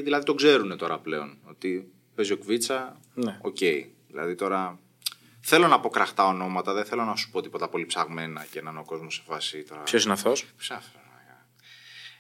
Δηλαδή 0.05 0.25
τον 0.25 0.37
ξέρουν 0.37 0.77
τώρα 0.77 0.99
πλέον. 0.99 1.39
Ότι 1.45 1.91
παίζει 2.15 2.33
ο 2.33 2.37
Κβίτσα. 2.37 3.01
Ναι. 3.15 3.39
Οκ. 3.43 3.57
Δηλαδή 4.09 4.35
τώρα. 4.35 4.79
Θέλω 5.41 5.67
να 5.67 5.81
πω 5.81 5.89
κραχτά 5.89 6.27
ονόματα, 6.27 6.73
δεν 6.73 6.85
θέλω 6.85 7.05
να 7.05 7.17
σου 7.17 7.31
πω 7.31 7.41
τίποτα 7.43 7.69
πολύ 7.69 7.87
ψαγμένα 7.87 8.47
και 8.51 8.63
να 8.63 8.71
είναι 8.71 8.79
ο 8.79 8.85
κόσμος 8.85 9.15
σε 9.15 9.23
φάση 9.27 9.63
τώρα. 9.69 9.83
Ποιος 9.83 10.05
είναι 10.05 10.13
αυτό. 10.13 10.33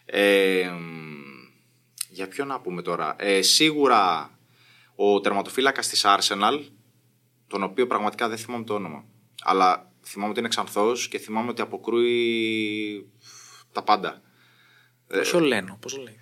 Ψάφρα, 0.07 0.23
ε, 0.23 0.71
μ, 0.71 1.07
για 2.09 2.29
ποιο 2.29 2.45
να 2.45 2.61
πούμε 2.61 2.83
τώρα. 2.83 3.17
Ε, 3.19 3.43
σίγουρα 3.43 4.31
ο 4.95 5.21
τερματοφύλακας 5.21 5.89
της 5.89 6.05
Arsenal, 6.07 6.61
τον 7.47 7.63
οποίο 7.63 7.87
πραγματικά 7.87 8.29
δεν 8.29 8.39
θυμάμαι 8.39 8.65
το 8.65 8.75
όνομα. 8.75 9.05
Αλλά 9.43 9.93
θυμάμαι 10.05 10.31
ότι 10.31 10.39
είναι 10.39 10.49
ξανθός 10.49 11.09
και 11.09 11.19
θυμάμαι 11.19 11.51
ότι 11.51 11.63
αποκρούει 11.63 13.11
τα 13.73 13.83
πάντα. 13.83 14.23
Ε, 15.09 15.21
Ποιο 15.21 15.41
Λένο, 15.41 15.79
πώ 15.81 16.03
λέει. 16.03 16.21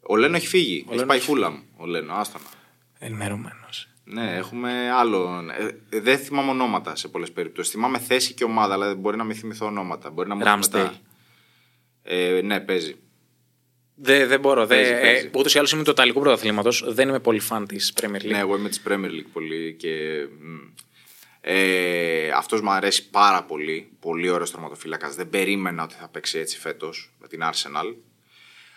Ο 0.00 0.16
Λένο 0.16 0.36
έχει 0.36 0.46
φύγει. 0.46 0.84
έχει 0.86 0.94
Λένο 0.94 1.06
πάει 1.06 1.16
έχει 1.16 1.26
φούλαμ. 1.26 1.62
Ο 1.76 1.86
Λένο, 1.86 2.14
άστονα. 2.14 2.44
Ενημερωμένος. 2.98 3.88
Ναι, 4.04 4.36
έχουμε 4.36 4.90
άλλο. 4.90 5.44
Ε, 5.90 6.00
δεν 6.00 6.18
θυμάμαι 6.18 6.50
ονόματα 6.50 6.96
σε 6.96 7.08
πολλές 7.08 7.32
περιπτώσεις. 7.32 7.72
Θυμάμαι 7.72 7.98
θέση 7.98 8.34
και 8.34 8.44
ομάδα, 8.44 8.74
αλλά 8.74 8.86
δεν 8.86 8.96
μπορεί 8.96 9.16
να 9.16 9.24
μην 9.24 9.36
θυμηθώ 9.36 9.66
ονόματα. 9.66 10.10
Μπορεί 10.10 10.28
να 10.28 10.34
μου 10.34 10.42
έρθει 10.46 10.54
Ramsdale. 10.54 10.72
μετά. 10.72 10.98
Ε, 12.02 12.40
ναι, 12.44 12.60
παίζει. 12.60 12.96
Δεν, 13.98 14.28
δεν 14.28 14.40
μπορώ. 14.40 14.66
Παίζει, 14.66 14.90
δεν, 14.92 15.00
παίζει. 15.00 15.26
ε, 15.26 15.30
Ούτως 15.38 15.54
ή 15.54 15.58
άλλως 15.58 15.72
είμαι 15.72 15.82
του 15.82 15.90
Ιταλικού 15.90 16.20
πρωταθλήματος. 16.20 16.84
Δεν 16.86 17.08
είμαι 17.08 17.20
πολύ 17.20 17.38
φαν 17.38 17.66
της 17.66 17.92
Premier 18.00 18.16
League. 18.22 18.26
Ναι, 18.30 18.38
εγώ 18.38 18.56
είμαι 18.56 18.68
της 18.68 18.82
Premier 18.88 19.10
League 19.10 19.26
πολύ 19.32 19.74
και. 19.78 20.26
μ. 20.40 20.56
Ε, 21.40 22.28
αυτός 22.30 22.60
μου 22.60 22.70
αρέσει 22.70 23.10
πάρα 23.10 23.42
πολύ. 23.42 23.88
Πολύ 24.00 24.28
ωραίος 24.28 24.50
τερματοφύλακας. 24.50 25.14
Δεν 25.14 25.30
περίμενα 25.30 25.82
ότι 25.82 25.94
θα 26.00 26.08
παίξει 26.08 26.38
έτσι 26.38 26.58
φέτος 26.58 27.12
με 27.20 27.28
την 27.28 27.40
Arsenal. 27.42 27.94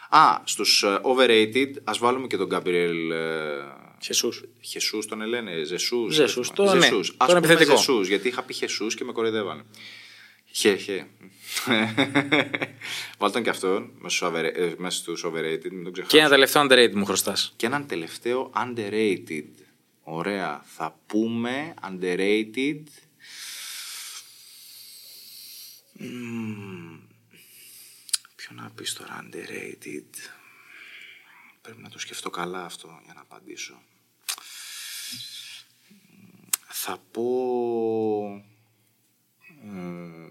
Α, 0.09 0.38
στους 0.43 0.84
ε, 0.84 0.99
overrated 1.03 1.72
ας 1.84 1.97
βάλουμε 1.97 2.28
και 2.28 2.38
τον 2.38 2.49
Gabriel 2.51 3.11
ε, 3.11 3.63
Χεσούς. 4.03 4.43
Χεσούς 4.61 5.05
τον 5.05 5.22
λένε, 5.28 5.63
Ζεσούς. 5.63 6.13
Ζεσούς, 6.15 6.49
ας 6.49 6.55
το- 6.55 6.63
πούμε. 6.63 6.76
ναι, 6.76 6.82
Ζεσούς. 6.82 7.07
τον 7.07 7.17
Ας 7.20 7.28
πούμε 7.34 7.39
επιθετικό. 7.45 7.78
Ζεσούς, 7.78 8.07
γιατί 8.07 8.28
είχα 8.28 8.43
πει 8.43 8.53
Χεσούς 8.53 8.95
και 8.95 9.03
με 9.03 9.11
κοροϊδεύανε. 9.11 9.63
Χε, 10.51 10.75
χε. 10.75 11.07
Βάλ 13.17 13.31
τον 13.31 13.43
και 13.43 13.49
αυτόν 13.49 13.91
μέσα 13.99 14.15
στους 14.15 14.27
overra- 14.29 14.55
ε, 14.55 14.73
μέσα 14.77 14.97
στους 14.97 15.23
overrated, 15.25 15.69
μην 15.71 15.83
τον 15.83 15.93
ξεχάσω. 15.93 16.15
Και 16.15 16.19
ένα 16.19 16.29
τελευταίο 16.29 16.63
underrated 16.63 16.91
μου 16.93 17.05
χρωστάς. 17.05 17.53
Και 17.55 17.65
έναν 17.65 17.87
τελευταίο 17.87 18.51
underrated. 18.55 19.47
Ωραία. 20.03 20.63
Θα 20.65 20.99
πούμε 21.07 21.73
underrated. 21.89 22.81
Μμμ. 25.93 26.99
Ποιο 28.35 28.49
να 28.55 28.69
πεις 28.75 28.93
τώρα 28.93 29.23
underrated. 29.23 30.29
Πρέπει 31.61 31.81
να 31.81 31.89
το 31.89 31.99
σκεφτώ 31.99 32.29
καλά 32.29 32.65
αυτό 32.65 32.99
για 33.03 33.13
να 33.13 33.21
απαντήσω. 33.21 33.81
Θα 36.67 36.97
πω... 37.11 37.23
μμμ, 39.62 40.30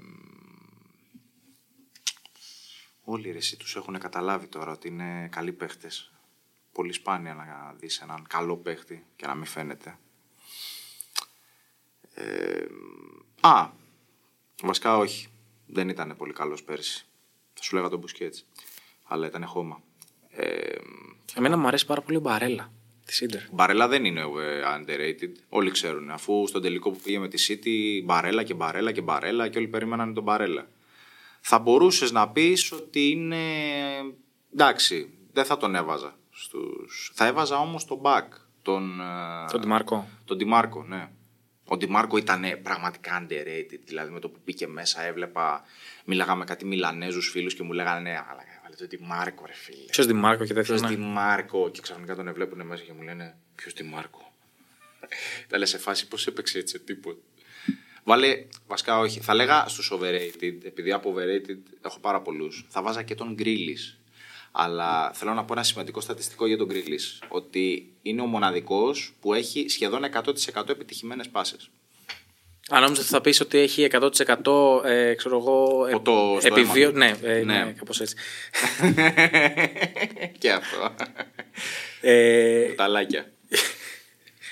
Όλοι 3.04 3.30
ρε, 3.30 3.38
εσύ 3.38 3.56
τους 3.56 3.76
έχουν 3.76 3.98
καταλάβει 3.98 4.46
τώρα 4.46 4.72
ότι 4.72 4.88
είναι 4.88 5.28
καλοί 5.30 5.52
παίχτες. 5.52 6.12
Πολύ 6.72 6.92
σπάνια 6.92 7.34
να 7.34 7.74
δεις 7.78 8.00
έναν 8.00 8.26
καλό 8.28 8.56
παίχτη 8.56 9.06
και 9.16 9.26
να 9.26 9.34
μην 9.34 9.44
φαίνεται. 9.44 9.98
Ε, 12.14 12.66
α, 13.40 13.70
βασικά 14.62 14.96
όχι. 14.96 15.28
Δεν 15.66 15.88
ήταν 15.88 16.16
πολύ 16.16 16.32
καλός 16.32 16.62
πέρσι. 16.62 17.06
Θα 17.54 17.62
σου 17.62 17.76
λέγα 17.76 17.88
τον 17.88 17.98
Μπουσκέτς. 17.98 18.46
Αλλά 19.04 19.26
ήταν 19.26 19.46
χώμα. 19.46 19.82
Ε, 20.28 20.76
Εμένα 21.34 21.56
μου 21.56 21.66
αρέσει 21.66 21.86
πάρα 21.86 22.00
πολύ 22.00 22.16
ο 22.16 22.20
Μπαρέλα 22.20 22.72
τη 23.08 23.24
Ιντερ. 23.24 23.40
Μπαρέλα 23.50 23.88
δεν 23.88 24.04
είναι 24.04 24.20
ε, 24.20 24.62
underrated. 24.76 25.32
Όλοι 25.48 25.70
ξέρουν. 25.70 26.10
Αφού 26.10 26.44
στον 26.46 26.62
τελικό 26.62 26.90
που 26.90 26.98
πήγε 27.02 27.18
με 27.18 27.28
τη 27.28 27.46
City, 27.48 28.04
μπαρέλα 28.04 28.42
και 28.42 28.54
μπαρέλα 28.54 28.92
και 28.92 29.00
μπαρέλα 29.00 29.48
και 29.48 29.58
όλοι 29.58 29.68
περίμεναν 29.68 30.14
τον 30.14 30.22
μπαρέλα. 30.22 30.68
Θα 31.40 31.58
μπορούσες 31.58 32.12
να 32.12 32.28
πεις 32.28 32.72
ότι 32.72 33.08
είναι. 33.08 33.36
Εντάξει, 34.52 35.10
δεν 35.32 35.44
θα 35.44 35.56
τον 35.56 35.74
έβαζα. 35.74 36.16
Στους... 36.30 37.10
Θα 37.14 37.26
έβαζα 37.26 37.58
όμως 37.58 37.84
τον 37.84 37.98
Μπακ. 37.98 38.32
Τον, 38.62 39.00
ε, 39.00 39.50
Τον 39.50 39.60
Ντιμάρκο. 39.60 40.08
τον 40.24 40.36
Ντιμάρκο, 40.36 40.84
ναι. 40.88 41.08
Ο 41.64 41.76
Ντιμάρκο 41.76 42.16
ήταν 42.16 42.44
ε, 42.44 42.56
πραγματικά 42.56 43.26
underrated. 43.26 43.80
Δηλαδή 43.84 44.12
με 44.12 44.20
το 44.20 44.28
που 44.28 44.38
μπήκε 44.44 44.66
μέσα 44.66 45.02
έβλεπα. 45.02 45.62
Μίλαγα 46.04 46.34
με 46.34 46.44
κάτι 46.44 46.64
Μιλανέζους 46.64 47.28
φίλους 47.30 47.54
και 47.54 47.62
μου 47.62 47.72
λέγανε 47.72 48.00
Ναι, 48.00 48.16
αλλά 48.30 48.42
βάλε 48.78 48.88
τον 48.88 48.88
Ντιμάρκο, 48.88 49.46
ρε 49.46 49.52
φίλε. 49.52 49.84
Ποιος 49.90 50.06
Ντιμάρκο 50.06 50.44
και 50.44 50.54
τέτοια. 50.54 50.76
Ποιος 50.76 50.90
ναι. 50.90 50.96
Ντιμάρκο 50.96 51.70
και 51.70 51.80
ξαφνικά 51.80 52.14
τον 52.14 52.32
βλέπουν 52.32 52.66
μέσα 52.66 52.82
και 52.82 52.92
μου 52.92 53.02
λένε 53.02 53.36
Ποιος 53.54 53.74
Ντιμάρκο; 53.74 54.32
Τα 55.48 55.58
λες 55.58 55.68
σε 55.68 55.78
φάση 55.78 56.08
πώς 56.08 56.26
έπαιξε 56.26 56.58
έτσι 56.58 56.76
ο 56.76 56.80
τύπος. 56.80 57.16
Βάλε, 58.04 58.46
βασικά 58.66 58.98
όχι. 58.98 59.20
Θα 59.20 59.34
λέγα 59.34 59.68
στους 59.68 59.92
overrated, 59.94 60.64
επειδή 60.64 60.92
από 60.92 61.14
overrated 61.14 61.58
έχω 61.84 61.98
πάρα 61.98 62.20
πολλούς. 62.20 62.66
Θα 62.68 62.82
βάζα 62.82 63.02
και 63.02 63.14
τον 63.14 63.34
Γκρίλις. 63.34 63.98
Αλλά 64.52 65.12
θέλω 65.12 65.34
να 65.34 65.44
πω 65.44 65.52
ένα 65.52 65.62
σημαντικό 65.62 66.00
στατιστικό 66.00 66.46
για 66.46 66.56
τον 66.56 66.66
Γκρίλις. 66.66 67.22
Ότι 67.28 67.92
είναι 68.02 68.20
ο 68.20 68.26
μοναδικός 68.26 69.14
που 69.20 69.34
έχει 69.34 69.68
σχεδόν 69.68 70.04
100% 70.04 70.68
επιτυχημένες 70.68 71.28
πάσες. 71.28 71.70
Αν 72.70 72.82
νόμιζα 72.82 73.00
ότι 73.00 73.10
θα 73.10 73.20
πεις 73.20 73.40
ότι 73.40 73.58
έχει 73.58 73.88
100% 73.92 74.84
ε, 74.84 75.14
ξέρω 75.14 75.36
εγώ. 75.38 75.86
ε, 75.86 75.90
Ποτό 75.92 76.36
στο 76.40 76.46
επιβίω- 76.54 76.88
αίμα 76.90 76.98
Ναι, 77.06 77.12
του. 77.16 77.26
ε, 77.26 77.42
Ναι. 77.44 77.64
ναι. 77.64 77.72
κάπως 77.72 78.00
έτσι. 78.00 78.14
και 80.38 80.50
αυτό. 80.52 80.94
Ε, 82.00 82.64
Ταλάκια. 82.68 83.30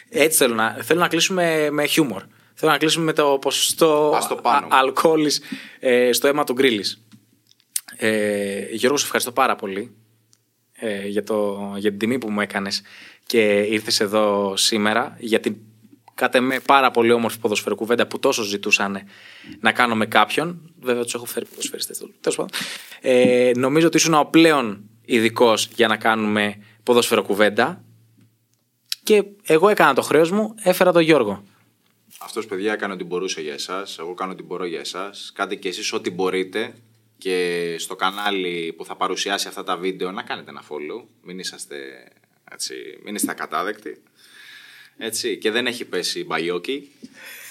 έτσι 0.09 0.39
θέλω 0.39 0.55
να, 0.55 0.79
θέλω 0.83 1.01
να 1.01 1.09
κλείσουμε 1.09 1.71
με 1.71 1.87
χιούμορ. 1.87 2.23
Θέλω 2.55 2.71
να 2.73 2.79
κλείσουμε 2.79 3.05
με 3.05 3.13
το 3.13 3.39
ποσοστό 3.41 4.13
Ας 4.17 4.29
το 4.29 4.35
πάνω. 4.37 4.67
α- 4.67 4.79
αλκοόλης 4.79 5.41
ε, 5.79 6.13
στο 6.13 6.27
αίμα 6.29 6.45
του 6.45 6.53
γκρίλης. 6.53 7.01
Ε, 7.97 8.67
Γιώργος, 8.71 9.01
σε 9.01 9.05
ευχαριστώ 9.07 9.33
πάρα 9.33 9.57
πολύ 9.57 9.95
ε, 10.75 11.07
για, 11.07 11.23
το, 11.25 11.73
για 11.77 11.91
την 11.91 11.99
τιμή 11.99 12.19
που 12.19 12.31
μου 12.31 12.41
έκανες 12.41 12.83
και 13.27 13.61
ήρθες 13.61 14.01
εδώ 14.01 14.57
σήμερα 14.57 15.17
για 15.21 15.41
την 15.41 15.57
Κάτε 16.17 16.41
με 16.41 16.61
πάρα 16.61 16.91
πολύ 16.91 17.13
όμορφη 17.13 17.39
ποδοσφαιροκουβέντα 17.39 18.07
που 18.07 18.19
τόσο 18.19 18.43
ζητούσαν 18.43 19.03
να 19.61 19.73
κάνω 19.73 19.95
με 19.95 20.07
κάποιον. 20.07 20.73
Βέβαια, 20.81 21.03
τους 21.03 21.15
έχω 21.15 21.25
φέρει 21.25 21.47
ποδοσφαιριστές. 21.47 21.99
Τέλος 22.21 22.37
πάντων. 22.37 22.51
Ε, 23.01 23.51
νομίζω 23.57 23.87
ότι 23.87 23.97
ήσουν 23.97 24.15
ο 24.15 24.25
πλέον 24.25 24.91
ειδικός 25.05 25.69
για 25.75 25.89
να 25.89 25.97
κάνουμε 25.97 26.63
ποδοσφαιροκουβέντα. 26.83 27.85
Και 29.03 29.25
εγώ 29.43 29.69
έκανα 29.69 29.95
το 29.95 30.03
χρέος 30.03 30.31
μου, 30.31 30.55
έφερα 30.63 30.93
τον 30.93 31.03
Γιώργο. 31.03 31.43
Αυτός, 32.19 32.47
παιδιά, 32.47 32.73
έκανε 32.73 32.93
ό,τι 32.93 33.05
μπορούσε 33.05 33.41
για 33.41 33.53
εσάς. 33.53 33.99
Εγώ 33.99 34.15
κάνω 34.15 34.33
ό,τι 34.33 34.43
μπορώ 34.43 34.65
για 34.65 34.81
εσάς. 34.81 35.33
Κάντε 35.35 35.55
και 35.55 35.69
εσείς 35.69 35.93
ό,τι 35.93 36.11
μπορείτε. 36.11 36.75
Και 37.19 37.77
στο 37.79 37.97
κανάλι 37.97 38.75
που 38.77 38.85
θα 38.85 38.97
παρουσιάσει 38.97 39.49
αυτά 39.49 39.65
τα 39.65 39.77
βίντεο 39.77 40.13
να 40.13 40.23
κάνετε 40.23 40.51
ένα 40.51 40.63
follow. 40.63 41.07
Μην 41.23 41.39
είσαστε 41.39 41.77
έτσι, 42.51 42.75
μην 43.05 43.15
είστε 43.15 43.31
ακατάδεκτοι. 43.31 44.03
Έτσι, 44.99 45.39
και 45.39 45.51
δεν 45.51 45.67
έχει 45.67 45.85
πέσει 45.85 46.25
μπαϊόκι. 46.25 46.91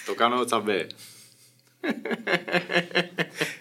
Το 0.06 0.14
κάνω 0.14 0.46
τσαμπέ. 0.46 0.88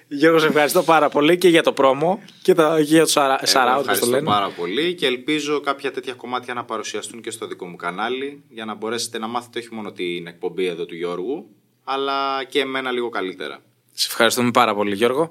Γιώργος, 0.09 0.41
σε 0.41 0.47
ευχαριστώ 0.47 0.83
πάρα 0.83 1.09
πολύ 1.09 1.39
και 1.39 1.49
για 1.49 1.63
το 1.63 1.73
πρόμο 1.73 2.23
και 2.43 2.55
το, 2.55 2.79
για 2.79 3.01
το 3.01 3.07
σαρα, 3.07 3.39
Ευχαριστώ 3.43 4.11
το 4.11 4.23
πάρα 4.23 4.49
πολύ 4.49 4.95
και 4.95 5.07
ελπίζω 5.07 5.61
κάποια 5.61 5.91
τέτοια 5.93 6.13
κομμάτια 6.13 6.55
να 6.55 6.65
παρουσιαστούν 6.65 7.21
και 7.21 7.31
στο 7.31 7.47
δικό 7.47 7.67
μου 7.67 7.77
κανάλι 7.77 8.43
για 8.49 8.65
να 8.65 8.75
μπορέσετε 8.75 9.19
να 9.19 9.27
μάθετε 9.27 9.59
όχι 9.59 9.75
μόνο 9.75 9.93
την 9.93 10.27
εκπομπή 10.27 10.67
εδώ 10.67 10.85
του 10.85 10.95
Γιώργου, 10.95 11.47
αλλά 11.85 12.45
και 12.45 12.61
εμένα 12.61 12.91
λίγο 12.91 13.09
καλύτερα. 13.09 13.63
Σε 13.93 14.07
ευχαριστούμε 14.11 14.51
πάρα 14.51 14.75
πολύ, 14.75 14.95
Γιώργο. 14.95 15.31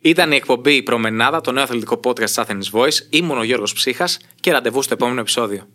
Ήταν 0.00 0.32
η 0.32 0.36
εκπομπή 0.36 0.82
Προμενάδα, 0.82 1.40
το 1.40 1.52
νέο 1.52 1.62
αθλητικό 1.62 2.00
podcast 2.04 2.30
της 2.30 2.38
Athens 2.38 2.70
Voice. 2.72 2.98
Ήμουν 3.10 3.38
ο 3.38 3.42
Γιώργος 3.42 3.72
Ψύχας 3.72 4.18
και 4.40 4.52
ραντεβού 4.52 4.82
στο 4.82 4.94
επόμενο 4.94 5.20
επεισόδιο. 5.20 5.68